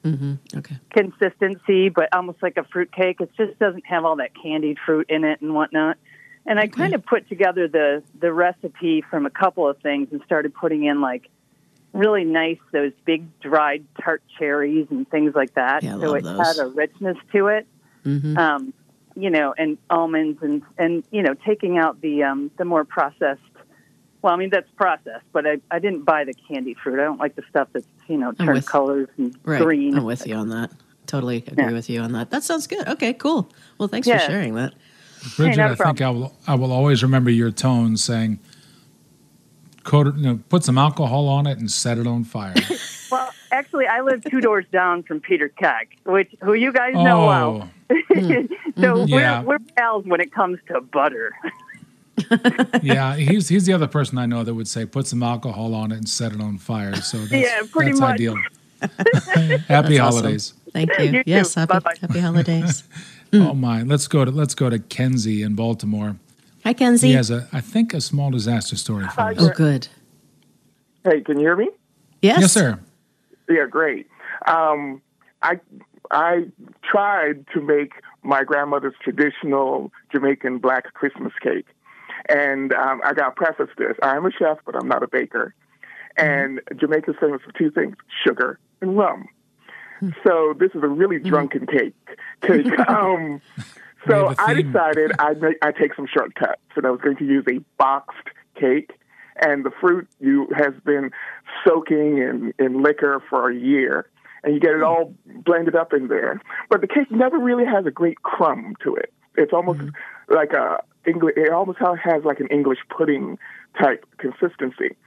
Mm-hmm. 0.05 0.35
Okay. 0.59 0.77
consistency, 0.91 1.89
but 1.89 2.07
almost 2.13 2.41
like 2.41 2.55
a 2.55 2.63
fruit 2.63 2.89
cake. 2.91 3.19
It 3.19 3.31
just 3.35 3.59
doesn't 3.59 3.85
have 3.85 4.05
all 4.05 4.15
that 4.15 4.31
candied 4.41 4.77
fruit 4.85 5.07
in 5.09 5.25
it 5.25 5.41
and 5.41 5.53
whatnot. 5.53 5.97
And 6.45 6.57
I 6.57 6.67
kind 6.67 6.93
of 6.95 7.05
put 7.05 7.27
together 7.27 7.67
the 7.67 8.01
the 8.19 8.31
recipe 8.31 9.01
from 9.09 9.25
a 9.25 9.29
couple 9.29 9.67
of 9.67 9.77
things 9.79 10.07
and 10.12 10.21
started 10.25 10.53
putting 10.53 10.85
in 10.85 11.01
like 11.01 11.27
really 11.93 12.23
nice 12.23 12.60
those 12.71 12.91
big 13.06 13.25
dried 13.39 13.84
tart 14.02 14.21
cherries 14.38 14.88
and 14.89 15.10
things 15.10 15.34
like 15.36 15.54
that. 15.56 15.84
Yeah, 15.84 15.93
so 15.93 15.97
love 16.12 16.15
it 16.17 16.23
those. 16.23 16.38
had 16.58 16.65
a 16.65 16.67
richness 16.67 17.17
to 17.34 17.47
it. 17.47 17.67
Mm-hmm. 18.06 18.38
Um, 18.38 18.73
you 19.15 19.30
know, 19.30 19.54
and 19.58 19.78
almonds 19.89 20.41
and 20.41 20.62
and 20.78 21.04
you 21.12 21.21
know 21.23 21.34
taking 21.45 21.78
out 21.78 21.99
the 22.02 22.23
um, 22.23 22.52
the 22.58 22.65
more 22.65 22.86
processed. 22.86 23.41
Well, 24.21 24.34
I 24.34 24.38
mean 24.38 24.49
that's 24.49 24.69
processed, 24.75 25.25
but 25.32 25.45
I, 25.47 25.58
I 25.71 25.80
didn't 25.80 26.04
buy 26.06 26.25
the 26.25 26.34
candy 26.34 26.73
fruit. 26.75 26.99
I 26.99 27.04
don't 27.04 27.19
like 27.19 27.36
the 27.36 27.43
stuff 27.49 27.69
that's 27.73 27.88
you 28.08 28.17
know 28.17 28.30
I'm 28.30 28.36
turned 28.36 28.54
with- 28.54 28.65
colors 28.65 29.08
and 29.17 29.36
Right. 29.43 29.62
green. 29.62 29.97
I'm 29.97 30.06
with 30.06 30.28
you 30.28 30.36
on 30.36 30.49
that. 30.49 30.71
Totally 31.08 31.38
agree 31.38 31.56
Yeah. 31.65 31.71
with 31.71 31.89
you 31.89 32.02
on 32.02 32.12
that. 32.12 32.30
That 32.30 32.43
sounds 32.43 32.67
good. 32.67 32.88
Okay, 32.88 33.13
cool. 33.13 33.49
Well, 33.78 33.88
thanks 33.88 34.08
Yeah. 34.08 34.19
for 34.19 34.25
sharing 34.32 34.54
that. 34.56 34.73
Bridget, 35.36 35.58
not 35.58 35.71
a 35.71 35.73
I 35.73 35.75
think 35.88 36.02
I 36.02 36.10
will 36.12 36.34
I 36.47 36.56
will 36.56 36.71
always 36.71 37.02
remember 37.04 37.30
your 37.30 37.52
tone 37.52 37.97
saying 37.97 38.39
coat 39.89 40.06
it, 40.08 40.15
you 40.17 40.21
know, 40.23 40.39
put 40.49 40.63
some 40.63 40.78
alcohol 40.78 41.28
on 41.28 41.47
it 41.47 41.58
and 41.58 41.69
set 41.71 41.97
it 41.97 42.08
on 42.08 42.23
fire. 42.23 42.54
Well, 43.12 43.34
actually, 43.52 43.88
I 43.88 44.02
live 44.02 44.23
two 44.23 44.39
doors 44.39 44.65
down 44.71 45.02
from 45.02 45.19
Peter 45.19 45.49
Keck, 45.49 45.97
which 46.04 46.30
who 46.43 46.54
you 46.54 46.71
guys 46.71 46.93
know 46.93 47.23
oh. 47.23 47.25
well. 47.25 47.71
oh, 47.89 48.47
so 48.80 49.06
Yeah. 49.06 49.41
we're, 49.41 49.58
we're 49.58 49.60
pals 49.75 50.06
when 50.06 50.21
it 50.21 50.32
comes 50.32 50.60
to 50.67 50.80
butter. 50.80 51.34
yeah, 52.84 53.15
he's 53.15 53.49
he's 53.49 53.65
the 53.65 53.73
other 53.73 53.88
person 53.88 54.19
I 54.19 54.28
know 54.28 54.43
that 54.43 54.54
would 54.54 54.67
say 54.67 54.86
put 54.86 55.08
some 55.08 55.23
alcohol 55.23 55.73
on 55.73 55.91
it 55.91 55.97
and 55.97 56.08
set 56.08 56.34
it 56.34 56.39
on 56.39 56.60
fire. 56.60 56.97
So 56.97 57.17
that's, 57.17 57.32
Yeah, 57.32 57.63
pretty 57.71 57.93
that's 57.93 57.99
much. 57.99 58.13
ideal. 58.13 58.36
Happy 59.67 59.97
awesome. 59.97 60.21
holidays. 60.21 60.54
Thank 60.71 60.91
you. 60.99 61.06
You 61.06 61.23
yes, 61.25 61.56
happy, 61.56 61.73
happy 61.99 62.19
holidays. 62.19 62.84
Hmm. 63.34 63.41
Oh 63.41 63.54
my, 63.56 63.82
let's 63.82 64.08
go 64.08 64.23
to 64.23 64.30
let's 64.30 64.54
go 64.54 64.69
to 64.69 64.78
Kenzie 64.78 65.41
in 65.41 65.56
Baltimore. 65.56 66.17
Hi, 66.63 66.74
Kenzie. 66.74 67.08
He 67.08 67.13
has 67.13 67.32
a 67.32 67.48
I 67.54 67.62
think 67.62 67.93
a 67.93 68.02
small 68.02 68.32
disaster 68.32 68.76
story 68.76 69.06
for 69.06 69.22
Hi, 69.22 69.32
us. 69.32 69.38
oh, 69.39 69.50
good. 69.50 69.88
Hey, 71.04 71.22
can 71.22 71.38
you 71.39 71.45
hear 71.45 71.56
me? 71.56 71.69
Yes. 72.22 72.41
Yes, 72.41 72.52
sir. 72.54 72.80
Yeah, 73.50 73.65
great. 73.69 74.08
Um, 74.45 75.02
I 75.41 75.60
I 76.12 76.45
tried 76.84 77.45
to 77.54 77.62
make 77.62 77.93
my 78.24 78.43
grandmother's 78.43 78.95
traditional 79.02 79.91
Jamaican 80.12 80.60
black 80.60 80.93
Christmas 80.93 81.34
cake, 81.41 81.67
and 82.28 82.74
um, 82.74 83.02
I 83.04 83.13
got 83.13 83.30
to 83.30 83.32
preface 83.32 83.74
this: 83.78 83.95
I'm 84.04 84.26
a 84.26 84.32
chef, 84.32 84.58
but 84.65 84.76
I'm 84.76 84.88
not 84.88 85.04
a 85.04 85.08
baker. 85.08 85.54
And 86.17 86.60
Jamaica's 86.76 87.15
famous 87.19 87.41
for 87.41 87.58
two 87.58 87.72
things: 87.72 87.95
sugar 88.26 88.60
and 88.82 88.98
rum. 88.98 89.30
So 90.24 90.54
this 90.58 90.72
is 90.76 90.84
a 90.84 90.88
really 90.88 91.19
drunken 91.19 91.65
cake. 91.65 91.95
Cake. 92.41 92.67
Um, 92.88 93.41
We 93.58 93.63
so 94.07 94.33
I 94.38 94.53
decided 94.53 95.12
I'd 95.19 95.41
make, 95.41 95.57
I'd 95.62 95.75
take 95.75 95.95
some 95.95 96.07
shortcuts, 96.12 96.62
and 96.75 96.85
I 96.85 96.91
was 96.91 97.01
going 97.01 97.17
to 97.17 97.25
use 97.25 97.45
a 97.49 97.59
boxed 97.77 98.27
cake. 98.59 98.91
And 99.41 99.63
the 99.63 99.71
fruit 99.79 100.07
you 100.19 100.47
has 100.57 100.73
been 100.83 101.12
soaking 101.65 102.17
in, 102.17 102.53
in 102.59 102.83
liquor 102.83 103.23
for 103.29 103.49
a 103.49 103.55
year, 103.55 104.09
and 104.43 104.53
you 104.53 104.59
get 104.59 104.71
it 104.71 104.83
all 104.83 105.13
blended 105.25 105.75
up 105.75 105.93
in 105.93 106.07
there. 106.07 106.41
But 106.69 106.81
the 106.81 106.88
cake 106.88 107.09
never 107.09 107.38
really 107.38 107.65
has 107.65 107.85
a 107.85 107.91
great 107.91 108.21
crumb 108.21 108.75
to 108.83 108.95
it. 108.95 109.13
It's 109.35 109.53
almost 109.53 109.79
like 110.27 110.51
a 110.51 110.83
English. 111.05 111.35
It 111.38 111.51
almost 111.51 111.79
has 111.79 112.23
like 112.25 112.41
an 112.41 112.47
English 112.47 112.79
pudding 112.95 113.38
type 113.81 114.05
consistency. 114.17 114.97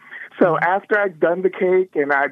So 0.41 0.59
after 0.59 0.99
I'd 0.99 1.21
done 1.21 1.43
the 1.43 1.51
cake 1.51 1.91
and 1.95 2.13
I 2.13 2.29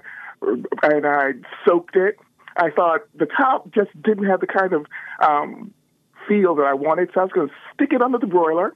and 0.83 1.07
I 1.07 1.33
soaked 1.67 1.97
it, 1.97 2.19
I 2.57 2.71
thought 2.71 3.01
the 3.15 3.27
top 3.27 3.71
just 3.75 3.91
didn't 4.03 4.25
have 4.25 4.41
the 4.41 4.47
kind 4.47 4.73
of 4.73 4.87
um, 5.21 5.75
feel 6.31 6.55
that 6.55 6.63
I 6.65 6.75
wanted. 6.75 7.11
So 7.13 7.21
I 7.21 7.25
was 7.25 7.33
going 7.33 7.49
to 7.49 7.55
stick 7.75 7.93
it 7.93 8.01
under 8.01 8.19
the 8.19 8.27
broiler 8.29 8.73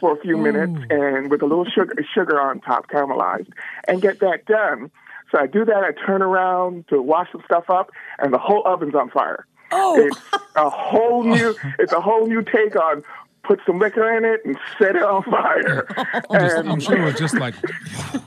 for 0.00 0.16
a 0.16 0.20
few 0.22 0.36
mm. 0.38 0.42
minutes 0.52 0.86
and 0.88 1.30
with 1.30 1.42
a 1.42 1.46
little 1.46 1.66
sugar 1.66 1.94
sugar 2.14 2.40
on 2.40 2.60
top, 2.60 2.88
caramelized, 2.88 3.50
and 3.86 4.00
get 4.00 4.20
that 4.20 4.46
done. 4.46 4.90
So 5.30 5.38
I 5.38 5.46
do 5.46 5.64
that. 5.66 5.84
I 5.84 5.92
turn 6.06 6.22
around 6.22 6.88
to 6.88 7.02
wash 7.02 7.28
some 7.30 7.42
stuff 7.44 7.68
up, 7.68 7.90
and 8.18 8.32
the 8.32 8.38
whole 8.38 8.62
oven's 8.66 8.94
on 8.94 9.10
fire. 9.10 9.46
Oh, 9.70 9.94
It's 10.02 10.18
a 10.56 10.70
whole 10.70 11.22
new. 11.24 11.54
It's 11.78 11.92
a 11.92 12.00
whole 12.00 12.26
new 12.26 12.42
take 12.42 12.74
on. 12.74 13.04
Put 13.42 13.60
some 13.66 13.78
liquor 13.78 14.16
in 14.16 14.24
it 14.24 14.40
and 14.44 14.56
set 14.78 14.96
it 14.96 15.02
on 15.02 15.22
fire. 15.24 15.86
Just- 16.32 16.56
And- 16.56 16.70
I'm 16.70 16.80
sure 16.80 16.96
it 17.00 17.04
was 17.04 17.18
just 17.18 17.34
like 17.36 17.54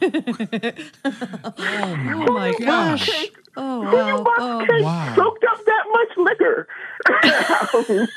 oh 1.57 2.33
my 2.33 2.53
gosh. 2.59 3.09
Oh, 3.55 3.83
Who 3.83 3.97
you 3.97 4.03
wow. 4.15 4.21
want 4.23 4.39
Oh, 4.39 4.65
cake 4.67 4.83
wow. 4.83 5.13
soaked 5.15 5.43
up 5.43 5.65
that 5.65 5.83
much 5.91 6.17
liquor? 6.17 6.67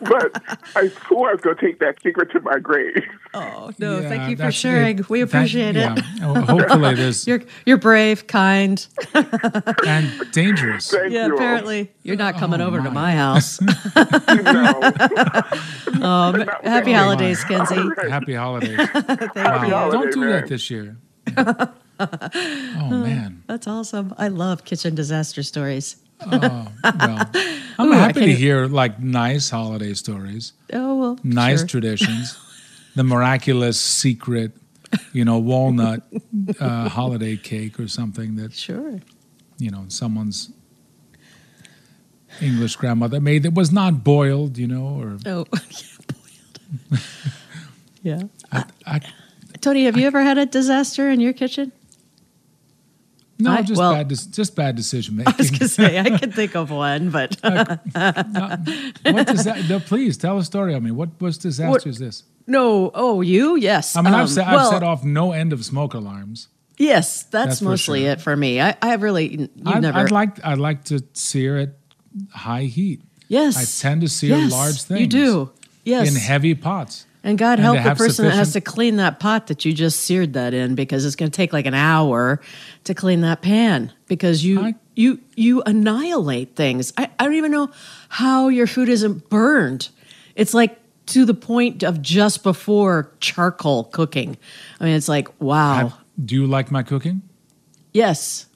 but 0.00 0.42
I 0.76 0.88
swore 1.06 1.30
I 1.30 1.32
was 1.32 1.40
going 1.40 1.56
to 1.56 1.60
take 1.66 1.78
that 1.80 2.00
secret 2.02 2.30
to 2.32 2.40
my 2.40 2.58
grave. 2.58 3.02
oh 3.34 3.70
no. 3.78 4.00
Yeah, 4.00 4.08
thank 4.08 4.22
you 4.30 4.36
for 4.36 4.42
that's- 4.42 4.54
sharing. 4.54 4.96
we 5.08 5.20
thank- 5.20 5.30
appreciate 5.30 5.76
it. 5.76 5.80
yeah. 5.80 5.96
Oh, 6.22 6.34
hopefully 6.40 6.94
there's 6.94 7.26
You're, 7.26 7.40
you're 7.66 7.78
brave, 7.78 8.26
kind. 8.26 8.86
and 9.86 10.12
dangerous. 10.32 10.90
Thank 10.90 11.12
Yeah, 11.12 11.26
you. 11.26 11.32
all. 11.32 11.38
apparently. 11.38 11.90
You're 12.02 12.16
not 12.16 12.36
coming 12.36 12.60
Oh, 12.60 12.66
over 12.66 12.78
to 12.78 12.84
my. 12.84 12.90
my 12.90 13.12
house. 13.12 13.60
No. 13.60 14.80
Um, 16.06 16.40
happy 16.62 16.92
Oh, 16.94 16.98
holidays, 16.98 17.42
Kenzie. 17.44 17.88
Happy 18.08 18.34
holidays. 18.34 18.76
Thank 18.76 19.34
Wow. 19.36 19.64
you. 19.64 19.74
holidays, 19.74 19.92
Don't 19.92 20.12
do 20.12 20.20
man. 20.20 20.30
that 20.30 20.48
this 20.48 20.70
year. 20.70 20.96
oh 21.36 22.88
man. 22.90 23.42
That's 23.46 23.66
awesome. 23.66 24.14
I 24.18 24.28
love 24.28 24.64
kitchen 24.64 24.94
disaster 24.94 25.42
stories. 25.42 25.96
Well, 26.26 26.72
I'm 26.84 27.88
Ooh, 27.88 27.92
happy 27.92 28.20
to 28.20 28.32
hear 28.34 28.66
like 28.66 29.00
nice 29.00 29.50
holiday 29.50 29.94
stories, 29.94 30.52
Oh, 30.72 30.94
well. 30.98 31.18
nice 31.22 31.60
sure. 31.60 31.66
traditions, 31.68 32.38
the 32.94 33.04
miraculous 33.04 33.78
secret, 33.80 34.52
you 35.12 35.24
know, 35.24 35.38
walnut 35.38 36.02
uh, 36.60 36.88
holiday 36.88 37.36
cake 37.36 37.78
or 37.80 37.88
something 37.88 38.36
that 38.36 38.52
Sure. 38.54 39.00
you 39.58 39.70
know 39.70 39.84
someone's 39.88 40.50
English 42.40 42.76
grandmother 42.76 43.20
made 43.20 43.42
that 43.44 43.54
was 43.54 43.70
not 43.72 44.02
boiled, 44.04 44.56
you 44.58 44.66
know, 44.66 44.86
or 45.00 45.18
Oh, 45.26 45.46
yeah, 45.52 45.96
boiled. 46.92 47.00
yeah. 48.02 48.22
I, 48.52 48.64
I, 48.86 49.00
Tony, 49.60 49.84
have 49.84 49.96
you 49.96 50.06
ever 50.06 50.22
had 50.22 50.38
a 50.38 50.46
disaster 50.46 51.10
in 51.10 51.20
your 51.20 51.32
kitchen? 51.32 51.72
No, 53.38 53.50
I- 53.52 53.62
just 53.62 53.78
well- 53.78 53.92
bad, 53.94 54.08
dis- 54.08 54.26
just 54.26 54.54
bad 54.56 54.76
decision 54.76 55.16
making. 55.16 55.34
I 55.34 55.36
was 55.36 55.50
going 55.50 55.58
to 55.60 55.68
say, 55.68 55.98
I 55.98 56.18
can 56.18 56.32
think 56.32 56.54
of 56.56 56.70
one, 56.70 57.10
but 57.10 57.36
what 57.42 59.26
does 59.26 59.44
that? 59.44 59.66
No, 59.68 59.80
please 59.80 60.16
tell 60.16 60.38
a 60.38 60.44
story. 60.44 60.74
I 60.74 60.78
mean, 60.80 60.96
what 60.96 61.20
was 61.20 61.38
disaster 61.38 61.88
is 61.88 61.98
this? 61.98 62.24
no. 62.46 62.90
Oh, 62.94 63.20
you? 63.20 63.56
Yes. 63.56 63.96
I 63.96 64.02
mean, 64.02 64.12
Um, 64.14 64.20
I've, 64.20 64.30
set, 64.30 64.46
I've 64.46 64.66
set 64.68 64.82
off 64.82 65.04
no 65.04 65.32
end 65.32 65.52
of 65.52 65.64
smoke 65.64 65.94
alarms. 65.94 66.48
Yes, 66.76 67.22
that's, 67.22 67.30
That's 67.30 67.58
for 67.60 67.64
mostly 67.66 68.00
sure. 68.02 68.10
it 68.12 68.20
for 68.20 68.36
me. 68.36 68.60
I, 68.60 68.76
I 68.82 68.94
really, 68.96 69.36
you've 69.36 69.48
I'd, 69.66 69.80
never. 69.82 69.98
I'd 70.00 70.10
like 70.10 70.44
I'd 70.44 70.58
like 70.58 70.84
to 70.86 71.04
sear 71.12 71.56
at 71.58 71.74
high 72.32 72.64
heat. 72.64 73.00
yes. 73.28 73.56
I 73.56 73.64
tend 73.88 74.00
to 74.00 74.08
sear 74.08 74.36
yes, 74.36 74.50
large 74.52 74.82
things. 74.82 75.00
You 75.00 75.06
do. 75.06 75.50
Yes. 75.84 76.08
in 76.08 76.16
heavy 76.16 76.54
pots. 76.54 77.06
And 77.26 77.38
God 77.38 77.58
help 77.58 77.78
to 77.78 77.82
the 77.82 77.94
person 77.94 78.26
that 78.26 78.34
has 78.34 78.52
to 78.52 78.60
clean 78.60 78.96
that 78.96 79.18
pot 79.18 79.46
that 79.46 79.64
you 79.64 79.72
just 79.72 80.00
seared 80.02 80.34
that 80.34 80.52
in 80.52 80.74
because 80.74 81.06
it's 81.06 81.16
going 81.16 81.30
to 81.30 81.34
take 81.34 81.54
like 81.54 81.64
an 81.64 81.72
hour 81.72 82.40
to 82.84 82.94
clean 82.94 83.22
that 83.22 83.40
pan 83.40 83.90
because 84.06 84.44
you 84.44 84.60
I- 84.60 84.74
you 84.94 85.18
you 85.34 85.62
annihilate 85.62 86.54
things. 86.54 86.92
I, 86.98 87.08
I 87.18 87.24
don't 87.24 87.34
even 87.34 87.50
know 87.50 87.70
how 88.10 88.48
your 88.48 88.66
food 88.66 88.88
isn't 88.90 89.30
burned. 89.30 89.88
It's 90.36 90.52
like 90.54 90.78
to 91.06 91.24
the 91.24 91.34
point 91.34 91.82
of 91.82 92.00
just 92.02 92.42
before 92.42 93.10
charcoal 93.20 93.84
cooking. 93.84 94.36
I 94.78 94.84
mean, 94.84 94.94
it's 94.94 95.08
like 95.08 95.28
wow, 95.40 95.74
Have- 95.88 95.94
do 96.22 96.34
you 96.34 96.46
like 96.46 96.70
my 96.70 96.82
cooking? 96.82 97.22
yes, 97.94 98.46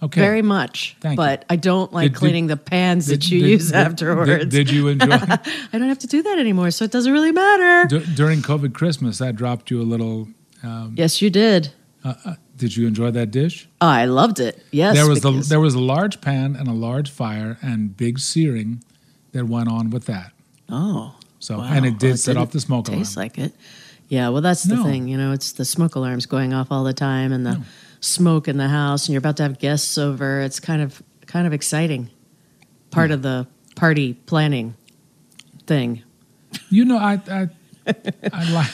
Okay. 0.00 0.20
very 0.20 0.42
much. 0.42 0.96
Thank 1.00 1.14
you. 1.14 1.16
but 1.16 1.44
I 1.50 1.56
don't 1.56 1.92
like 1.92 2.04
Did- 2.04 2.12
did- 2.12 2.18
cleaning 2.18 2.46
the 2.46 2.56
pans 2.56 3.06
Did- 3.06 3.22
that 3.22 3.30
you 3.30 3.40
did- 3.40 3.50
use 3.50 3.66
did- 3.66 3.74
afterwards. 3.76 4.30
Did, 4.30 4.48
did 4.50 4.70
you 4.70 4.88
enjoy 4.88 5.06
I 5.12 5.38
don't 5.72 5.88
have 5.88 5.98
to 6.00 6.06
do 6.06 6.22
that 6.22 6.38
anymore, 6.38 6.70
so 6.70 6.84
it 6.84 6.92
doesn't 6.92 7.12
really 7.12 7.32
matter. 7.32 7.98
d- 7.98 8.06
during 8.14 8.40
COVID 8.42 8.74
Christmas? 8.74 9.20
I 9.20 9.32
dropped 9.32 9.70
you 9.70 9.80
a 9.80 9.84
little. 9.84 10.28
Um, 10.62 10.94
yes, 10.96 11.20
you 11.20 11.30
did. 11.30 11.70
Uh, 12.04 12.14
uh, 12.24 12.34
did 12.56 12.76
you 12.76 12.86
enjoy 12.86 13.10
that 13.10 13.30
dish? 13.32 13.68
I 13.80 14.04
loved 14.06 14.38
it. 14.40 14.62
Yes, 14.70 14.94
there 14.94 15.08
was 15.08 15.20
the, 15.20 15.30
because- 15.32 15.48
there 15.48 15.60
was 15.60 15.74
a 15.74 15.80
large 15.80 16.20
pan 16.20 16.54
and 16.56 16.68
a 16.68 16.72
large 16.72 17.10
fire 17.10 17.58
and 17.60 17.96
big 17.96 18.18
searing 18.20 18.82
that 19.32 19.46
went 19.46 19.68
on 19.68 19.90
with 19.90 20.06
that. 20.06 20.32
Oh. 20.68 21.14
So 21.40 21.58
wow. 21.58 21.64
and 21.72 21.84
it 21.86 21.98
did 21.98 22.08
Well, 22.10 22.16
set 22.16 22.32
didn't 22.34 22.42
off 22.42 22.50
the 22.52 22.60
smoke 22.60 22.88
alarm. 22.88 23.00
Tastes 23.02 23.16
like 23.16 23.36
it. 23.38 23.52
Yeah, 24.08 24.28
well, 24.30 24.42
that's 24.42 24.62
the 24.62 24.76
No. 24.76 24.84
thing. 24.84 25.06
You 25.08 25.18
know, 25.18 25.32
it's 25.32 25.52
the 25.52 25.64
smoke 25.64 25.94
alarms 25.96 26.26
going 26.26 26.52
off 26.54 26.68
all 26.70 26.82
the 26.84 26.94
time, 26.94 27.30
and 27.32 27.44
the 27.44 27.54
No. 27.54 27.62
Smoke 28.00 28.48
in 28.48 28.56
the 28.56 28.68
house, 28.68 29.06
and 29.06 29.12
you're 29.12 29.18
about 29.18 29.36
to 29.38 29.42
have 29.42 29.58
guests 29.58 29.98
over. 29.98 30.40
It's 30.40 30.60
kind 30.60 30.82
of 30.82 31.02
kind 31.26 31.46
of 31.46 31.52
exciting. 31.52 32.10
Part 32.90 33.10
of 33.10 33.22
the 33.22 33.46
party 33.76 34.14
planning 34.14 34.74
thing. 35.66 36.02
You 36.70 36.84
know, 36.84 36.98
I 36.98 37.20
I, 37.30 37.48
I 38.32 38.50
like 38.52 38.70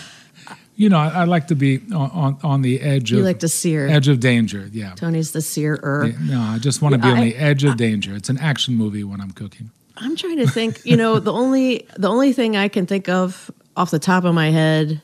you 0.76 0.88
know 0.88 0.98
I, 0.98 1.08
I 1.08 1.24
like 1.24 1.48
to 1.48 1.54
be 1.56 1.80
on, 1.92 2.10
on, 2.10 2.38
on 2.42 2.62
the 2.62 2.80
edge 2.80 3.10
You 3.10 3.18
of 3.18 3.24
like 3.24 3.40
to 3.40 3.48
sear. 3.48 3.88
edge 3.88 4.08
of 4.08 4.20
danger. 4.20 4.68
Yeah. 4.72 4.94
Tony's 4.94 5.32
the 5.32 5.40
searer. 5.40 6.06
Yeah, 6.06 6.16
No, 6.20 6.40
I 6.40 6.58
just 6.58 6.82
want 6.82 6.94
to 6.94 6.98
be 6.98 7.08
on 7.08 7.20
the 7.20 7.36
edge 7.36 7.64
of 7.64 7.76
danger. 7.76 8.14
It's 8.14 8.28
an 8.28 8.38
action 8.38 8.74
movie 8.74 9.04
when 9.04 9.20
I'm 9.20 9.32
cooking. 9.32 9.70
I'm 9.96 10.16
trying 10.16 10.38
to 10.38 10.46
think. 10.48 10.80
You 10.84 10.96
know, 10.96 11.18
the 11.20 11.32
only 11.32 11.86
the 11.96 12.08
only 12.08 12.32
thing 12.32 12.56
I 12.56 12.68
can 12.68 12.86
think 12.86 13.08
of 13.08 13.50
off 13.76 13.90
the 13.90 13.98
top 13.98 14.24
of 14.24 14.34
my 14.34 14.50
head. 14.50 15.02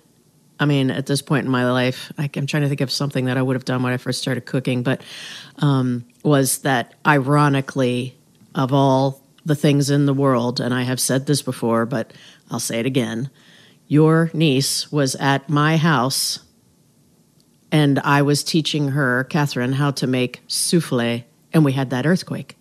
I 0.60 0.66
mean, 0.66 0.90
at 0.90 1.06
this 1.06 1.22
point 1.22 1.46
in 1.46 1.50
my 1.50 1.68
life, 1.70 2.12
I, 2.18 2.30
I'm 2.36 2.46
trying 2.46 2.62
to 2.62 2.68
think 2.68 2.82
of 2.82 2.90
something 2.92 3.24
that 3.24 3.36
I 3.38 3.42
would 3.42 3.56
have 3.56 3.64
done 3.64 3.82
when 3.82 3.92
I 3.92 3.96
first 3.96 4.20
started 4.20 4.44
cooking, 4.46 4.82
but 4.82 5.00
um, 5.58 6.04
was 6.22 6.58
that 6.58 6.94
ironically, 7.06 8.16
of 8.54 8.72
all 8.72 9.22
the 9.44 9.54
things 9.56 9.88
in 9.88 10.04
the 10.06 10.14
world, 10.14 10.60
and 10.60 10.74
I 10.74 10.82
have 10.82 11.00
said 11.00 11.26
this 11.26 11.40
before, 11.40 11.86
but 11.86 12.12
I'll 12.50 12.60
say 12.60 12.78
it 12.78 12.86
again. 12.86 13.30
Your 13.88 14.30
niece 14.34 14.92
was 14.92 15.14
at 15.16 15.48
my 15.48 15.78
house, 15.78 16.40
and 17.72 17.98
I 18.00 18.22
was 18.22 18.44
teaching 18.44 18.88
her, 18.88 19.24
Catherine, 19.24 19.72
how 19.72 19.92
to 19.92 20.06
make 20.06 20.42
souffle, 20.46 21.24
and 21.52 21.64
we 21.64 21.72
had 21.72 21.90
that 21.90 22.06
earthquake 22.06 22.56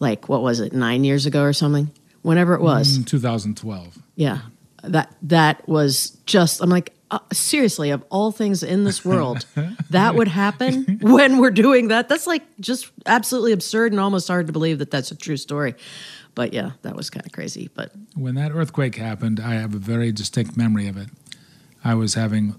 like 0.00 0.28
what 0.28 0.42
was 0.42 0.60
it 0.60 0.72
nine 0.72 1.04
years 1.04 1.26
ago 1.26 1.42
or 1.42 1.52
something 1.52 1.90
whenever 2.22 2.54
it 2.54 2.60
was 2.60 2.96
In 2.96 3.04
2012. 3.04 3.98
yeah 4.14 4.38
that 4.82 5.14
that 5.22 5.66
was 5.68 6.10
just 6.26 6.62
i'm 6.62 6.70
like 6.70 6.92
uh, 7.10 7.18
seriously 7.32 7.90
of 7.90 8.04
all 8.10 8.30
things 8.30 8.62
in 8.62 8.84
this 8.84 9.02
world 9.04 9.46
that 9.90 10.14
would 10.14 10.28
happen 10.28 10.98
when 11.02 11.38
we're 11.38 11.50
doing 11.50 11.88
that 11.88 12.08
that's 12.08 12.26
like 12.26 12.42
just 12.60 12.90
absolutely 13.06 13.52
absurd 13.52 13.92
and 13.92 14.00
almost 14.00 14.28
hard 14.28 14.46
to 14.46 14.52
believe 14.52 14.78
that 14.78 14.90
that's 14.90 15.10
a 15.10 15.16
true 15.16 15.36
story 15.36 15.74
but 16.34 16.52
yeah 16.52 16.72
that 16.82 16.94
was 16.94 17.08
kind 17.08 17.24
of 17.24 17.32
crazy 17.32 17.70
but 17.74 17.92
When 18.18 18.34
that 18.34 18.50
earthquake 18.50 18.96
happened, 18.96 19.38
I 19.38 19.54
have 19.54 19.74
a 19.74 19.78
very 19.78 20.10
distinct 20.10 20.56
memory 20.56 20.88
of 20.88 20.96
it. 20.96 21.08
I 21.84 21.94
was 21.94 22.14
having 22.14 22.58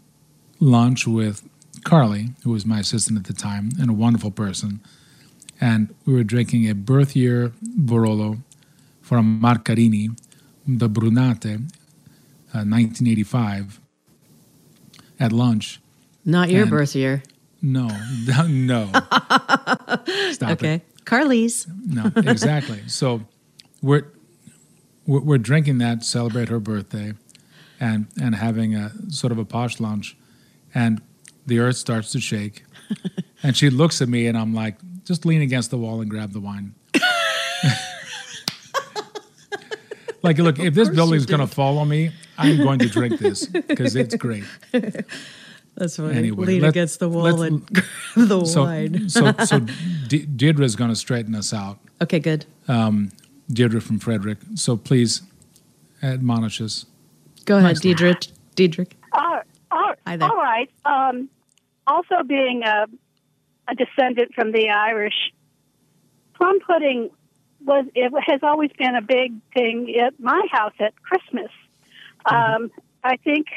lunch 0.60 1.06
with 1.06 1.48
Carly, 1.84 2.30
who 2.44 2.52
was 2.52 2.66
my 2.66 2.80
assistant 2.80 3.20
at 3.20 3.26
the 3.26 3.34
time, 3.34 3.72
and 3.80 3.90
a 3.90 3.94
wonderful 3.94 4.32
person. 4.32 4.80
And 5.60 5.94
we 6.06 6.14
were 6.14 6.24
drinking 6.24 6.70
a 6.70 6.76
birth 6.76 7.14
year 7.14 7.52
Barolo 7.62 8.40
from 9.02 9.42
Marcarini, 9.42 10.18
the 10.66 10.90
Brunate, 10.90 11.70
uh, 12.54 12.66
1985, 12.66 13.80
at 15.20 15.32
lunch. 15.32 15.80
not 16.26 16.50
your 16.50 16.62
And- 16.64 16.72
birth 16.72 16.96
year 16.96 17.24
No, 17.62 17.88
no. 18.48 18.90
Stop 20.32 20.52
it. 20.52 20.54
okay 20.54 20.82
carly's 21.06 21.66
No, 21.86 22.12
exactly. 22.16 22.82
so 22.88 23.22
we're, 23.82 24.04
we're 25.08 25.22
we're 25.22 25.38
drinking 25.40 25.80
that 25.80 26.02
to 26.02 26.06
celebrate 26.06 26.50
her 26.50 26.60
birthday, 26.60 27.14
and 27.80 28.06
and 28.22 28.36
having 28.36 28.76
a 28.76 28.92
sort 29.10 29.32
of 29.32 29.38
a 29.40 29.46
posh 29.46 29.80
lunch, 29.80 30.16
and 30.76 31.02
the 31.48 31.58
earth 31.60 31.78
starts 31.78 32.12
to 32.12 32.20
shake, 32.20 32.64
and 33.44 33.58
she 33.58 33.70
looks 33.72 34.02
at 34.04 34.10
me, 34.10 34.28
and 34.28 34.38
I'm 34.38 34.54
like, 34.54 34.76
just 35.04 35.26
lean 35.26 35.42
against 35.42 35.72
the 35.72 35.78
wall 35.78 36.00
and 36.02 36.10
grab 36.12 36.32
the 36.32 36.40
wine. 36.40 36.76
like, 40.22 40.38
look, 40.38 40.60
if 40.60 40.74
this 40.74 40.90
building's 40.90 41.26
going 41.26 41.40
to 41.42 41.48
fall 41.48 41.78
on 41.80 41.88
me, 41.90 42.12
I'm 42.40 42.58
going 42.58 42.80
to 42.80 42.90
drink 42.90 43.20
this 43.20 43.46
because 43.48 43.96
it's 43.96 44.16
great. 44.16 44.44
that's 45.76 45.98
funny 45.98 46.18
Anyway, 46.18 46.46
lean 46.46 46.62
let- 46.62 46.70
against 46.70 47.00
the 47.00 47.10
wall 47.10 47.42
and 47.42 47.66
grab 47.68 47.86
the 48.16 48.46
So, 48.46 48.64
wine 48.64 49.10
so, 49.10 49.34
so 49.46 49.60
De- 50.08 50.26
Deirdre's 50.26 50.76
going 50.76 50.90
to 50.90 50.96
straighten 50.96 51.36
us 51.36 51.54
out. 51.54 51.78
okay 52.02 52.20
good 52.20 52.46
Deirdre 53.52 53.82
from 53.82 53.98
Frederick. 54.00 54.38
So 54.56 54.78
please 54.78 55.22
admonish 56.04 56.62
us. 56.62 56.86
go 57.46 57.58
ahead 57.58 57.70
Nice. 57.70 57.80
Diedrich. 57.80 58.28
Diedrich. 58.56 58.96
Uh, 59.12 59.40
all, 59.72 59.94
Hi 60.06 60.18
there. 60.18 60.30
all 60.30 60.36
right. 60.38 60.70
Um, 60.86 61.30
also, 61.88 62.22
being 62.28 62.62
a, 62.64 62.86
a 63.68 63.74
descendant 63.76 64.34
from 64.36 64.52
the 64.52 64.70
Irish, 64.70 65.34
plum 66.36 66.60
pudding 66.60 67.10
was 67.66 67.86
it 67.96 68.12
has 68.28 68.40
always 68.44 68.70
been 68.78 68.96
a 68.96 69.02
big 69.02 69.34
thing 69.56 69.96
at 70.00 70.20
my 70.20 70.46
house 70.52 70.74
at 70.80 70.94
Christmas. 71.02 71.50
Um, 72.26 72.72
I 73.04 73.18
think 73.18 73.48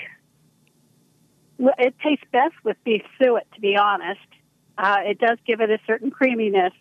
it 1.58 1.94
tastes 2.02 2.24
best 2.32 2.54
with 2.64 2.76
beef 2.84 3.02
suet. 3.18 3.46
To 3.54 3.60
be 3.60 3.76
honest, 3.76 4.20
uh, 4.78 4.98
it 5.04 5.18
does 5.18 5.38
give 5.46 5.60
it 5.60 5.70
a 5.70 5.78
certain 5.86 6.10
creaminess. 6.10 6.72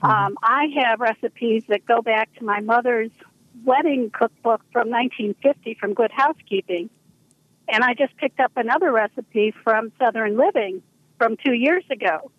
Um, 0.00 0.36
I 0.42 0.66
have 0.76 1.00
recipes 1.00 1.64
that 1.68 1.84
go 1.84 2.02
back 2.02 2.32
to 2.38 2.44
my 2.44 2.60
mother's 2.60 3.10
wedding 3.64 4.10
cookbook 4.10 4.62
from 4.72 4.90
1950 4.90 5.74
from 5.74 5.94
Good 5.94 6.12
Housekeeping. 6.12 6.88
And 7.68 7.84
I 7.84 7.94
just 7.94 8.16
picked 8.16 8.40
up 8.40 8.52
another 8.56 8.92
recipe 8.92 9.52
from 9.64 9.92
Southern 9.98 10.36
Living 10.36 10.82
from 11.18 11.36
two 11.36 11.52
years 11.52 11.84
ago. 11.90 12.30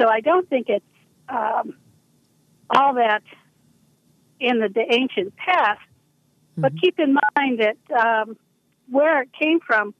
So 0.00 0.08
I 0.08 0.20
don't 0.20 0.48
think 0.48 0.68
it's 0.68 0.84
um, 1.28 1.76
all 2.70 2.94
that 2.94 3.22
in 4.40 4.58
the, 4.58 4.68
the 4.68 4.84
ancient 4.92 5.36
past. 5.36 5.80
But 6.56 6.72
keep 6.80 6.98
in 6.98 7.16
mind 7.36 7.60
that 7.60 7.76
um, 7.98 8.36
where 8.90 9.22
it 9.22 9.30
came 9.32 9.60
from, 9.60 9.94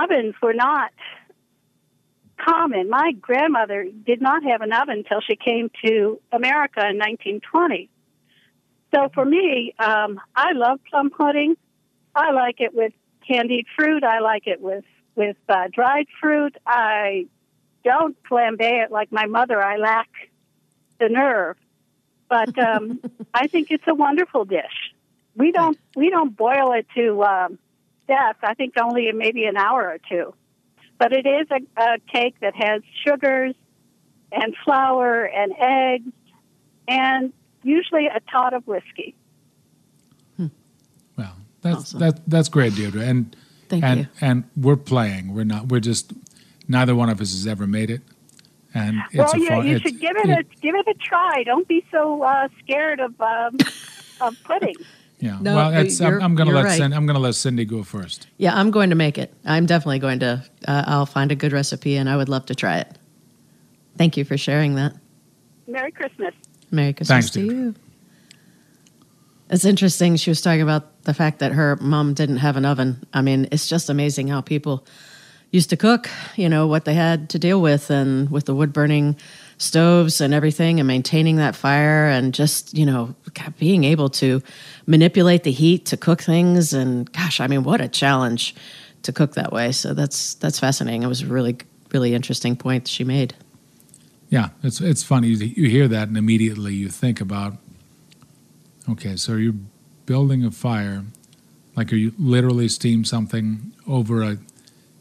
ovens 0.00 0.34
were 0.40 0.54
not 0.54 0.92
common. 2.44 2.88
My 2.88 3.12
grandmother 3.20 3.86
did 4.06 4.20
not 4.20 4.42
have 4.44 4.62
an 4.62 4.72
oven 4.72 4.98
until 4.98 5.20
she 5.20 5.36
came 5.36 5.70
to 5.84 6.20
America 6.32 6.80
in 6.80 6.98
1920. 6.98 7.90
So 8.94 9.08
for 9.14 9.24
me, 9.24 9.74
um, 9.78 10.20
I 10.34 10.52
love 10.52 10.80
plum 10.88 11.10
pudding. 11.10 11.56
I 12.14 12.32
like 12.32 12.60
it 12.60 12.74
with 12.74 12.92
candied 13.26 13.66
fruit. 13.76 14.02
I 14.04 14.20
like 14.20 14.46
it 14.46 14.60
with 14.60 14.84
with 15.14 15.36
uh, 15.48 15.68
dried 15.72 16.06
fruit. 16.20 16.56
I 16.66 17.26
don't 17.84 18.16
flambe 18.24 18.60
it 18.60 18.90
like 18.90 19.12
my 19.12 19.26
mother. 19.26 19.62
I 19.62 19.76
lack 19.76 20.08
the 20.98 21.08
nerve, 21.08 21.56
but 22.28 22.56
um, 22.58 23.00
I 23.34 23.46
think 23.46 23.70
it's 23.70 23.86
a 23.86 23.94
wonderful 23.94 24.44
dish. 24.44 24.94
We 25.36 25.52
don't 25.52 25.78
we 25.96 26.10
don't 26.10 26.36
boil 26.36 26.72
it 26.72 26.86
to 26.96 27.22
um, 27.24 27.58
death. 28.08 28.36
I 28.42 28.54
think 28.54 28.74
only 28.80 29.10
maybe 29.12 29.44
an 29.44 29.56
hour 29.56 29.82
or 29.88 29.98
two, 30.08 30.34
but 30.98 31.12
it 31.12 31.26
is 31.26 31.46
a, 31.50 31.80
a 31.82 31.98
cake 32.12 32.34
that 32.40 32.54
has 32.56 32.82
sugars 33.06 33.54
and 34.32 34.54
flour 34.64 35.24
and 35.24 35.52
eggs 35.58 36.12
and 36.88 37.32
usually 37.62 38.06
a 38.06 38.20
tot 38.30 38.54
of 38.54 38.66
whiskey. 38.66 39.14
Well, 41.16 41.36
that's 41.62 41.76
Awesome. 41.76 42.00
that 42.00 42.20
that's 42.28 42.48
great, 42.48 42.74
Deirdre. 42.74 43.02
And 43.02 43.36
Thank 43.68 43.84
and 43.84 44.00
you. 44.00 44.06
and 44.20 44.44
we're 44.56 44.76
playing. 44.76 45.34
We're 45.34 45.44
not. 45.44 45.68
We're 45.68 45.80
just. 45.80 46.12
Neither 46.68 46.94
one 46.94 47.08
of 47.08 47.20
us 47.20 47.32
has 47.32 47.48
ever 47.48 47.66
made 47.66 47.90
it, 47.90 48.00
and 48.72 48.98
it's 49.10 49.16
well, 49.18 49.34
a 49.34 49.38
yeah, 49.40 49.48
fun. 49.56 49.66
you 49.66 49.74
it's- 49.76 49.82
should 49.90 50.00
give 50.00 50.16
it, 50.16 50.28
a 50.28 50.44
give 50.60 50.74
it 50.76 50.86
a 50.86 50.94
try. 50.94 51.42
Don't 51.44 51.66
be 51.66 51.84
so 51.90 52.22
uh, 52.22 52.46
scared 52.62 53.00
of 53.00 53.20
um, 53.20 53.56
of 54.20 54.36
pudding. 54.44 54.76
Yeah. 55.20 55.38
No, 55.40 55.54
well, 55.54 55.74
it's, 55.74 56.00
I'm, 56.00 56.22
I'm 56.22 56.34
going 56.34 56.48
to 56.48 56.54
let 56.54 56.64
right. 56.64 56.78
Cindy, 56.78 56.96
I'm 56.96 57.06
going 57.06 57.14
to 57.14 57.20
let 57.20 57.34
Cindy 57.34 57.64
go 57.64 57.82
first. 57.82 58.26
Yeah, 58.38 58.54
I'm 58.54 58.70
going 58.70 58.90
to 58.90 58.96
make 58.96 59.18
it. 59.18 59.32
I'm 59.44 59.66
definitely 59.66 59.98
going 59.98 60.20
to. 60.20 60.42
Uh, 60.66 60.84
I'll 60.86 61.06
find 61.06 61.30
a 61.30 61.34
good 61.34 61.52
recipe, 61.52 61.96
and 61.96 62.08
I 62.08 62.16
would 62.16 62.28
love 62.28 62.46
to 62.46 62.54
try 62.54 62.78
it. 62.78 62.98
Thank 63.98 64.16
you 64.16 64.24
for 64.24 64.38
sharing 64.38 64.76
that. 64.76 64.94
Merry 65.66 65.92
Christmas. 65.92 66.34
Merry 66.70 66.92
Christmas 66.92 67.08
Thanks, 67.08 67.30
to 67.30 67.40
Deirdre. 67.40 67.56
you. 67.56 67.74
It's 69.50 69.64
interesting. 69.64 70.16
She 70.16 70.30
was 70.30 70.40
talking 70.40 70.62
about 70.62 71.02
the 71.02 71.12
fact 71.12 71.40
that 71.40 71.52
her 71.52 71.76
mom 71.76 72.14
didn't 72.14 72.38
have 72.38 72.56
an 72.56 72.64
oven. 72.64 73.04
I 73.12 73.20
mean, 73.20 73.48
it's 73.50 73.68
just 73.68 73.90
amazing 73.90 74.28
how 74.28 74.40
people 74.40 74.86
used 75.50 75.70
to 75.70 75.76
cook, 75.76 76.08
you 76.36 76.48
know, 76.48 76.66
what 76.68 76.84
they 76.84 76.94
had 76.94 77.28
to 77.30 77.38
deal 77.38 77.60
with 77.60 77.90
and 77.90 78.30
with 78.30 78.46
the 78.46 78.54
wood 78.54 78.72
burning 78.72 79.16
stoves 79.60 80.22
and 80.22 80.32
everything 80.32 80.80
and 80.80 80.86
maintaining 80.86 81.36
that 81.36 81.54
fire 81.54 82.08
and 82.08 82.32
just, 82.32 82.76
you 82.76 82.86
know, 82.86 83.14
God, 83.34 83.54
being 83.58 83.84
able 83.84 84.08
to 84.08 84.42
manipulate 84.86 85.44
the 85.44 85.52
heat 85.52 85.84
to 85.86 85.98
cook 85.98 86.22
things. 86.22 86.72
And 86.72 87.12
gosh, 87.12 87.40
I 87.40 87.46
mean, 87.46 87.62
what 87.62 87.80
a 87.80 87.88
challenge 87.88 88.54
to 89.02 89.12
cook 89.12 89.34
that 89.34 89.52
way. 89.52 89.72
So 89.72 89.92
that's, 89.92 90.34
that's 90.34 90.58
fascinating. 90.58 91.02
It 91.02 91.08
was 91.08 91.20
a 91.20 91.26
really, 91.26 91.58
really 91.92 92.14
interesting 92.14 92.56
point 92.56 92.88
she 92.88 93.04
made. 93.04 93.34
Yeah, 94.30 94.50
it's 94.62 94.80
it's 94.80 95.02
funny. 95.02 95.28
You, 95.28 95.46
you 95.46 95.68
hear 95.68 95.88
that, 95.88 96.06
and 96.06 96.16
immediately 96.16 96.72
you 96.72 96.88
think 96.88 97.20
about. 97.20 97.56
Okay, 98.88 99.16
so 99.16 99.34
you're 99.34 99.56
building 100.06 100.44
a 100.44 100.52
fire, 100.52 101.04
like 101.74 101.92
are 101.92 101.96
you 101.96 102.12
literally 102.16 102.68
steam 102.68 103.04
something 103.04 103.72
over 103.88 104.22
a 104.22 104.38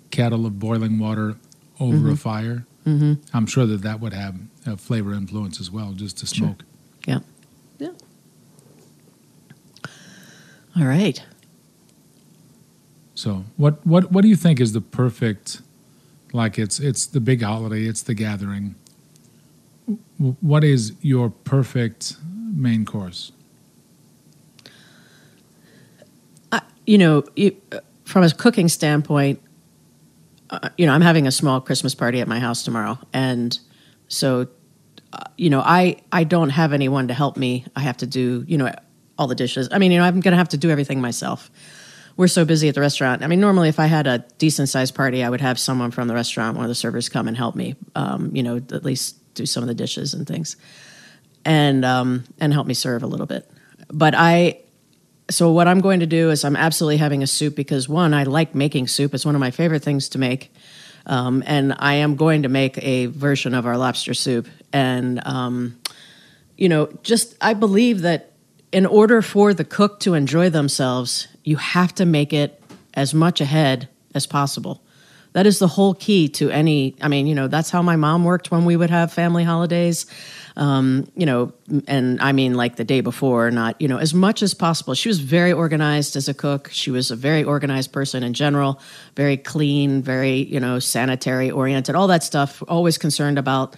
kettle 0.10 0.48
of 0.48 0.58
boiling 0.58 0.98
water 0.98 1.38
over 1.80 1.96
a 1.96 2.00
mm-hmm. 2.00 2.16
fire? 2.16 2.66
Mm-hmm. 2.90 3.38
I'm 3.38 3.46
sure 3.46 3.66
that 3.66 3.82
that 3.84 4.00
would 4.00 4.14
have 4.14 4.36
a 4.66 4.78
flavor 4.78 5.14
influence 5.14 5.60
as 5.60 5.70
well, 5.70 5.94
just 5.94 6.18
to 6.20 6.28
smoke. 6.28 6.64
Yeah. 7.06 7.20
Yeah. 7.78 7.90
All 10.78 10.86
right. 10.86 11.24
So, 13.16 13.44
what 13.58 13.86
what 13.86 14.12
what 14.12 14.22
do 14.22 14.28
you 14.28 14.36
think 14.36 14.60
is 14.60 14.74
the 14.74 14.82
perfect? 14.82 15.62
Like 16.32 16.60
it's 16.60 16.80
it's 16.80 17.06
the 17.06 17.20
big 17.20 17.42
holiday, 17.42 17.86
it's 17.86 18.02
the 18.02 18.14
gathering. 18.14 18.76
What 20.18 20.64
is 20.64 20.94
your 21.02 21.30
perfect 21.30 22.16
main 22.54 22.86
course? 22.86 23.32
you 26.90 26.98
know, 26.98 27.24
you, 27.36 27.56
uh, 27.72 27.82
from 28.04 28.24
a 28.24 28.32
cooking 28.32 28.68
standpoint, 28.68 29.40
uh, 30.50 30.70
you 30.78 30.86
know, 30.86 30.94
I'm 30.94 31.02
having 31.02 31.28
a 31.28 31.32
small 31.32 31.62
Christmas 31.62 31.96
party 31.96 32.22
at 32.22 32.28
my 32.28 32.40
house 32.40 32.64
tomorrow, 32.64 32.98
and 33.14 33.58
so, 34.08 34.48
uh, 35.14 35.24
you 35.38 35.50
know, 35.50 35.62
I 35.62 35.98
I 36.12 36.24
don't 36.24 36.50
have 36.50 36.74
anyone 36.74 37.08
to 37.08 37.14
help 37.14 37.38
me. 37.38 37.66
I 37.76 37.82
have 37.82 37.98
to 37.98 38.08
do, 38.08 38.44
you 38.48 38.58
know, 38.58 38.72
all 39.18 39.28
the 39.28 39.36
dishes. 39.36 39.70
I 39.72 39.78
mean, 39.78 39.92
you 39.92 40.00
know, 40.00 40.06
I'm 40.06 40.22
going 40.22 40.32
to 40.32 40.38
have 40.38 40.50
to 40.50 40.58
do 40.58 40.70
everything 40.70 41.02
myself. 41.02 41.52
We're 42.18 42.28
so 42.28 42.46
busy 42.46 42.68
at 42.68 42.76
the 42.76 42.82
restaurant. 42.82 43.24
I 43.24 43.28
mean, 43.28 43.40
normally 43.40 43.70
if 43.70 43.80
I 43.80 43.86
had 43.86 44.08
a 44.08 44.20
decent 44.40 44.70
sized 44.70 44.96
party, 44.96 45.24
I 45.24 45.30
would 45.30 45.42
have 45.42 45.58
someone 45.60 45.92
from 45.92 46.08
the 46.08 46.14
restaurant, 46.14 46.58
one 46.58 46.66
of 46.66 46.70
the 46.70 46.76
servers, 46.76 47.08
come 47.08 47.28
and 47.28 47.38
help 47.38 47.56
me. 47.56 47.76
Um, 47.96 48.36
you 48.36 48.44
know, 48.44 48.58
at 48.58 48.84
least 48.84 49.16
do 49.36 49.46
some 49.46 49.64
of 49.64 49.68
the 49.68 49.76
dishes 49.76 50.14
and 50.14 50.28
things, 50.28 50.58
and 51.46 51.86
um, 51.86 52.24
and 52.40 52.52
help 52.52 52.68
me 52.68 52.74
serve 52.74 53.04
a 53.04 53.08
little 53.08 53.28
bit. 53.28 53.50
But 53.90 54.16
I 54.16 54.60
so 55.30 55.52
what 55.52 55.68
I'm 55.68 55.80
going 55.80 56.00
to 56.00 56.06
do 56.06 56.32
is 56.32 56.44
I'm 56.44 56.56
absolutely 56.56 56.98
having 56.98 57.24
a 57.24 57.28
soup 57.28 57.56
because 57.56 57.88
one, 57.88 58.14
I 58.14 58.24
like 58.24 58.56
making 58.56 58.88
soup. 58.88 59.14
It's 59.14 59.26
one 59.26 59.36
of 59.36 59.40
my 59.42 59.52
favorite 59.52 59.84
things 59.84 60.10
to 60.10 60.18
make, 60.18 60.54
um, 61.06 61.44
and 61.46 61.76
I 61.78 61.96
am 61.96 62.16
going 62.16 62.44
to 62.44 62.50
make 62.50 62.78
a 62.84 63.08
version 63.08 63.54
of 63.54 63.66
our 63.66 63.78
lobster 63.78 64.14
soup. 64.14 64.48
And 64.74 65.26
um, 65.26 65.80
you 66.58 66.68
know, 66.68 66.90
just 67.04 67.36
I 67.42 67.54
believe 67.54 68.02
that 68.02 68.34
in 68.72 68.86
order 68.86 69.22
for 69.22 69.54
the 69.54 69.64
cook 69.64 70.00
to 70.02 70.14
enjoy 70.14 70.50
themselves, 70.50 71.28
you 71.44 71.58
have 71.58 71.96
to 71.96 72.06
make 72.06 72.34
it 72.34 72.62
as 72.94 73.14
much 73.14 73.42
ahead 73.42 73.88
as 74.14 74.28
possible. 74.28 74.84
That 75.34 75.46
is 75.46 75.60
the 75.60 75.68
whole 75.68 75.94
key 75.94 76.28
to 76.30 76.50
any. 76.50 76.96
I 77.02 77.08
mean, 77.08 77.28
you 77.28 77.36
know, 77.36 77.48
that's 77.48 77.70
how 77.70 77.82
my 77.82 77.96
mom 77.96 78.26
worked 78.26 78.52
when 78.52 78.66
we 78.66 78.76
would 78.76 78.90
have 78.90 79.14
family 79.14 79.44
holidays. 79.44 80.06
Um, 80.60 81.10
you 81.16 81.26
know, 81.26 81.54
and 81.88 82.20
I 82.20 82.34
mean 82.34 82.54
like 82.54 82.76
the 82.76 82.84
day 82.84 83.00
before, 83.00 83.50
not, 83.50 83.80
you 83.80 83.88
know, 83.88 83.98
as 83.98 84.14
much 84.14 84.44
as 84.44 84.54
possible. 84.54 84.94
She 84.94 85.08
was 85.08 85.22
very 85.22 85.54
organized 85.54 86.18
as 86.18 86.28
a 86.28 86.34
cook. 86.34 86.70
She 86.74 86.92
was 86.92 87.12
a 87.12 87.16
very 87.16 87.46
organized 87.46 87.94
person 87.94 88.24
in 88.24 88.34
general, 88.34 88.82
very 89.16 89.38
clean, 89.38 90.02
very, 90.02 90.36
you 90.36 90.60
know, 90.60 90.78
sanitary 90.80 91.50
oriented, 91.50 91.96
all 91.96 92.08
that 92.08 92.24
stuff, 92.24 92.62
always 92.68 92.98
concerned 92.98 93.40
about 93.40 93.78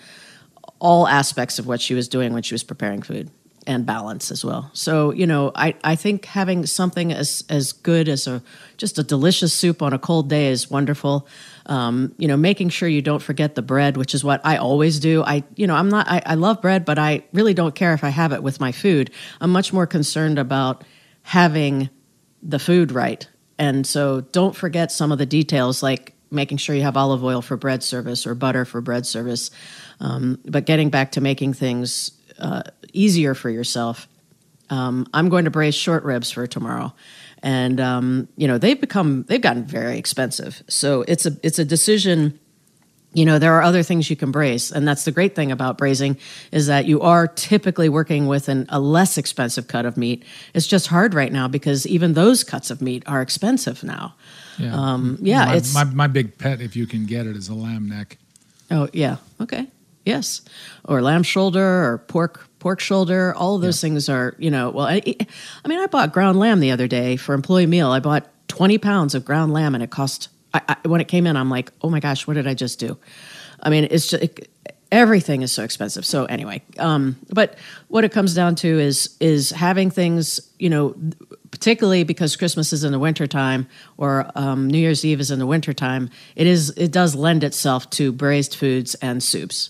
all 0.79 1.07
aspects 1.07 1.59
of 1.59 1.67
what 1.67 1.79
she 1.79 1.93
was 1.93 2.07
doing 2.07 2.33
when 2.33 2.41
she 2.41 2.55
was 2.55 2.63
preparing 2.63 3.03
food 3.03 3.29
and 3.67 3.86
balance 3.86 4.32
as 4.32 4.43
well. 4.43 4.69
So, 4.74 5.12
you 5.12 5.28
know, 5.28 5.52
I, 5.56 5.76
I 5.84 5.95
think 5.95 6.26
having 6.26 6.65
something 6.65 7.12
as 7.12 7.43
as 7.50 7.71
good 7.71 8.10
as 8.10 8.28
a 8.28 8.41
just 8.78 8.97
a 8.97 9.04
delicious 9.04 9.54
soup 9.54 9.82
on 9.82 9.93
a 9.93 10.00
cold 10.00 10.30
day 10.30 10.47
is 10.47 10.69
wonderful. 10.69 11.28
Um, 11.67 12.15
you 12.17 12.28
know, 12.28 12.38
making 12.38 12.69
sure 12.69 12.89
you 12.89 13.02
don't 13.02 13.21
forget 13.21 13.56
the 13.56 13.62
bread, 13.62 13.97
which 13.97 14.15
is 14.15 14.24
what 14.24 14.41
I 14.43 14.58
always 14.58 15.00
do. 15.00 15.24
I, 15.24 15.43
you 15.56 15.67
know, 15.67 15.76
I'm 15.76 15.89
not 15.89 16.08
I, 16.10 16.21
I 16.26 16.36
love 16.36 16.62
bread, 16.62 16.86
but 16.86 16.97
I 16.97 17.24
really 17.34 17.54
don't 17.54 17.76
care 17.76 17.93
if 17.93 18.04
I 18.04 18.10
have 18.10 18.34
it 18.34 18.41
with 18.41 18.60
my 18.60 18.71
food. 18.71 19.12
I'm 19.39 19.52
much 19.52 19.71
more 19.71 19.86
concerned 19.86 20.39
about 20.39 20.84
having 21.24 21.89
the 22.41 22.60
food 22.60 22.91
right. 22.91 23.28
And 23.60 23.86
so 23.86 24.21
don't 24.21 24.56
forget 24.56 24.91
some 24.91 25.12
of 25.12 25.19
the 25.19 25.26
details 25.28 25.84
like 25.84 26.15
making 26.32 26.58
sure 26.58 26.76
you 26.76 26.82
have 26.82 26.97
olive 26.97 27.24
oil 27.24 27.41
for 27.41 27.58
bread 27.58 27.84
service 27.84 28.26
or 28.26 28.34
butter 28.34 28.65
for 28.65 28.82
bread 28.82 29.06
service. 29.06 29.52
Um, 30.00 30.39
but 30.45 30.65
getting 30.65 30.89
back 30.89 31.12
to 31.12 31.21
making 31.21 31.54
things 31.54 32.12
uh, 32.39 32.63
easier 32.93 33.34
for 33.34 33.49
yourself, 33.49 34.08
um, 34.69 35.08
I'm 35.13 35.30
going 35.30 35.45
to 35.45 35.51
braise 35.51 35.75
short 35.75 36.04
ribs 36.04 36.32
for 36.32 36.47
tomorrow, 36.47 36.93
and 37.43 37.80
um, 37.80 38.27
you 38.38 38.47
know 38.47 38.58
they've 38.58 38.80
become 38.80 39.23
they've 39.27 39.41
gotten 39.41 39.65
very 39.65 39.97
expensive. 39.97 40.63
So 40.67 41.04
it's 41.08 41.25
a 41.25 41.32
it's 41.43 41.60
a 41.60 41.65
decision. 41.65 42.39
You 43.13 43.25
know 43.25 43.39
there 43.39 43.54
are 43.56 43.62
other 43.62 43.84
things 43.84 44.10
you 44.10 44.15
can 44.15 44.32
braise, 44.32 44.71
and 44.71 44.88
that's 44.88 45.04
the 45.04 45.12
great 45.12 45.36
thing 45.36 45.51
about 45.51 45.77
braising 45.77 46.15
is 46.54 46.67
that 46.67 46.86
you 46.86 47.01
are 47.01 47.27
typically 47.27 47.89
working 47.89 48.27
with 48.27 48.47
an, 48.47 48.65
a 48.69 48.80
less 48.80 49.17
expensive 49.17 49.67
cut 49.67 49.86
of 49.86 49.97
meat. 49.97 50.23
It's 50.54 50.65
just 50.67 50.88
hard 50.88 51.13
right 51.13 51.32
now 51.34 51.49
because 51.49 51.86
even 51.86 52.13
those 52.13 52.45
cuts 52.45 52.71
of 52.71 52.82
meat 52.82 53.04
are 53.08 53.21
expensive 53.21 53.84
now. 53.84 54.15
Yeah, 54.58 54.73
Um, 54.73 55.17
yeah, 55.21 55.45
My, 55.45 55.51
it's- 55.58 55.73
my 55.73 55.84
my 55.84 56.08
big 56.08 56.38
pet, 56.38 56.62
if 56.62 56.77
you 56.77 56.88
can 56.88 57.06
get 57.06 57.27
it, 57.27 57.36
is 57.36 57.49
a 57.49 57.54
lamb 57.54 57.89
neck. 57.89 58.17
Oh 58.69 58.88
yeah. 58.93 59.17
Okay. 59.41 59.67
Yes. 60.06 60.41
Or 60.86 61.01
lamb 61.01 61.23
shoulder 61.23 61.62
or 61.91 61.97
pork 62.08 62.47
pork 62.62 62.80
shoulder. 62.80 63.36
All 63.36 63.56
of 63.56 63.62
those 63.62 63.82
things 63.82 64.08
are 64.08 64.36
you 64.38 64.50
know. 64.50 64.69
Well, 64.69 64.86
I, 64.86 65.02
I 65.65 65.67
mean, 65.67 65.80
I 65.80 65.88
bought 65.88 66.13
ground 66.13 66.39
lamb 66.39 66.62
the 66.62 66.71
other 66.71 66.88
day 66.88 67.17
for 67.17 67.34
employee 67.34 67.65
meal. 67.65 67.89
I 67.89 68.00
bought 68.00 68.30
twenty 68.47 68.78
pounds 68.78 69.13
of 69.15 69.26
ground 69.26 69.52
lamb, 69.52 69.76
and 69.76 69.84
it 69.84 69.89
cost. 69.89 70.30
I, 70.54 70.62
I, 70.69 70.88
when 70.88 71.02
it 71.02 71.10
came 71.10 71.28
in, 71.28 71.36
I'm 71.36 71.50
like, 71.50 71.71
oh 71.82 71.89
my 71.89 72.00
gosh, 72.00 72.28
what 72.28 72.36
did 72.36 72.47
I 72.47 72.54
just 72.54 72.80
do? 72.80 72.97
I 73.62 73.69
mean, 73.69 73.88
it's 73.91 74.08
just. 74.08 74.24
It, 74.24 74.47
Everything 74.93 75.41
is 75.41 75.54
so 75.54 75.63
expensive. 75.63 76.06
So 76.06 76.26
anyway, 76.26 76.62
um, 76.78 77.15
but 77.30 77.56
what 77.88 78.04
it 78.04 78.12
comes 78.12 78.36
down 78.36 78.56
to 78.56 78.67
is 78.67 79.15
is 79.21 79.50
having 79.52 79.89
things, 79.89 80.41
you 80.60 80.69
know, 80.69 80.93
particularly 81.50 82.04
because 82.04 82.36
Christmas 82.36 82.74
is 82.74 82.84
in 82.84 82.91
the 82.91 83.00
wintertime 83.00 83.67
or 83.95 84.30
um, 84.36 84.67
New 84.67 84.80
Year's 84.80 85.06
Eve 85.06 85.21
is 85.21 85.32
in 85.32 85.39
the 85.39 85.45
wintertime, 85.45 86.10
it 86.36 86.45
is 86.45 86.71
it 86.71 86.91
does 86.91 87.15
lend 87.15 87.45
itself 87.45 87.89
to 87.91 88.12
braised 88.12 88.54
foods 88.54 88.95
and 88.95 89.24
soups. 89.24 89.69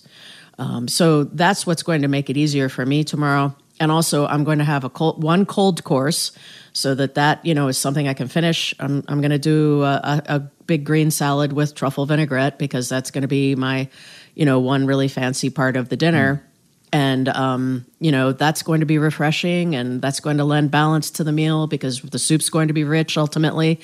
Um, 0.58 0.88
so 0.88 1.24
that's 1.24 1.66
what's 1.66 1.84
going 1.84 2.02
to 2.04 2.08
make 2.08 2.30
it 2.30 2.38
easier 2.38 2.70
for 2.70 2.86
me 2.86 3.04
tomorrow. 3.04 3.56
And 3.80 3.92
also, 3.92 4.28
I'm 4.28 4.44
going 4.44 4.60
to 4.60 4.64
have 4.64 4.84
a 4.84 4.90
cold, 4.90 5.24
one 5.24 5.46
cold 5.46 5.84
course, 5.84 6.32
so 6.72 6.94
that 6.96 7.16
that 7.16 7.44
you 7.44 7.56
know 7.56 7.68
is 7.68 7.80
something 7.80 8.08
I 8.08 8.14
can 8.14 8.28
finish. 8.28 8.76
I'm 8.80 9.04
I'm 9.08 9.22
going 9.22 9.32
to 9.32 9.40
do 9.40 9.82
a, 9.82 9.96
a, 10.04 10.36
a 10.36 10.40
big 10.68 10.86
green 10.86 11.10
salad 11.10 11.52
with 11.52 11.74
truffle 11.74 12.06
vinaigrette 12.06 12.60
because 12.60 12.88
that's 12.88 13.10
going 13.10 13.24
to 13.24 13.28
be 13.28 13.56
my, 13.56 13.90
you 14.36 14.46
know, 14.46 14.60
one 14.60 14.86
really 14.86 15.08
fancy 15.08 15.50
part 15.50 15.76
of 15.76 15.90
the 15.90 15.98
dinner. 15.98 16.46
And 16.94 17.30
um, 17.30 17.86
you 18.02 18.12
know 18.12 18.34
that's 18.34 18.64
going 18.64 18.82
to 18.82 18.86
be 18.86 18.98
refreshing, 18.98 19.76
and 19.76 20.02
that's 20.02 20.20
going 20.20 20.36
to 20.38 20.44
lend 20.44 20.72
balance 20.72 21.10
to 21.12 21.24
the 21.24 21.32
meal 21.32 21.66
because 21.66 22.02
the 22.02 22.20
soup's 22.20 22.50
going 22.50 22.68
to 22.68 22.74
be 22.74 22.84
rich 22.84 23.18
ultimately, 23.18 23.80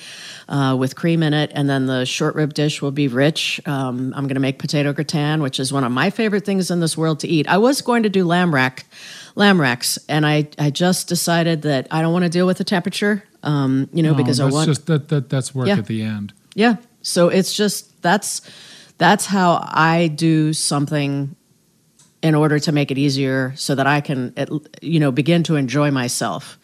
uh, 0.46 0.76
with 0.78 0.94
cream 0.94 1.22
in 1.22 1.32
it, 1.32 1.50
and 1.54 1.70
then 1.70 1.86
the 1.86 2.04
short 2.04 2.34
rib 2.34 2.52
dish 2.52 2.82
will 2.82 2.90
be 2.90 3.08
rich. 3.08 3.62
Um, 3.66 4.12
I'm 4.14 4.24
going 4.24 4.34
to 4.34 4.40
make 4.40 4.58
potato 4.58 4.92
gratin, 4.92 5.40
which 5.40 5.58
is 5.58 5.72
one 5.72 5.84
of 5.84 5.92
my 5.92 6.10
favorite 6.10 6.44
things 6.44 6.70
in 6.70 6.80
this 6.80 6.98
world 6.98 7.20
to 7.20 7.28
eat. 7.28 7.48
I 7.48 7.56
was 7.56 7.80
going 7.80 8.02
to 8.02 8.10
do 8.10 8.26
lamb 8.26 8.54
rack, 8.54 8.84
lamb 9.36 9.58
racks, 9.58 9.98
and 10.06 10.26
I 10.26 10.48
I 10.58 10.68
just 10.68 11.08
decided 11.08 11.62
that 11.62 11.86
I 11.90 12.02
don't 12.02 12.12
want 12.12 12.24
to 12.24 12.28
deal 12.30 12.46
with 12.46 12.58
the 12.58 12.64
temperature, 12.64 13.24
um, 13.42 13.88
you 13.94 14.02
know, 14.02 14.10
No, 14.12 14.16
because 14.18 14.38
I 14.38 14.50
want 14.50 14.68
just 14.68 14.86
that, 14.86 15.08
that 15.08 15.30
that's 15.30 15.54
work 15.54 15.68
Yeah. 15.68 15.78
at 15.78 15.86
the 15.86 16.02
end. 16.02 16.34
yeah. 16.54 16.76
So 17.00 17.28
it's 17.30 17.54
just 17.54 18.02
that's 18.02 18.42
that's 18.98 19.24
how 19.24 19.64
I 19.66 20.08
do 20.08 20.52
something 20.52 21.34
in 22.22 22.34
order 22.34 22.58
to 22.58 22.72
make 22.72 22.90
it 22.90 22.98
easier 22.98 23.52
so 23.56 23.74
that 23.74 23.86
I 23.86 24.00
can 24.00 24.32
you 24.82 25.00
know 25.00 25.12
begin 25.12 25.42
to 25.44 25.56
enjoy 25.56 25.90
myself. 25.90 26.58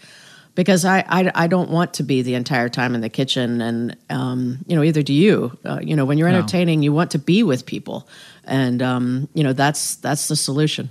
Because 0.55 0.85
I, 0.85 1.05
I 1.09 1.33
I 1.35 1.47
don't 1.49 1.71
want 1.71 1.95
to 1.95 2.05
be 2.05 2.23
the 2.23 2.35
entire 2.35 2.69
time 2.69 2.95
in 2.95 3.01
the 3.01 3.09
kitchen 3.09 3.61
and 3.61 3.97
um, 4.09 4.59
you 4.69 4.77
know 4.77 4.85
either 4.85 5.03
do 5.03 5.13
you 5.13 5.57
uh, 5.65 5.81
you 5.83 5.97
know 5.97 6.05
when 6.05 6.17
you're 6.19 6.31
No. 6.31 6.39
entertaining 6.39 6.83
you 6.83 6.93
want 6.93 7.11
to 7.13 7.19
be 7.19 7.43
with 7.43 7.67
people. 7.67 8.07
And 8.45 8.81
um, 8.83 9.29
you 9.35 9.43
know 9.43 9.53
that's 9.53 9.97
that's 9.97 10.29
the 10.29 10.37
solution 10.37 10.91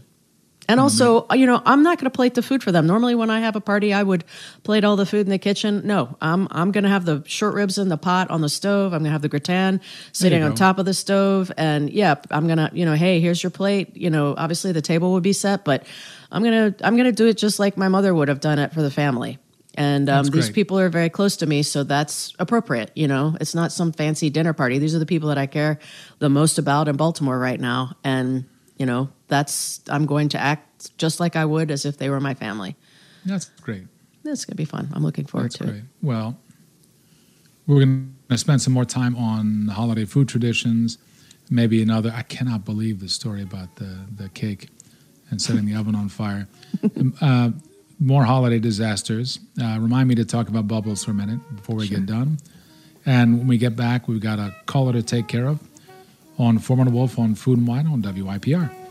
and 0.74 0.80
also 0.80 1.28
you 1.34 1.46
know 1.46 1.62
I'm 1.66 1.84
not 1.84 2.00
going 2.00 2.10
to 2.10 2.16
plate 2.16 2.34
the 2.34 2.42
food 2.42 2.64
for 2.64 2.72
them. 2.72 2.88
Normally 2.88 3.14
when 3.14 3.30
I 3.30 3.42
have 3.42 3.56
a 3.56 3.62
party 3.62 3.94
I 3.94 4.02
would 4.02 4.24
plate 4.64 4.84
all 4.84 4.96
the 4.96 5.06
food 5.06 5.22
in 5.22 5.30
the 5.30 5.38
kitchen. 5.38 5.86
No 5.86 6.18
I'm 6.20 6.48
I'm 6.50 6.72
going 6.72 6.84
to 6.84 6.90
have 6.90 7.06
the 7.06 7.24
short 7.28 7.54
ribs 7.54 7.78
in 7.78 7.90
the 7.90 7.98
pot 7.98 8.32
on 8.32 8.42
the 8.42 8.50
stove. 8.50 8.94
I'm 8.94 9.00
going 9.00 9.06
to 9.06 9.12
have 9.12 9.22
the 9.22 9.30
gratin 9.30 9.82
sitting 10.12 10.42
on 10.42 10.52
go. 10.52 10.56
top 10.56 10.80
of 10.80 10.86
the 10.86 10.94
stove. 10.94 11.52
And 11.58 11.92
yeah 11.92 12.16
I'm 12.32 12.48
going 12.48 12.58
to 12.58 12.72
you 12.74 12.86
know 12.86 12.96
hey 12.96 13.20
here's 13.20 13.42
your 13.44 13.52
plate. 13.52 13.96
You 13.96 14.10
know 14.10 14.34
obviously 14.36 14.72
the 14.72 14.82
table 14.82 15.14
would 15.14 15.24
be 15.24 15.34
set 15.34 15.64
but 15.64 15.86
I'm 16.32 16.42
going 16.42 16.74
to 16.74 16.86
I'm 16.86 16.96
going 16.96 17.06
to 17.06 17.12
do 17.12 17.28
it 17.28 17.38
just 17.38 17.60
like 17.60 17.78
my 17.78 17.88
mother 17.88 18.14
would 18.14 18.28
have 18.28 18.40
done 18.40 18.58
it 18.58 18.74
for 18.74 18.82
the 18.82 18.92
family. 18.92 19.38
And 19.76 20.08
um, 20.08 20.26
these 20.28 20.52
people 20.52 20.78
are 20.78 20.90
very 20.90 21.10
close 21.10 21.38
to 21.38 21.48
me, 21.48 21.64
so 21.64 21.84
that's 21.84 22.32
appropriate. 22.38 22.92
You 22.94 23.08
know, 23.08 23.36
it's 23.42 23.56
not 23.56 23.72
some 23.72 23.92
fancy 23.92 24.30
dinner 24.30 24.54
party. 24.54 24.78
These 24.78 24.94
are 24.94 25.00
the 25.00 25.08
people 25.08 25.30
that 25.30 25.40
I 25.40 25.48
care 25.48 25.80
the 26.20 26.30
most 26.30 26.60
about 26.60 26.88
in 26.88 26.96
Baltimore 26.96 27.40
right 27.40 27.60
now, 27.60 27.98
and 28.04 28.46
you 28.78 28.86
know, 28.86 29.10
that's 29.34 29.82
I'm 29.90 30.06
going 30.06 30.30
to 30.30 30.38
act 30.40 30.96
just 30.98 31.20
like 31.20 31.36
I 31.36 31.44
would 31.44 31.72
as 31.72 31.86
if 31.86 31.98
they 31.98 32.10
were 32.10 32.20
my 32.20 32.36
family. 32.36 32.76
That's 33.26 33.46
great. 33.62 33.84
That's 34.24 34.46
gonna 34.46 34.56
be 34.56 34.66
fun. 34.66 34.90
I'm 34.94 35.04
looking 35.04 35.26
forward 35.26 35.46
That's 35.46 35.58
to 35.58 35.64
great. 35.64 35.76
it. 35.78 35.84
Well, 36.02 36.38
we're 37.66 37.80
going 37.80 38.16
to 38.30 38.38
spend 38.38 38.62
some 38.62 38.74
more 38.74 38.86
time 38.86 39.16
on 39.16 39.70
holiday 39.70 40.06
food 40.06 40.28
traditions. 40.30 40.98
Maybe 41.50 41.82
another. 41.82 42.14
I 42.16 42.22
cannot 42.22 42.64
believe 42.64 43.00
the 43.00 43.10
story 43.10 43.42
about 43.42 43.76
the 43.76 43.98
the 44.16 44.30
cake 44.30 44.70
and 45.30 45.42
setting 45.42 45.66
the 45.66 45.76
oven 45.76 45.96
on 45.96 46.10
fire. 46.10 46.48
Um, 46.98 47.14
uh, 47.22 47.50
more 48.00 48.26
holiday 48.26 48.60
disasters. 48.60 49.40
Uh, 49.62 49.78
remind 49.80 50.10
me 50.10 50.16
to 50.16 50.26
talk 50.26 50.50
about 50.50 50.68
bubbles 50.68 51.06
for 51.06 51.12
a 51.12 51.14
minute 51.14 51.40
before 51.56 51.76
we 51.78 51.88
get 51.88 52.06
done. 52.06 52.38
And 53.06 53.38
when 53.38 53.48
we 53.48 53.58
get 53.58 53.76
back, 53.76 54.08
we've 54.08 54.20
got 54.20 54.40
a 54.40 54.54
caller 54.66 54.92
to 54.92 55.04
take 55.04 55.28
care 55.28 55.48
of 55.48 55.60
on 56.38 56.58
Foreman 56.58 56.88
and 56.88 56.96
Wolf 56.96 57.18
on 57.20 57.36
Food 57.36 57.60
and 57.60 57.68
Wine 57.68 57.88
on 57.88 58.02
WYPR. 58.02 58.83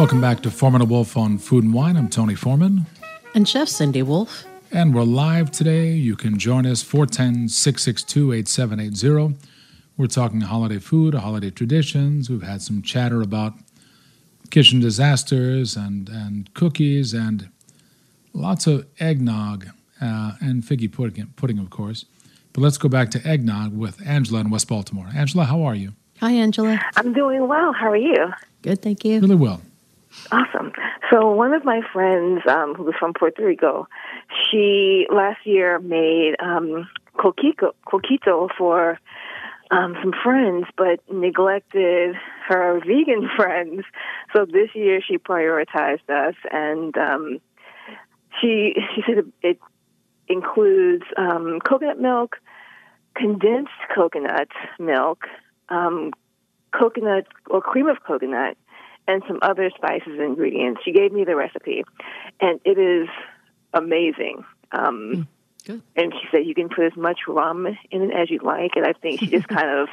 Welcome 0.00 0.22
back 0.22 0.40
to 0.44 0.50
Foreman 0.50 0.80
and 0.80 0.90
Wolf 0.90 1.14
on 1.14 1.36
Food 1.36 1.62
and 1.62 1.74
Wine. 1.74 1.94
I'm 1.94 2.08
Tony 2.08 2.34
Foreman. 2.34 2.86
And 3.34 3.46
Chef 3.46 3.68
Cindy 3.68 4.02
Wolf. 4.02 4.46
And 4.72 4.94
we're 4.94 5.02
live 5.02 5.50
today. 5.50 5.92
You 5.92 6.16
can 6.16 6.38
join 6.38 6.64
us 6.64 6.82
410 6.82 7.50
662 7.50 8.32
8780. 8.32 9.38
We're 9.98 10.06
talking 10.06 10.40
holiday 10.40 10.78
food, 10.78 11.12
holiday 11.12 11.50
traditions. 11.50 12.30
We've 12.30 12.42
had 12.42 12.62
some 12.62 12.80
chatter 12.80 13.20
about 13.20 13.52
kitchen 14.48 14.80
disasters 14.80 15.76
and, 15.76 16.08
and 16.08 16.52
cookies 16.54 17.12
and 17.12 17.50
lots 18.32 18.66
of 18.66 18.86
eggnog 19.00 19.66
uh, 20.00 20.32
and 20.40 20.62
figgy 20.62 20.90
pudding, 20.90 21.26
pudding, 21.36 21.58
of 21.58 21.68
course. 21.68 22.06
But 22.54 22.62
let's 22.62 22.78
go 22.78 22.88
back 22.88 23.10
to 23.10 23.28
eggnog 23.28 23.76
with 23.76 24.00
Angela 24.06 24.40
in 24.40 24.48
West 24.48 24.66
Baltimore. 24.66 25.10
Angela, 25.14 25.44
how 25.44 25.60
are 25.62 25.74
you? 25.74 25.92
Hi, 26.20 26.32
Angela. 26.32 26.80
I'm 26.96 27.12
doing 27.12 27.46
well. 27.46 27.74
How 27.74 27.90
are 27.90 27.96
you? 27.96 28.32
Good, 28.62 28.80
thank 28.80 29.04
you. 29.04 29.20
Really 29.20 29.34
well. 29.34 29.60
Awesome. 30.32 30.72
So 31.10 31.30
one 31.30 31.52
of 31.52 31.64
my 31.64 31.80
friends 31.92 32.42
um, 32.48 32.74
who 32.74 32.84
was 32.84 32.94
from 32.98 33.12
Puerto 33.14 33.44
Rico, 33.44 33.86
she 34.50 35.06
last 35.12 35.38
year 35.44 35.78
made 35.78 36.34
um, 36.40 36.88
coquito, 37.16 37.72
coquito 37.86 38.48
for 38.56 38.98
um, 39.70 39.94
some 40.02 40.12
friends, 40.22 40.66
but 40.76 41.00
neglected 41.12 42.16
her 42.48 42.80
vegan 42.86 43.28
friends. 43.36 43.82
So 44.34 44.46
this 44.46 44.70
year 44.74 45.00
she 45.00 45.18
prioritized 45.18 46.08
us, 46.08 46.34
and 46.50 46.96
um, 46.96 47.38
she 48.40 48.74
she 48.94 49.02
said 49.06 49.32
it 49.42 49.58
includes 50.28 51.04
um, 51.16 51.60
coconut 51.60 52.00
milk, 52.00 52.36
condensed 53.14 53.70
coconut 53.94 54.48
milk, 54.78 55.26
um, 55.68 56.12
coconut 56.72 57.26
or 57.48 57.60
cream 57.60 57.88
of 57.88 58.02
coconut, 58.04 58.56
and 59.10 59.22
some 59.26 59.38
other 59.42 59.70
spices 59.74 60.08
and 60.08 60.20
ingredients. 60.20 60.82
She 60.84 60.92
gave 60.92 61.12
me 61.12 61.24
the 61.24 61.36
recipe, 61.36 61.84
and 62.40 62.60
it 62.64 62.78
is 62.78 63.08
amazing. 63.74 64.44
Um, 64.72 65.12
mm, 65.14 65.26
good. 65.66 65.82
And 65.96 66.12
she 66.12 66.28
said 66.30 66.46
you 66.46 66.54
can 66.54 66.68
put 66.68 66.84
as 66.84 66.96
much 66.96 67.20
rum 67.26 67.66
in 67.90 68.02
it 68.02 68.10
as 68.14 68.30
you 68.30 68.38
like, 68.42 68.72
and 68.76 68.86
I 68.86 68.92
think 68.92 69.20
she 69.20 69.26
just 69.26 69.48
kind 69.58 69.68
of 69.68 69.88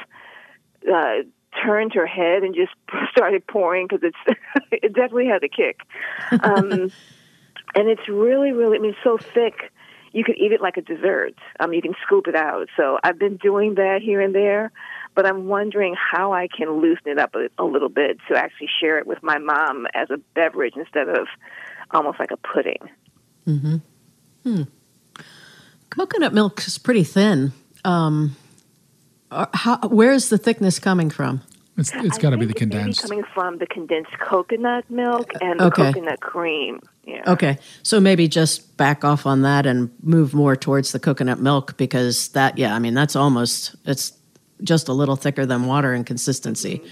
uh, 0.92 1.28
turned 1.64 1.94
her 1.94 2.06
head 2.06 2.42
and 2.42 2.54
just 2.54 2.72
started 3.10 3.46
pouring 3.46 3.88
because 3.88 4.02
it's 4.02 4.38
it 4.72 4.92
definitely 4.94 5.26
had 5.26 5.42
a 5.42 5.48
kick. 5.48 5.80
Um, 6.30 6.92
and 7.74 7.88
it's 7.88 8.08
really, 8.08 8.52
really, 8.52 8.78
I 8.78 8.80
mean, 8.80 8.96
so 9.04 9.18
thick. 9.18 9.72
You 10.12 10.24
could 10.24 10.36
eat 10.36 10.52
it 10.52 10.60
like 10.60 10.76
a 10.76 10.82
dessert. 10.82 11.34
Um, 11.60 11.72
you 11.72 11.82
can 11.82 11.94
scoop 12.04 12.26
it 12.26 12.34
out. 12.34 12.68
So 12.76 12.98
I've 13.02 13.18
been 13.18 13.36
doing 13.36 13.74
that 13.74 14.00
here 14.02 14.20
and 14.20 14.34
there 14.34 14.72
but 15.18 15.26
I'm 15.26 15.46
wondering 15.46 15.96
how 15.96 16.32
I 16.32 16.46
can 16.46 16.80
loosen 16.80 17.08
it 17.08 17.18
up 17.18 17.34
a, 17.34 17.48
a 17.60 17.64
little 17.64 17.88
bit 17.88 18.18
to 18.28 18.38
actually 18.38 18.68
share 18.80 18.98
it 18.98 19.06
with 19.06 19.20
my 19.20 19.38
mom 19.38 19.88
as 19.92 20.10
a 20.10 20.18
beverage 20.36 20.74
instead 20.76 21.08
of 21.08 21.26
almost 21.90 22.20
like 22.20 22.30
a 22.30 22.36
pudding. 22.36 22.78
Mm-hmm. 23.44 23.76
Hmm. 24.44 24.62
Coconut 25.90 26.32
milk 26.32 26.64
is 26.68 26.78
pretty 26.78 27.02
thin. 27.02 27.52
Um, 27.84 28.36
uh, 29.32 29.46
how, 29.54 29.80
where's 29.88 30.28
the 30.28 30.38
thickness 30.38 30.78
coming 30.78 31.10
from? 31.10 31.42
It's, 31.76 31.90
it's 31.94 32.18
got 32.18 32.30
to 32.30 32.36
be 32.36 32.46
the 32.46 32.54
condensed. 32.54 33.02
coming 33.02 33.24
from 33.34 33.58
the 33.58 33.66
condensed 33.66 34.16
coconut 34.20 34.88
milk 34.88 35.32
and 35.40 35.58
the 35.58 35.64
okay. 35.64 35.92
coconut 35.92 36.20
cream. 36.20 36.78
Yeah. 37.08 37.22
Okay, 37.26 37.58
so 37.82 38.00
maybe 38.00 38.28
just 38.28 38.76
back 38.76 39.02
off 39.02 39.24
on 39.24 39.40
that 39.40 39.64
and 39.64 39.90
move 40.02 40.34
more 40.34 40.54
towards 40.54 40.92
the 40.92 41.00
coconut 41.00 41.40
milk 41.40 41.78
because 41.78 42.28
that, 42.30 42.58
yeah, 42.58 42.74
I 42.74 42.78
mean 42.78 42.92
that's 42.92 43.16
almost 43.16 43.74
it's 43.86 44.12
just 44.62 44.88
a 44.88 44.92
little 44.92 45.16
thicker 45.16 45.46
than 45.46 45.64
water 45.64 45.94
in 45.94 46.04
consistency. 46.04 46.82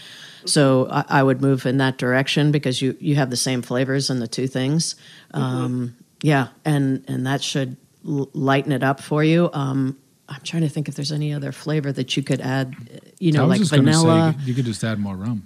So 0.47 0.89
I, 0.91 1.05
I, 1.09 1.23
would 1.23 1.43
move 1.43 1.67
in 1.67 1.77
that 1.79 1.99
direction 1.99 2.51
because 2.51 2.81
you 2.81 2.97
you 2.99 3.17
have 3.17 3.29
the 3.29 3.37
same 3.37 3.61
flavors 3.61 4.09
in 4.09 4.21
the 4.21 4.29
two 4.29 4.47
things. 4.47 4.95
Mm-hmm. 5.35 5.43
Um, 5.43 5.97
yeah, 6.23 6.49
and 6.65 7.05
and 7.09 7.27
that 7.27 7.43
should 7.43 7.77
l- 8.07 8.31
lighten 8.33 8.73
it 8.73 8.83
up 8.83 9.03
for 9.03 9.23
you. 9.23 9.51
Um, 9.53 9.99
I'm 10.31 10.41
trying 10.45 10.63
to 10.63 10.71
think 10.71 10.89
if 10.89 10.95
there's 10.95 11.13
any 11.13 11.35
other 11.35 11.53
flavor 11.53 11.93
that 11.93 12.17
you 12.17 12.23
could 12.23 12.41
add. 12.41 12.75
You 13.19 13.33
know, 13.33 13.47
like 13.47 13.61
vanilla. 13.61 14.35
Say, 14.39 14.45
you 14.47 14.55
could 14.55 14.65
just 14.65 14.83
add 14.83 14.99
more 14.99 15.15
rum. 15.15 15.45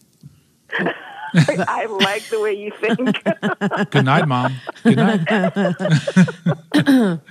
I 1.69 1.87
like 1.87 2.23
the 2.29 2.41
way 2.41 2.53
you 2.53 2.73
think. 2.81 3.91
Good 3.91 4.05
night, 4.05 4.27
mom. 4.27 4.57
Good 4.83 4.97
night. 4.97 5.25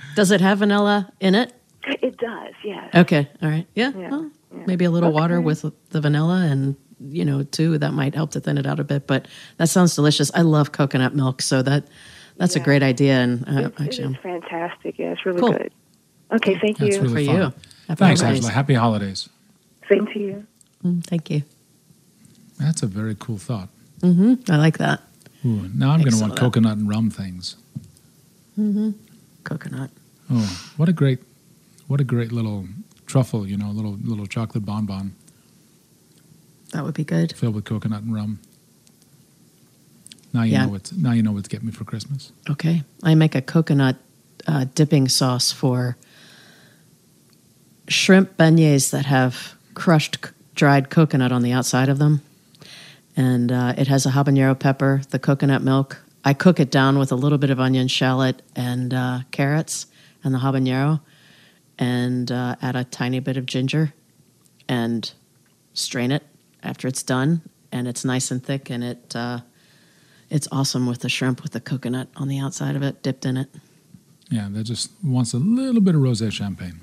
does 0.14 0.30
it 0.30 0.40
have 0.40 0.58
vanilla 0.58 1.12
in 1.20 1.34
it? 1.34 1.52
It 1.84 2.16
does. 2.18 2.54
Yes. 2.64 2.94
Okay. 2.94 3.28
All 3.42 3.48
right. 3.48 3.66
Yeah. 3.74 3.92
yeah. 3.96 4.10
Well, 4.10 4.30
Maybe 4.66 4.84
a 4.84 4.90
little 4.90 5.10
okay. 5.10 5.20
water 5.20 5.40
with 5.40 5.64
the 5.90 6.00
vanilla 6.00 6.46
and 6.50 6.76
you 7.00 7.24
know 7.24 7.42
too 7.44 7.78
that 7.78 7.92
might 7.92 8.14
help 8.14 8.32
to 8.32 8.40
thin 8.40 8.58
it 8.58 8.66
out 8.66 8.80
a 8.80 8.84
bit. 8.84 9.06
But 9.06 9.28
that 9.58 9.68
sounds 9.68 9.94
delicious. 9.94 10.30
I 10.34 10.42
love 10.42 10.72
coconut 10.72 11.14
milk, 11.14 11.42
so 11.42 11.62
that 11.62 11.84
that's 12.36 12.56
yeah. 12.56 12.62
a 12.62 12.64
great 12.64 12.82
idea. 12.82 13.14
And 13.14 13.48
uh, 13.48 13.60
it, 13.60 13.74
actually, 13.80 14.14
it's 14.14 14.22
fantastic. 14.22 14.98
Yeah, 14.98 15.12
it's 15.12 15.24
really 15.24 15.40
cool. 15.40 15.52
good. 15.52 15.72
Okay, 16.32 16.58
thank 16.60 16.78
that's 16.78 16.96
you 16.96 17.02
really 17.02 17.26
for 17.26 17.32
fun. 17.32 17.40
you. 17.40 17.54
Happy 17.88 17.98
Thanks, 17.98 18.20
holidays. 18.20 18.44
Angela. 18.44 18.52
Happy 18.52 18.74
holidays. 18.74 19.28
Same 19.88 20.06
to 20.06 20.18
you. 20.18 20.46
Mm, 20.84 21.04
thank 21.04 21.30
you. 21.30 21.42
That's 22.58 22.82
a 22.82 22.86
very 22.86 23.16
cool 23.18 23.38
thought. 23.38 23.68
Mm-hmm. 24.00 24.50
I 24.50 24.56
like 24.56 24.78
that. 24.78 25.00
Ooh, 25.44 25.68
now 25.74 25.90
I'm 25.90 26.00
going 26.00 26.12
to 26.12 26.20
want 26.20 26.38
coconut 26.38 26.76
and 26.76 26.88
rum 26.88 27.10
things. 27.10 27.56
Mm-hmm. 28.58 28.90
Coconut. 29.44 29.90
Oh, 30.30 30.72
what 30.76 30.88
a 30.88 30.92
great, 30.92 31.20
what 31.86 32.00
a 32.00 32.04
great 32.04 32.32
little 32.32 32.66
truffle, 33.06 33.46
you 33.46 33.56
know, 33.56 33.70
little 33.70 33.96
little 34.02 34.26
chocolate 34.26 34.64
bonbon. 34.64 35.14
That 36.72 36.84
would 36.84 36.94
be 36.94 37.04
good. 37.04 37.32
Filled 37.32 37.54
with 37.54 37.64
coconut 37.64 38.02
and 38.02 38.14
rum. 38.14 38.38
Now 40.32 40.42
you 40.42 40.52
yeah. 40.52 40.66
know 40.66 40.72
what's 40.72 40.92
now 40.92 41.12
you 41.12 41.22
know 41.22 41.32
what's 41.32 41.48
getting 41.48 41.66
me 41.66 41.72
for 41.72 41.84
Christmas. 41.84 42.32
Okay, 42.48 42.84
I 43.02 43.14
make 43.14 43.34
a 43.34 43.42
coconut 43.42 43.96
uh, 44.46 44.66
dipping 44.74 45.08
sauce 45.08 45.50
for 45.50 45.96
shrimp 47.88 48.36
beignets 48.36 48.90
that 48.90 49.06
have 49.06 49.56
crushed 49.74 50.18
c- 50.24 50.30
dried 50.54 50.90
coconut 50.90 51.32
on 51.32 51.42
the 51.42 51.52
outside 51.52 51.88
of 51.88 51.98
them, 51.98 52.22
and 53.20 53.52
uh, 53.52 53.74
it 53.76 53.86
has 53.86 54.06
a 54.06 54.10
habanero 54.10 54.58
pepper, 54.58 55.02
the 55.10 55.18
coconut 55.18 55.60
milk. 55.60 56.00
I 56.24 56.32
cook 56.32 56.58
it 56.58 56.70
down 56.70 56.98
with 56.98 57.12
a 57.12 57.14
little 57.14 57.36
bit 57.36 57.50
of 57.50 57.60
onion, 57.60 57.86
shallot, 57.86 58.40
and 58.56 58.94
uh, 58.94 59.20
carrots, 59.30 59.86
and 60.24 60.32
the 60.32 60.38
habanero, 60.38 61.02
and 61.78 62.32
uh, 62.32 62.56
add 62.62 62.76
a 62.76 62.84
tiny 62.84 63.20
bit 63.20 63.36
of 63.36 63.44
ginger 63.44 63.92
and 64.70 65.12
strain 65.74 66.12
it 66.12 66.22
after 66.62 66.88
it's 66.88 67.02
done. 67.02 67.42
And 67.70 67.86
it's 67.86 68.06
nice 68.06 68.30
and 68.30 68.42
thick 68.42 68.70
and 68.70 68.82
it 68.82 69.14
uh, 69.14 69.40
it's 70.30 70.48
awesome 70.50 70.86
with 70.86 71.00
the 71.00 71.10
shrimp 71.10 71.42
with 71.42 71.52
the 71.52 71.60
coconut 71.60 72.08
on 72.16 72.26
the 72.26 72.38
outside 72.38 72.74
of 72.74 72.82
it 72.82 73.02
dipped 73.02 73.26
in 73.26 73.36
it. 73.36 73.48
Yeah 74.30 74.48
that 74.50 74.64
just 74.64 74.90
wants 75.04 75.34
a 75.34 75.38
little 75.38 75.80
bit 75.80 75.94
of 75.94 76.00
rosé 76.00 76.32
champagne. 76.32 76.80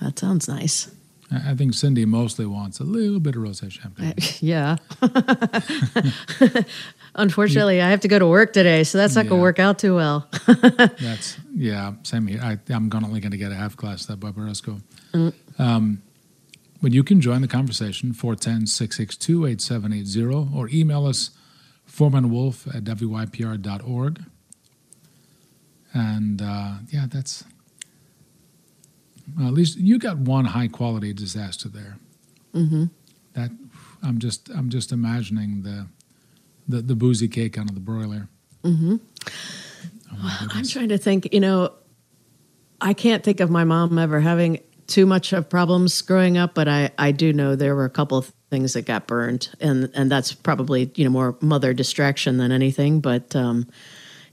That 0.00 0.18
sounds 0.18 0.48
nice 0.48 0.90
I 1.32 1.54
think 1.54 1.74
Cindy 1.74 2.04
mostly 2.04 2.44
wants 2.44 2.80
a 2.80 2.84
little 2.84 3.20
bit 3.20 3.36
of 3.36 3.42
rosé 3.42 3.70
champagne. 3.70 4.14
yeah. 4.40 4.78
Unfortunately, 7.14 7.76
you, 7.76 7.82
I 7.82 7.88
have 7.88 8.00
to 8.00 8.08
go 8.08 8.18
to 8.18 8.26
work 8.26 8.52
today, 8.52 8.82
so 8.82 8.98
that's 8.98 9.14
not 9.14 9.26
yeah. 9.26 9.30
going 9.30 9.38
to 9.38 9.42
work 9.42 9.60
out 9.60 9.78
too 9.78 9.94
well. 9.94 10.28
that's 10.46 11.38
yeah, 11.54 11.92
same 12.02 12.26
here. 12.26 12.40
I, 12.42 12.58
am 12.72 12.90
only 12.92 13.20
going 13.20 13.30
to 13.30 13.36
get 13.36 13.52
a 13.52 13.54
half 13.54 13.76
glass 13.76 14.08
of 14.08 14.18
that 14.18 14.26
Barbaresco. 14.26 14.82
Mm. 15.12 15.32
Um, 15.58 16.02
but 16.82 16.92
you 16.92 17.04
can 17.04 17.20
join 17.20 17.42
the 17.42 17.48
conversation 17.48 18.12
410-662-8780 18.12 20.54
or 20.54 20.68
email 20.72 21.06
us 21.06 21.30
foremanwolf 21.88 22.66
at 22.74 22.82
wypr.org. 22.84 24.24
And 25.92 26.42
uh, 26.42 26.74
yeah, 26.88 27.06
that's 27.08 27.44
well, 29.36 29.48
at 29.48 29.54
least 29.54 29.78
you 29.78 29.98
got 29.98 30.18
one 30.18 30.46
high 30.46 30.68
quality 30.68 31.12
disaster 31.12 31.68
there. 31.68 31.98
Mm-hmm. 32.54 32.84
That 33.34 33.50
I'm 34.02 34.18
just 34.18 34.48
I'm 34.50 34.70
just 34.70 34.92
imagining 34.92 35.62
the 35.62 35.86
the, 36.68 36.82
the 36.82 36.94
boozy 36.94 37.28
cake 37.28 37.58
on 37.58 37.66
the 37.66 37.80
broiler. 37.80 38.28
Mm-hmm. 38.62 38.96
Oh 40.12 40.48
I'm 40.54 40.64
trying 40.64 40.88
to 40.88 40.98
think. 40.98 41.32
You 41.32 41.40
know, 41.40 41.72
I 42.80 42.94
can't 42.94 43.22
think 43.22 43.40
of 43.40 43.50
my 43.50 43.64
mom 43.64 43.98
ever 43.98 44.20
having 44.20 44.60
too 44.86 45.06
much 45.06 45.32
of 45.32 45.48
problems 45.48 46.00
growing 46.02 46.36
up, 46.36 46.54
but 46.54 46.68
I 46.68 46.90
I 46.98 47.12
do 47.12 47.32
know 47.32 47.56
there 47.56 47.74
were 47.74 47.84
a 47.84 47.90
couple 47.90 48.18
of 48.18 48.32
things 48.50 48.72
that 48.72 48.82
got 48.82 49.06
burned, 49.06 49.48
and 49.60 49.90
and 49.94 50.10
that's 50.10 50.32
probably 50.32 50.90
you 50.94 51.04
know 51.04 51.10
more 51.10 51.36
mother 51.40 51.72
distraction 51.72 52.36
than 52.38 52.52
anything, 52.52 53.00
but. 53.00 53.34
Um, 53.34 53.68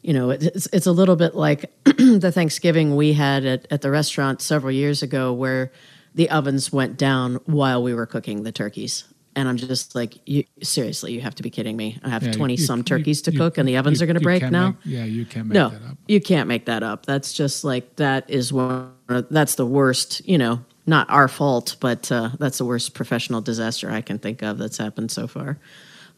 you 0.02 0.14
know, 0.14 0.30
it's 0.30 0.68
it's 0.68 0.86
a 0.86 0.92
little 0.92 1.16
bit 1.16 1.36
like 1.36 1.72
the 1.84 2.32
Thanksgiving 2.32 2.96
we 2.96 3.14
had 3.14 3.46
at, 3.46 3.68
at 3.72 3.82
the 3.82 3.92
restaurant 3.92 4.42
several 4.42 4.72
years 4.72 5.04
ago, 5.04 5.34
where 5.34 5.72
the 6.16 6.30
ovens 6.30 6.72
went 6.72 6.98
down 6.98 7.36
while 7.46 7.84
we 7.84 7.94
were 7.94 8.06
cooking 8.06 8.44
the 8.44 8.52
turkeys. 8.52 9.06
And 9.36 9.48
I'm 9.48 9.58
just 9.58 9.94
like, 9.94 10.18
you, 10.26 10.46
seriously, 10.64 11.14
you 11.14 11.22
have 11.22 11.36
to 11.36 11.44
be 11.44 11.52
kidding 11.52 11.78
me. 11.78 12.00
I 12.04 12.10
have 12.10 12.32
20 12.32 12.56
yeah, 12.56 12.66
some 12.66 12.84
turkeys 12.84 13.22
to 13.22 13.32
you, 13.32 13.38
cook, 13.38 13.60
and 13.60 13.70
the 13.70 13.78
ovens 13.78 14.02
are 14.02 14.08
going 14.08 14.16
to 14.16 14.20
break 14.20 14.42
now. 14.42 14.70
Make, 14.70 14.76
yeah, 14.84 15.06
you 15.06 15.28
can't 15.28 15.46
make 15.46 15.54
no, 15.54 15.70
that 15.70 15.84
up. 15.84 15.98
You 16.08 16.20
can't 16.20 16.48
make 16.48 16.66
that 16.66 16.82
up. 16.82 17.06
That's 17.06 17.34
just 17.34 17.64
like, 17.64 17.98
that 17.98 18.28
is 18.32 18.52
one, 18.52 18.94
that's 19.08 19.54
the 19.54 19.66
worst, 19.68 20.28
you 20.28 20.40
know, 20.40 20.66
not 20.88 21.08
our 21.12 21.28
fault, 21.28 21.76
but 21.80 22.12
uh, 22.12 22.32
that's 22.40 22.58
the 22.58 22.66
worst 22.66 22.96
professional 22.96 23.42
disaster 23.42 23.92
I 23.92 24.02
can 24.02 24.18
think 24.18 24.42
of 24.42 24.58
that's 24.58 24.80
happened 24.80 25.12
so 25.12 25.28
far. 25.28 25.60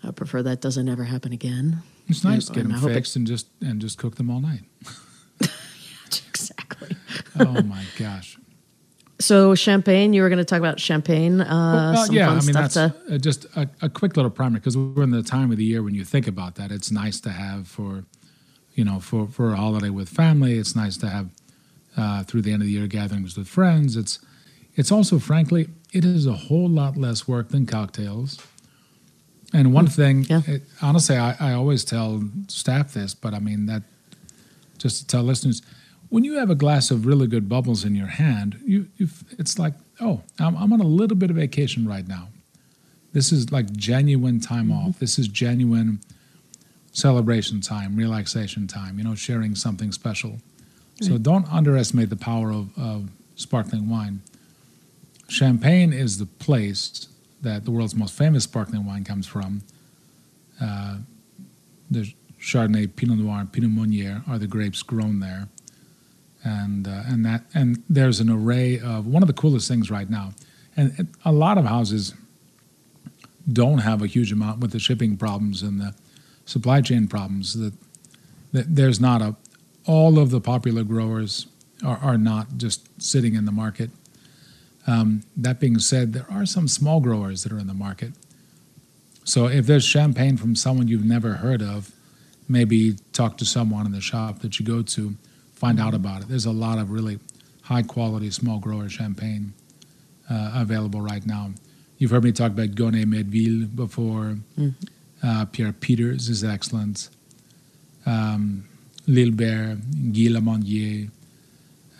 I 0.01 0.11
prefer 0.11 0.41
that 0.43 0.61
doesn't 0.61 0.87
ever 0.87 1.03
happen 1.03 1.33
again. 1.33 1.83
It's 2.09 2.23
nice 2.23 2.45
to 2.47 2.53
get 2.53 2.67
them 2.67 2.77
fixed 2.79 3.15
and 3.15 3.25
just 3.27 3.47
and 3.61 3.79
just 3.79 3.97
cook 3.97 4.15
them 4.15 4.29
all 4.29 4.41
night. 4.41 4.61
exactly. 6.27 6.95
Oh 7.39 7.61
my 7.63 7.83
gosh. 7.97 8.37
So 9.21 9.53
champagne, 9.53 10.13
you 10.13 10.21
were 10.21 10.29
going 10.29 10.39
to 10.39 10.45
talk 10.45 10.59
about 10.59 10.79
champagne. 10.79 11.41
Uh, 11.41 11.91
Well, 11.93 12.05
some 12.05 12.15
yeah, 12.15 12.27
fun 12.27 12.37
I 12.37 12.39
mean 12.41 12.53
stuff 12.53 12.73
that's 12.73 13.07
to. 13.09 13.15
uh, 13.15 13.17
just 13.17 13.45
a, 13.57 13.69
a 13.81 13.89
quick 13.89 14.15
little 14.15 14.31
primer 14.31 14.59
because 14.59 14.77
we're 14.77 15.03
in 15.03 15.11
the 15.11 15.23
time 15.23 15.51
of 15.51 15.57
the 15.57 15.65
year 15.65 15.83
when 15.83 15.93
you 15.93 16.05
think 16.05 16.25
about 16.27 16.55
that. 16.55 16.71
It's 16.71 16.89
nice 16.89 17.19
to 17.21 17.29
have 17.29 17.67
for, 17.67 18.05
you 18.75 18.85
know, 18.85 18.99
for 19.01 19.27
for 19.27 19.51
a 19.51 19.57
holiday 19.57 19.89
with 19.89 20.07
family. 20.09 20.57
It's 20.57 20.75
nice 20.75 20.95
to 20.97 21.09
have 21.09 21.29
uh, 21.97 22.23
through 22.23 22.43
the 22.43 22.53
end 22.53 22.61
of 22.61 22.67
the 22.67 22.71
year 22.73 22.87
gatherings 22.87 23.37
with 23.37 23.47
friends. 23.49 23.97
It's 23.97 24.19
it's 24.75 24.91
also, 24.91 25.19
frankly, 25.19 25.67
it 25.91 26.05
is 26.05 26.25
a 26.25 26.33
whole 26.33 26.69
lot 26.69 26.95
less 26.95 27.27
work 27.27 27.49
than 27.49 27.65
cocktails. 27.65 28.39
And 29.53 29.73
one 29.73 29.87
thing, 29.87 30.25
Hmm. 30.25 30.31
yeah. 30.31 30.41
it, 30.47 30.61
honestly, 30.81 31.17
I, 31.17 31.35
I 31.39 31.53
always 31.53 31.83
tell 31.83 32.23
staff 32.47 32.93
this, 32.93 33.13
but 33.13 33.33
I 33.33 33.39
mean 33.39 33.65
that 33.65 33.83
just 34.77 34.99
to 35.01 35.07
tell 35.07 35.23
listeners, 35.23 35.61
when 36.09 36.23
you 36.23 36.37
have 36.37 36.49
a 36.49 36.55
glass 36.55 36.91
of 36.91 37.05
really 37.05 37.27
good 37.27 37.49
bubbles 37.49 37.83
in 37.83 37.95
your 37.95 38.07
hand, 38.07 38.59
you, 38.65 38.87
you 38.97 39.07
it's 39.37 39.57
like, 39.59 39.73
oh, 39.99 40.21
I'm, 40.39 40.55
I'm 40.55 40.71
on 40.73 40.79
a 40.81 40.87
little 40.87 41.17
bit 41.17 41.29
of 41.29 41.35
vacation 41.35 41.87
right 41.87 42.07
now. 42.07 42.29
This 43.11 43.31
is 43.31 43.51
like 43.51 43.71
genuine 43.73 44.39
time 44.39 44.71
off. 44.71 44.99
This 44.99 45.17
is 45.19 45.27
genuine 45.27 45.99
celebration 46.91 47.59
time, 47.61 47.95
relaxation 47.95 48.67
time. 48.67 48.97
You 48.97 49.03
know, 49.03 49.15
sharing 49.15 49.55
something 49.55 49.91
special. 49.91 50.37
So 51.01 51.17
don't 51.17 51.51
underestimate 51.51 52.09
the 52.09 52.17
power 52.17 52.51
of, 52.51 52.77
of 52.77 53.09
sparkling 53.35 53.89
wine. 53.89 54.21
Champagne 55.29 55.93
is 55.93 56.17
the 56.17 56.25
place 56.25 57.07
that 57.41 57.65
the 57.65 57.71
world's 57.71 57.95
most 57.95 58.17
famous 58.17 58.43
sparkling 58.43 58.85
wine 58.85 59.03
comes 59.03 59.27
from. 59.27 59.61
Uh, 60.61 60.97
the 61.89 62.13
Chardonnay, 62.39 62.95
Pinot 62.95 63.17
Noir, 63.19 63.39
and 63.39 63.51
Pinot 63.51 63.71
Meunier 63.71 64.23
are 64.27 64.37
the 64.37 64.47
grapes 64.47 64.81
grown 64.81 65.19
there, 65.19 65.47
and 66.43 66.87
uh, 66.87 67.03
and 67.07 67.25
that 67.25 67.43
and 67.53 67.83
there's 67.89 68.19
an 68.19 68.29
array 68.29 68.79
of 68.79 69.05
one 69.07 69.23
of 69.23 69.27
the 69.27 69.33
coolest 69.33 69.67
things 69.67 69.89
right 69.89 70.09
now, 70.09 70.33
and 70.75 70.97
it, 70.99 71.07
a 71.25 71.31
lot 71.31 71.57
of 71.57 71.65
houses 71.65 72.13
don't 73.51 73.79
have 73.79 74.01
a 74.01 74.07
huge 74.07 74.31
amount 74.31 74.59
with 74.59 74.71
the 74.71 74.79
shipping 74.79 75.17
problems 75.17 75.61
and 75.61 75.79
the 75.79 75.95
supply 76.45 76.81
chain 76.81 77.07
problems. 77.07 77.59
That, 77.59 77.73
that 78.51 78.75
there's 78.75 78.99
not 78.99 79.21
a 79.21 79.35
all 79.85 80.19
of 80.19 80.29
the 80.29 80.39
popular 80.39 80.83
growers 80.83 81.47
are, 81.83 81.97
are 81.97 82.17
not 82.17 82.57
just 82.57 83.01
sitting 83.01 83.33
in 83.35 83.45
the 83.45 83.51
market. 83.51 83.89
Um, 84.89 85.21
that 85.37 85.59
being 85.59 85.77
said, 85.77 86.13
there 86.13 86.25
are 86.31 86.45
some 86.45 86.67
small 86.67 86.99
growers 86.99 87.43
that 87.43 87.51
are 87.51 87.59
in 87.59 87.67
the 87.67 87.73
market. 87.87 88.13
So 89.23 89.45
if 89.45 89.67
there's 89.67 89.85
champagne 89.85 90.35
from 90.35 90.55
someone 90.55 90.87
you've 90.87 91.05
never 91.05 91.33
heard 91.33 91.61
of, 91.61 91.91
maybe 92.47 92.95
talk 93.13 93.37
to 93.37 93.45
someone 93.45 93.85
in 93.85 93.91
the 93.91 94.01
shop 94.01 94.39
that 94.39 94.59
you 94.59 94.65
go 94.65 94.81
to, 94.81 95.13
find 95.53 95.79
out 95.79 95.93
about 95.93 96.21
it. 96.21 96.27
There's 96.27 96.45
a 96.45 96.51
lot 96.51 96.79
of 96.79 96.89
really 96.89 97.19
high 97.61 97.83
quality 97.83 98.31
small 98.31 98.57
grower 98.57 98.89
champagne 98.89 99.53
uh, 100.27 100.53
available 100.55 101.01
right 101.01 101.23
now. 101.25 101.51
You've 101.99 102.09
heard 102.11 102.23
me 102.23 102.31
talk 102.31 102.51
about 102.53 102.73
Gonet-Médeville 102.73 103.75
before. 103.75 104.37
Uh, 105.21 105.45
Pierre 105.45 105.73
Peters 105.73 106.29
is 106.29 106.43
excellent. 106.43 107.09
Um, 108.07 108.63
Lilbert, 109.05 109.77
Guy 110.13 110.29
Larmandier. 110.29 111.11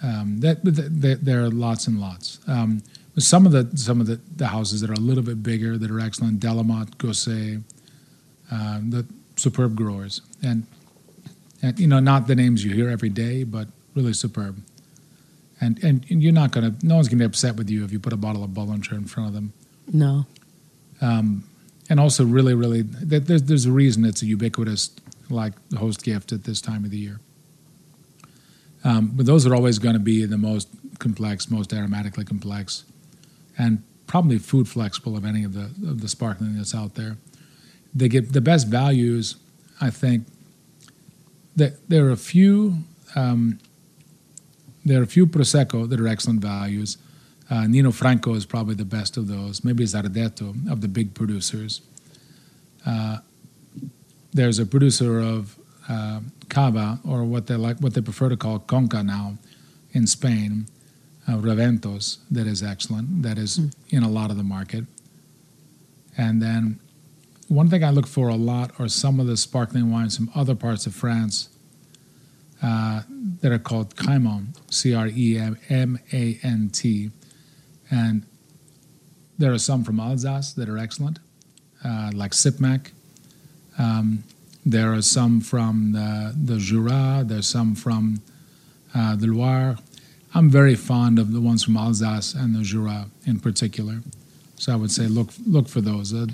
Um, 0.02 0.40
that, 0.40 0.64
that, 0.64 1.20
there 1.24 1.44
are 1.44 1.50
lots 1.50 1.88
and 1.88 2.00
lots. 2.00 2.40
Um, 2.48 2.82
some 3.18 3.46
of 3.46 3.52
the 3.52 3.70
some 3.78 4.00
of 4.00 4.08
the, 4.08 4.20
the 4.36 4.48
houses 4.48 4.82
that 4.82 4.90
are 4.90 4.94
a 4.94 5.00
little 5.00 5.24
bit 5.24 5.44
bigger 5.44 5.78
that 5.78 5.92
are 5.92 6.00
excellent, 6.00 6.40
Delamotte, 6.40 6.98
Gosset, 6.98 7.62
um, 8.52 8.92
the 8.92 9.06
superb 9.36 9.76
growers, 9.76 10.22
and 10.44 10.66
and 11.62 11.80
you 11.80 11.88
know 11.88 12.00
not 12.00 12.28
the 12.28 12.36
names 12.36 12.64
you 12.64 12.74
hear 12.74 12.90
every 12.90 13.10
day, 13.10 13.44
but 13.44 13.68
really 13.96 14.14
superb. 14.14 14.62
And 15.62 15.84
and, 15.84 16.06
and 16.10 16.24
you're 16.24 16.32
not 16.32 16.52
gonna, 16.52 16.76
no 16.82 16.96
one's 16.96 17.10
gonna 17.10 17.20
be 17.20 17.26
upset 17.26 17.58
with 17.58 17.70
you 17.70 17.84
if 17.84 17.92
you 17.92 18.00
put 18.00 18.14
a 18.14 18.18
bottle 18.18 18.44
of 18.44 18.52
Bollinger 18.52 18.94
in 18.94 19.06
front 19.06 19.28
of 19.28 19.34
them. 19.34 19.52
No. 19.92 20.26
And 21.90 22.00
also, 22.00 22.24
really, 22.24 22.54
really, 22.54 22.84
there's 22.84 23.44
there's 23.44 23.66
a 23.66 23.72
reason 23.72 24.06
it's 24.06 24.22
a 24.22 24.26
ubiquitous 24.28 24.92
like 25.30 25.54
host 25.74 26.04
gift 26.04 26.32
at 26.32 26.44
this 26.44 26.62
time 26.62 26.86
of 26.86 26.92
the 26.92 26.98
year. 26.98 27.20
Um, 28.84 29.12
but 29.14 29.26
those 29.26 29.46
are 29.46 29.54
always 29.54 29.80
going 29.80 29.94
to 29.94 30.00
be 30.00 30.26
the 30.26 30.38
most 30.38 30.70
complex, 31.00 31.50
most 31.50 31.72
aromatically 31.72 32.26
complex, 32.26 32.86
and 33.58 33.84
probably 34.08 34.38
food 34.38 34.68
flexible 34.68 35.16
of 35.18 35.26
any 35.26 35.44
of 35.44 35.54
the 35.54 35.66
of 35.90 36.02
the 36.02 36.08
sparkling 36.08 36.56
that's 36.56 36.74
out 36.74 36.96
there. 36.96 37.18
They 37.94 38.08
get 38.08 38.34
the 38.34 38.42
best 38.42 38.68
values, 38.68 39.36
I 39.82 39.90
think. 39.90 40.26
That 41.56 41.90
there 41.90 42.06
are 42.06 42.12
a 42.12 42.18
few, 42.18 42.78
um, 43.16 43.60
there 44.86 45.00
are 45.00 45.04
a 45.04 45.08
few 45.08 45.28
prosecco 45.28 45.90
that 45.90 46.00
are 46.00 46.08
excellent 46.08 46.42
values. 46.42 46.98
Uh, 47.50 47.66
Nino 47.68 47.92
Franco 47.92 48.34
is 48.36 48.46
probably 48.46 48.76
the 48.76 48.86
best 48.86 49.18
of 49.18 49.28
those. 49.28 49.64
Maybe 49.64 49.84
Zardetto 49.84 50.72
of 50.72 50.82
the 50.82 50.88
big 50.88 51.14
producers. 51.16 51.82
Uh, 52.86 53.18
there's 54.32 54.60
a 54.60 54.66
producer 54.66 55.20
of 55.20 55.58
uh, 55.90 56.22
cava, 56.50 57.00
or 57.08 57.24
what 57.24 57.48
they 57.48 57.56
like, 57.56 57.78
what 57.80 57.94
they 57.94 58.02
prefer 58.02 58.30
to 58.30 58.38
call 58.38 58.60
conca 58.60 59.04
now, 59.04 59.38
in 59.92 60.06
Spain, 60.08 60.68
uh, 61.28 61.34
Raventós, 61.34 62.18
that 62.32 62.48
is 62.48 62.64
excellent. 62.64 63.24
That 63.24 63.38
is 63.38 63.60
in 63.90 64.04
a 64.04 64.10
lot 64.10 64.32
of 64.32 64.38
the 64.38 64.44
market. 64.44 64.86
And 66.18 66.42
then 66.42 66.80
one 67.48 67.70
thing 67.70 67.84
I 67.84 67.90
look 67.90 68.08
for 68.08 68.28
a 68.28 68.36
lot 68.36 68.72
are 68.80 68.88
some 68.88 69.20
of 69.20 69.28
the 69.28 69.38
sparkling 69.38 69.92
wines 69.92 70.16
from 70.16 70.30
other 70.36 70.56
parts 70.56 70.86
of 70.86 70.94
France 70.94 71.50
uh, 72.62 73.02
that 73.42 73.52
are 73.52 73.60
called 73.60 73.96
Cremant, 73.96 74.58
C 74.70 74.94
R 74.94 75.08
E 75.08 75.38
M 75.70 76.00
A 76.12 76.40
N 76.44 76.70
T. 76.72 77.12
And 77.90 78.26
there 79.38 79.52
are 79.52 79.58
some 79.58 79.84
from 79.84 80.00
Alsace 80.00 80.54
that 80.54 80.70
are 80.70 80.78
excellent, 80.78 81.20
uh, 81.84 82.12
like 82.14 82.34
Sipp 82.34 82.60
Mack. 82.60 82.92
Um, 83.78 84.24
there 84.72 84.94
are 84.94 85.02
some 85.02 85.42
from 85.42 85.92
the, 85.94 86.34
the 86.36 86.58
Jura. 86.58 87.24
There's 87.26 87.48
some 87.48 87.76
from 87.76 88.22
uh, 88.94 89.16
the 89.16 89.28
Loire. 89.28 89.78
I'm 90.34 90.50
very 90.50 90.76
fond 90.76 91.18
of 91.20 91.32
the 91.32 91.42
ones 91.42 91.64
from 91.64 91.76
Alsace 91.78 92.34
and 92.34 92.56
the 92.56 92.62
Jura 92.62 93.08
in 93.26 93.40
particular. 93.40 94.02
So 94.56 94.74
I 94.74 94.76
would 94.76 94.92
say 94.92 95.08
look 95.08 95.30
look 95.46 95.68
for 95.68 95.82
those. 95.82 96.12
The 96.12 96.32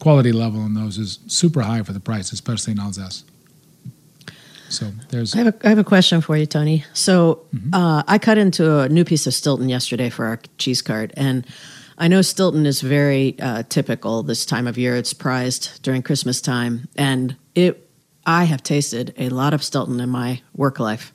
quality 0.00 0.32
level 0.32 0.64
in 0.66 0.74
those 0.74 0.98
is 0.98 1.18
super 1.26 1.60
high 1.62 1.82
for 1.82 1.92
the 1.92 2.00
price, 2.00 2.32
especially 2.32 2.72
in 2.72 2.80
Alsace. 2.80 3.24
So 4.70 4.90
there's 5.10 5.34
I 5.34 5.38
have 5.38 5.46
a, 5.54 5.66
I 5.66 5.68
have 5.68 5.78
a 5.78 5.84
question 5.84 6.20
for 6.20 6.36
you, 6.36 6.46
Tony. 6.46 6.84
So 6.92 7.40
Mm-hmm. 7.54 7.74
uh, 7.74 8.02
I 8.06 8.18
cut 8.18 8.38
into 8.38 8.80
a 8.80 8.88
new 8.88 9.04
piece 9.04 9.26
of 9.26 9.34
Stilton 9.34 9.68
yesterday 9.68 10.10
for 10.10 10.26
our 10.26 10.38
cheese 10.58 10.82
cart, 10.82 11.12
and 11.16 11.46
I 11.96 12.08
know 12.08 12.22
Stilton 12.22 12.66
is 12.66 12.80
very 12.82 13.34
uh, 13.40 13.62
typical 13.68 14.22
this 14.22 14.44
time 14.46 14.66
of 14.66 14.76
year. 14.76 14.94
It's 14.96 15.14
prized 15.14 15.82
during 15.82 16.02
Christmas 16.02 16.40
time, 16.40 16.88
and 16.96 17.36
it. 17.66 17.90
I 18.26 18.44
have 18.44 18.62
tasted 18.62 19.14
a 19.16 19.30
lot 19.30 19.54
of 19.54 19.62
Stilton 19.62 20.00
in 20.00 20.10
my 20.10 20.42
work 20.54 20.78
life, 20.78 21.14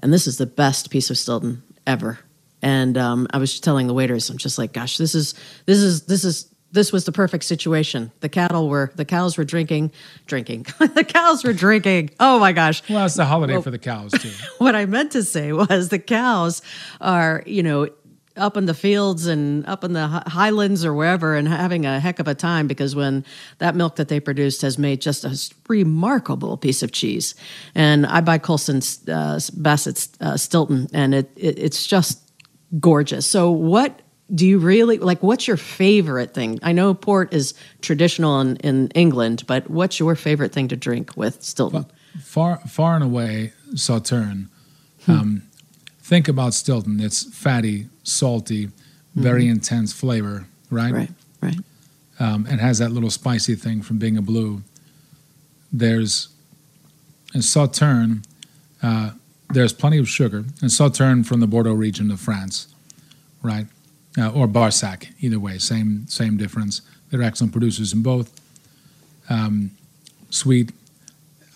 and 0.00 0.12
this 0.12 0.26
is 0.26 0.38
the 0.38 0.46
best 0.46 0.90
piece 0.90 1.10
of 1.10 1.18
Stilton 1.18 1.62
ever. 1.86 2.18
And 2.62 2.96
um, 2.96 3.26
I 3.30 3.38
was 3.38 3.60
telling 3.60 3.86
the 3.86 3.94
waiters, 3.94 4.30
I'm 4.30 4.38
just 4.38 4.56
like, 4.58 4.72
gosh, 4.72 4.96
this 4.96 5.14
is 5.14 5.34
this 5.66 5.78
is 5.78 6.06
this 6.06 6.24
is 6.24 6.50
this 6.72 6.92
was 6.92 7.04
the 7.04 7.12
perfect 7.12 7.44
situation. 7.44 8.10
The 8.20 8.28
cattle 8.28 8.68
were 8.68 8.92
the 8.96 9.04
cows 9.04 9.36
were 9.36 9.44
drinking, 9.44 9.92
drinking. 10.26 10.66
the 10.78 11.04
cows 11.04 11.44
were 11.44 11.52
drinking. 11.52 12.10
Oh 12.20 12.38
my 12.38 12.52
gosh! 12.52 12.82
well, 12.88 13.06
it's 13.06 13.14
the 13.14 13.24
holiday 13.24 13.60
for 13.60 13.70
the 13.70 13.78
cows 13.78 14.12
too. 14.12 14.32
what 14.58 14.74
I 14.74 14.86
meant 14.86 15.12
to 15.12 15.22
say 15.22 15.52
was 15.52 15.90
the 15.90 15.98
cows 15.98 16.62
are, 17.00 17.42
you 17.46 17.62
know, 17.62 17.88
up 18.36 18.56
in 18.56 18.66
the 18.66 18.74
fields 18.74 19.26
and 19.26 19.66
up 19.66 19.84
in 19.84 19.92
the 19.92 20.06
highlands 20.06 20.84
or 20.84 20.94
wherever 20.94 21.34
and 21.34 21.48
having 21.48 21.86
a 21.86 22.00
heck 22.00 22.18
of 22.18 22.28
a 22.28 22.34
time 22.34 22.66
because 22.66 22.94
when 22.94 23.24
that 23.58 23.74
milk 23.74 23.96
that 23.96 24.08
they 24.08 24.20
produced 24.20 24.62
has 24.62 24.78
made 24.78 25.00
just 25.00 25.24
a 25.24 25.38
remarkable 25.68 26.56
piece 26.56 26.82
of 26.82 26.92
cheese. 26.92 27.34
And 27.74 28.06
I 28.06 28.20
buy 28.20 28.38
Colston's 28.38 29.06
uh, 29.08 29.38
Bassett's 29.56 30.10
uh, 30.20 30.36
Stilton 30.36 30.88
and 30.92 31.14
it, 31.14 31.30
it 31.36 31.58
it's 31.58 31.86
just 31.86 32.20
gorgeous. 32.80 33.26
So 33.26 33.50
what 33.50 34.00
do 34.34 34.46
you 34.46 34.58
really 34.58 34.98
like 34.98 35.22
what's 35.22 35.46
your 35.46 35.56
favorite 35.56 36.34
thing? 36.34 36.58
I 36.62 36.72
know 36.72 36.94
port 36.94 37.32
is 37.32 37.54
traditional 37.80 38.40
in, 38.40 38.56
in 38.56 38.88
England, 38.88 39.44
but 39.46 39.70
what's 39.70 39.98
your 40.00 40.14
favorite 40.16 40.52
thing 40.52 40.68
to 40.68 40.76
drink 40.76 41.16
with 41.16 41.42
Stilton? 41.42 41.86
far 42.20 42.58
far 42.66 42.94
and 42.94 43.04
away 43.04 43.52
Sauterne. 43.74 44.48
Um, 45.08 45.42
think 46.06 46.28
about 46.28 46.54
Stilton. 46.54 47.00
It's 47.00 47.24
fatty, 47.36 47.86
salty, 48.04 48.70
very 49.16 49.48
intense 49.48 49.92
flavor, 49.92 50.46
right? 50.70 50.92
Right, 50.92 51.10
right. 51.40 51.58
Um, 52.20 52.46
and 52.48 52.60
has 52.60 52.78
that 52.78 52.92
little 52.92 53.10
spicy 53.10 53.56
thing 53.56 53.82
from 53.82 53.98
being 53.98 54.16
a 54.16 54.22
blue. 54.22 54.62
There's 55.72 56.28
in 57.34 57.42
Sauterne, 57.42 58.22
uh, 58.82 59.10
there's 59.50 59.72
plenty 59.72 59.98
of 59.98 60.08
sugar. 60.08 60.44
And 60.60 60.70
Sauterne 60.70 61.24
from 61.24 61.40
the 61.40 61.46
Bordeaux 61.48 61.72
region 61.72 62.12
of 62.12 62.20
France, 62.20 62.68
right? 63.42 63.66
Uh, 64.16 64.30
or 64.30 64.46
Barsac, 64.46 65.08
either 65.20 65.40
way, 65.40 65.58
same 65.58 66.06
same 66.06 66.36
difference. 66.36 66.82
They're 67.10 67.22
excellent 67.22 67.52
producers 67.52 67.92
in 67.92 68.02
both. 68.02 68.40
Um, 69.28 69.72
sweet, 70.30 70.70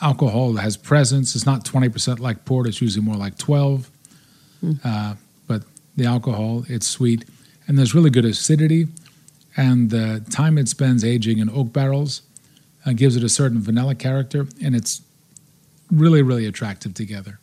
alcohol 0.02 0.54
has 0.54 0.76
presence. 0.76 1.36
It's 1.36 1.46
not 1.46 1.64
20% 1.64 2.18
like 2.18 2.44
port, 2.44 2.66
it's 2.66 2.82
usually 2.82 3.04
more 3.04 3.16
like 3.16 3.38
12. 3.38 3.88
Hmm. 4.60 4.72
Uh, 4.84 5.14
but 5.46 5.64
the 5.96 6.06
alcohol, 6.06 6.64
it's 6.68 6.86
sweet. 6.86 7.24
And 7.66 7.78
there's 7.78 7.94
really 7.94 8.10
good 8.10 8.24
acidity. 8.24 8.88
And 9.56 9.90
the 9.90 10.24
time 10.30 10.58
it 10.58 10.68
spends 10.68 11.04
aging 11.04 11.38
in 11.38 11.50
oak 11.50 11.72
barrels 11.72 12.22
uh, 12.86 12.92
gives 12.92 13.16
it 13.16 13.24
a 13.24 13.28
certain 13.28 13.60
vanilla 13.60 13.94
character. 13.94 14.46
And 14.62 14.74
it's 14.74 15.02
really, 15.90 16.22
really 16.22 16.46
attractive 16.46 16.94
together. 16.94 17.40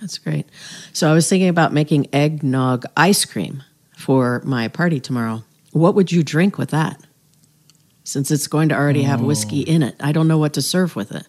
That's 0.00 0.18
great. 0.18 0.46
So 0.92 1.10
I 1.10 1.14
was 1.14 1.28
thinking 1.28 1.48
about 1.48 1.72
making 1.72 2.08
eggnog 2.12 2.86
ice 2.96 3.24
cream 3.24 3.62
for 3.96 4.40
my 4.44 4.68
party 4.68 4.98
tomorrow. 4.98 5.44
What 5.72 5.94
would 5.94 6.10
you 6.10 6.22
drink 6.22 6.56
with 6.56 6.70
that? 6.70 7.00
Since 8.04 8.30
it's 8.30 8.46
going 8.46 8.70
to 8.70 8.74
already 8.74 9.02
have 9.02 9.20
whiskey 9.20 9.60
in 9.60 9.82
it, 9.82 9.94
I 10.00 10.10
don't 10.12 10.26
know 10.26 10.38
what 10.38 10.54
to 10.54 10.62
serve 10.62 10.96
with 10.96 11.12
it. 11.12 11.28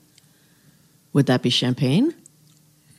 Would 1.14 1.26
that 1.28 1.42
be 1.42 1.50
champagne? 1.50 2.16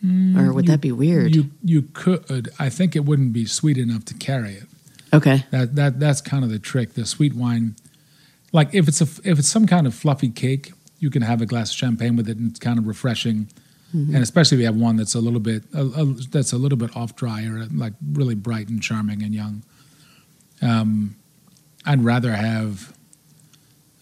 Or 0.04 0.52
would 0.52 0.66
that 0.66 0.80
be 0.80 0.90
weird? 0.92 1.34
You, 1.34 1.50
you 1.62 1.82
could. 1.92 2.50
I 2.58 2.68
think 2.68 2.96
it 2.96 3.04
wouldn't 3.04 3.32
be 3.32 3.46
sweet 3.46 3.78
enough 3.78 4.04
to 4.06 4.14
carry 4.14 4.54
it. 4.54 4.64
okay. 5.12 5.44
That 5.50 5.76
that 5.76 6.00
that's 6.00 6.20
kind 6.20 6.42
of 6.44 6.50
the 6.50 6.58
trick. 6.58 6.94
The 6.94 7.06
sweet 7.06 7.34
wine, 7.34 7.76
like 8.52 8.74
if 8.74 8.88
it's 8.88 9.00
a 9.00 9.04
if 9.28 9.38
it's 9.38 9.48
some 9.48 9.66
kind 9.66 9.86
of 9.86 9.94
fluffy 9.94 10.28
cake, 10.28 10.72
you 10.98 11.10
can 11.10 11.22
have 11.22 11.40
a 11.40 11.46
glass 11.46 11.70
of 11.70 11.76
champagne 11.76 12.16
with 12.16 12.28
it, 12.28 12.36
and 12.36 12.50
it's 12.50 12.58
kind 12.58 12.78
of 12.78 12.86
refreshing. 12.86 13.48
And 13.94 14.16
especially 14.16 14.56
if 14.56 14.60
you 14.60 14.66
have 14.66 14.76
one 14.76 14.96
that's 14.96 15.14
a 15.14 15.20
little 15.20 15.38
bit 15.38 15.64
a, 15.74 15.82
a, 15.82 16.04
that's 16.30 16.54
a 16.54 16.56
little 16.56 16.78
bit 16.78 16.96
off 16.96 17.14
dry 17.14 17.44
or 17.44 17.66
like 17.74 17.92
really 18.12 18.34
bright 18.34 18.70
and 18.70 18.82
charming 18.82 19.22
and 19.22 19.34
young. 19.34 19.64
Um, 20.62 21.16
I'd 21.84 22.02
rather 22.02 22.32
have 22.32 22.96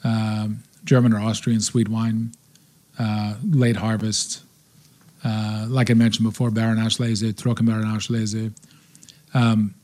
um, 0.04 0.62
German 0.84 1.12
or 1.12 1.18
Austrian 1.18 1.60
sweet 1.60 1.88
wine, 1.88 2.32
uh, 3.00 3.34
late 3.42 3.76
harvest, 3.76 4.42
uh, 5.24 5.66
like 5.68 5.90
I 5.90 5.94
mentioned 5.94 6.26
before, 6.28 6.50
Beerenauslese, 6.50 7.32
Trockenbaron 7.34 7.84
Auslese. 7.84 8.52
Um, 9.34 9.74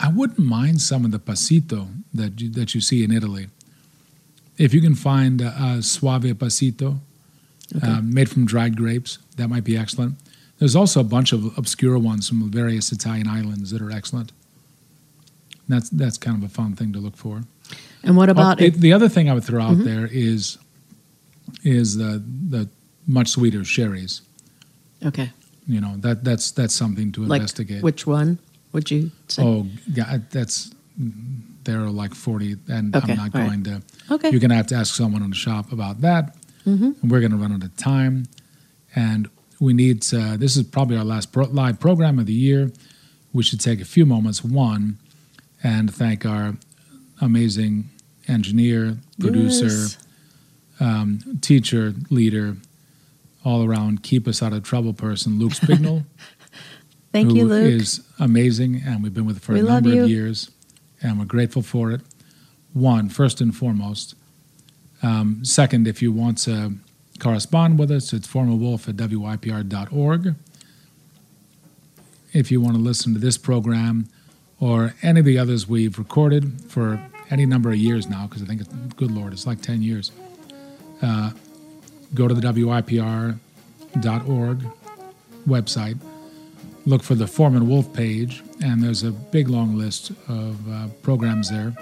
I 0.00 0.08
wouldn't 0.08 0.38
mind 0.38 0.80
some 0.80 1.04
of 1.04 1.10
the 1.12 1.18
passito 1.18 1.88
that 2.14 2.40
you, 2.40 2.50
that 2.50 2.74
you 2.74 2.80
see 2.80 3.04
in 3.04 3.12
Italy. 3.12 3.48
If 4.58 4.74
you 4.74 4.80
can 4.80 4.94
find 4.94 5.40
a, 5.40 5.54
a 5.78 5.82
Soave 5.82 6.24
passito 6.38 6.98
um, 7.82 8.12
made 8.12 8.28
from 8.28 8.44
dried 8.46 8.76
grapes, 8.76 9.18
that 9.36 9.48
might 9.48 9.64
be 9.64 9.76
excellent. 9.76 10.16
There's 10.58 10.76
also 10.76 11.00
a 11.00 11.04
bunch 11.04 11.32
of 11.32 11.56
obscure 11.58 11.98
ones 11.98 12.28
from 12.28 12.50
various 12.50 12.92
Italian 12.92 13.28
islands 13.28 13.70
that 13.70 13.80
are 13.82 13.90
excellent. 13.90 14.32
That's 15.68 15.88
that's 15.90 16.18
kind 16.18 16.36
of 16.36 16.48
a 16.50 16.52
fun 16.52 16.74
thing 16.74 16.92
to 16.92 16.98
look 16.98 17.16
for. 17.16 17.42
And 18.02 18.16
what 18.16 18.28
about 18.28 18.60
Oh, 18.60 18.64
it? 18.64 18.74
the 18.74 18.92
other 18.92 19.08
thing 19.08 19.30
I 19.30 19.34
would 19.34 19.44
throw 19.44 19.62
out 19.62 19.78
there 19.78 20.06
is 20.10 20.58
is 21.64 21.96
the 21.96 22.22
the 22.48 22.68
much 23.12 23.28
sweeter 23.28 23.64
sherries. 23.64 24.22
Okay. 25.04 25.30
You 25.68 25.80
know 25.80 25.94
that 25.98 26.24
that's 26.24 26.50
that's 26.52 26.74
something 26.74 27.12
to 27.12 27.20
Like 27.24 27.40
investigate. 27.40 27.82
which 27.82 28.06
one 28.06 28.38
would 28.72 28.90
you 28.90 29.10
say? 29.28 29.42
Oh, 29.44 29.66
God, 29.94 30.26
that's 30.30 30.70
there 31.64 31.80
are 31.80 31.90
like 31.90 32.14
forty, 32.14 32.56
and 32.68 32.94
Okay, 32.96 33.12
I'm 33.12 33.18
not 33.18 33.34
all 33.34 33.40
right. 33.40 33.48
going 33.48 33.62
to. 33.64 33.82
Okay. 34.14 34.30
You're 34.30 34.40
going 34.40 34.50
to 34.50 34.56
have 34.56 34.66
to 34.68 34.74
ask 34.74 34.94
someone 34.94 35.22
in 35.22 35.30
the 35.30 35.36
shop 35.36 35.70
about 35.72 36.00
that. 36.00 36.34
Mm-hmm. 36.66 36.90
And 37.00 37.10
we're 37.10 37.20
going 37.20 37.30
to 37.32 37.36
run 37.36 37.52
out 37.52 37.62
of 37.62 37.76
time, 37.76 38.26
and 38.96 39.28
we 39.60 39.72
need. 39.72 40.02
To, 40.10 40.36
this 40.36 40.56
is 40.56 40.64
probably 40.64 40.96
our 40.96 41.04
last 41.04 41.32
pro- 41.32 41.46
live 41.46 41.78
program 41.78 42.18
of 42.18 42.26
the 42.26 42.32
year. 42.32 42.72
We 43.32 43.42
should 43.44 43.60
take 43.60 43.80
a 43.80 43.84
few 43.84 44.04
moments. 44.06 44.42
One, 44.44 44.98
and 45.62 45.92
thank 45.94 46.24
our 46.26 46.54
amazing 47.20 47.90
engineer, 48.28 48.98
producer, 49.20 49.66
Yes. 49.66 49.98
um, 50.80 51.38
teacher, 51.40 51.94
leader, 52.10 52.56
all 53.44 53.64
around 53.64 54.02
keep 54.02 54.28
us 54.28 54.42
out 54.42 54.52
of 54.52 54.62
trouble 54.62 54.92
person, 54.92 55.38
Luke 55.38 55.52
Spignall. 55.52 56.04
Thank 57.12 57.32
you, 57.32 57.44
Luke. 57.44 57.70
is 57.70 58.00
amazing, 58.18 58.82
and 58.86 59.02
we've 59.02 59.12
been 59.12 59.26
with 59.26 59.40
for 59.40 59.52
We 59.52 59.60
a 59.60 59.64
number 59.64 60.00
of 60.00 60.08
years, 60.08 60.50
and 61.02 61.18
we're 61.18 61.26
grateful 61.26 61.62
for 61.62 61.90
it. 61.90 62.00
One, 62.72 63.10
first 63.10 63.40
and 63.40 63.54
foremost. 63.54 64.14
Um, 65.02 65.44
second, 65.44 65.86
if 65.86 66.00
you 66.00 66.10
want 66.10 66.38
to 66.38 66.76
correspond 67.18 67.78
with 67.78 67.90
us, 67.90 68.12
it's 68.12 68.26
foremanwolf 68.26 68.88
at 68.88 68.96
wypr.org. 68.96 70.34
If 72.32 72.50
you 72.50 72.60
want 72.60 72.76
to 72.76 72.80
listen 72.80 73.12
to 73.12 73.18
this 73.18 73.36
program 73.36 74.08
or 74.58 74.94
any 75.02 75.20
of 75.20 75.26
the 75.26 75.38
others 75.38 75.68
we've 75.68 75.98
recorded 75.98 76.62
for 76.68 77.04
any 77.30 77.44
number 77.44 77.70
of 77.70 77.76
years 77.76 78.08
now, 78.08 78.26
because 78.26 78.42
I 78.42 78.46
think, 78.46 78.62
it's, 78.62 78.70
good 78.94 79.10
Lord, 79.10 79.32
it's 79.32 79.46
like 79.46 79.60
10 79.60 79.82
years, 79.82 80.12
uh, 81.02 81.32
go 82.14 82.28
to 82.28 82.34
the 82.34 82.40
wypr.org 82.40 83.38
website 85.48 85.98
look 86.86 87.02
for 87.02 87.14
the 87.14 87.26
Foreman 87.26 87.68
Wolf 87.68 87.92
page, 87.92 88.42
and 88.62 88.82
there's 88.82 89.02
a 89.02 89.10
big 89.12 89.48
long 89.48 89.76
list 89.78 90.10
of 90.28 90.68
uh, 90.70 90.88
programs 91.02 91.50
there 91.50 91.72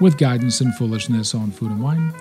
with 0.00 0.18
guidance 0.18 0.60
and 0.60 0.74
foolishness 0.74 1.34
on 1.34 1.50
food 1.50 1.70
and 1.70 1.82
wine. 1.82 2.12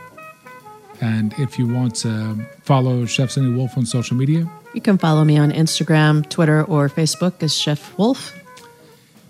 And 1.02 1.34
if 1.40 1.58
you 1.58 1.68
want 1.68 1.96
to 1.98 2.46
follow 2.64 3.06
Chef 3.06 3.32
Cindy 3.32 3.52
Wolf 3.56 3.78
on 3.78 3.86
social 3.86 4.18
media, 4.18 4.50
You 4.74 4.82
can 4.82 4.98
follow 4.98 5.24
me 5.24 5.38
on 5.38 5.52
Instagram, 5.52 6.30
Twitter, 6.30 6.64
or 6.64 6.90
Facebook 6.90 7.42
as 7.42 7.56
Chef 7.56 7.98
Wolf. 7.98 8.34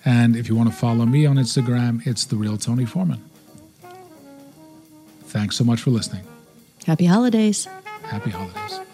and 0.05 0.35
if 0.35 0.49
you 0.49 0.55
want 0.55 0.69
to 0.69 0.75
follow 0.75 1.05
me 1.05 1.25
on 1.25 1.37
Instagram, 1.37 2.05
it's 2.05 2.25
the 2.25 2.35
real 2.35 2.57
Tony 2.57 2.85
Foreman. 2.85 3.21
Thanks 5.25 5.55
so 5.57 5.63
much 5.63 5.81
for 5.81 5.91
listening. 5.91 6.23
Happy 6.85 7.05
holidays. 7.05 7.67
Happy 8.09 8.31
holidays. 8.31 8.88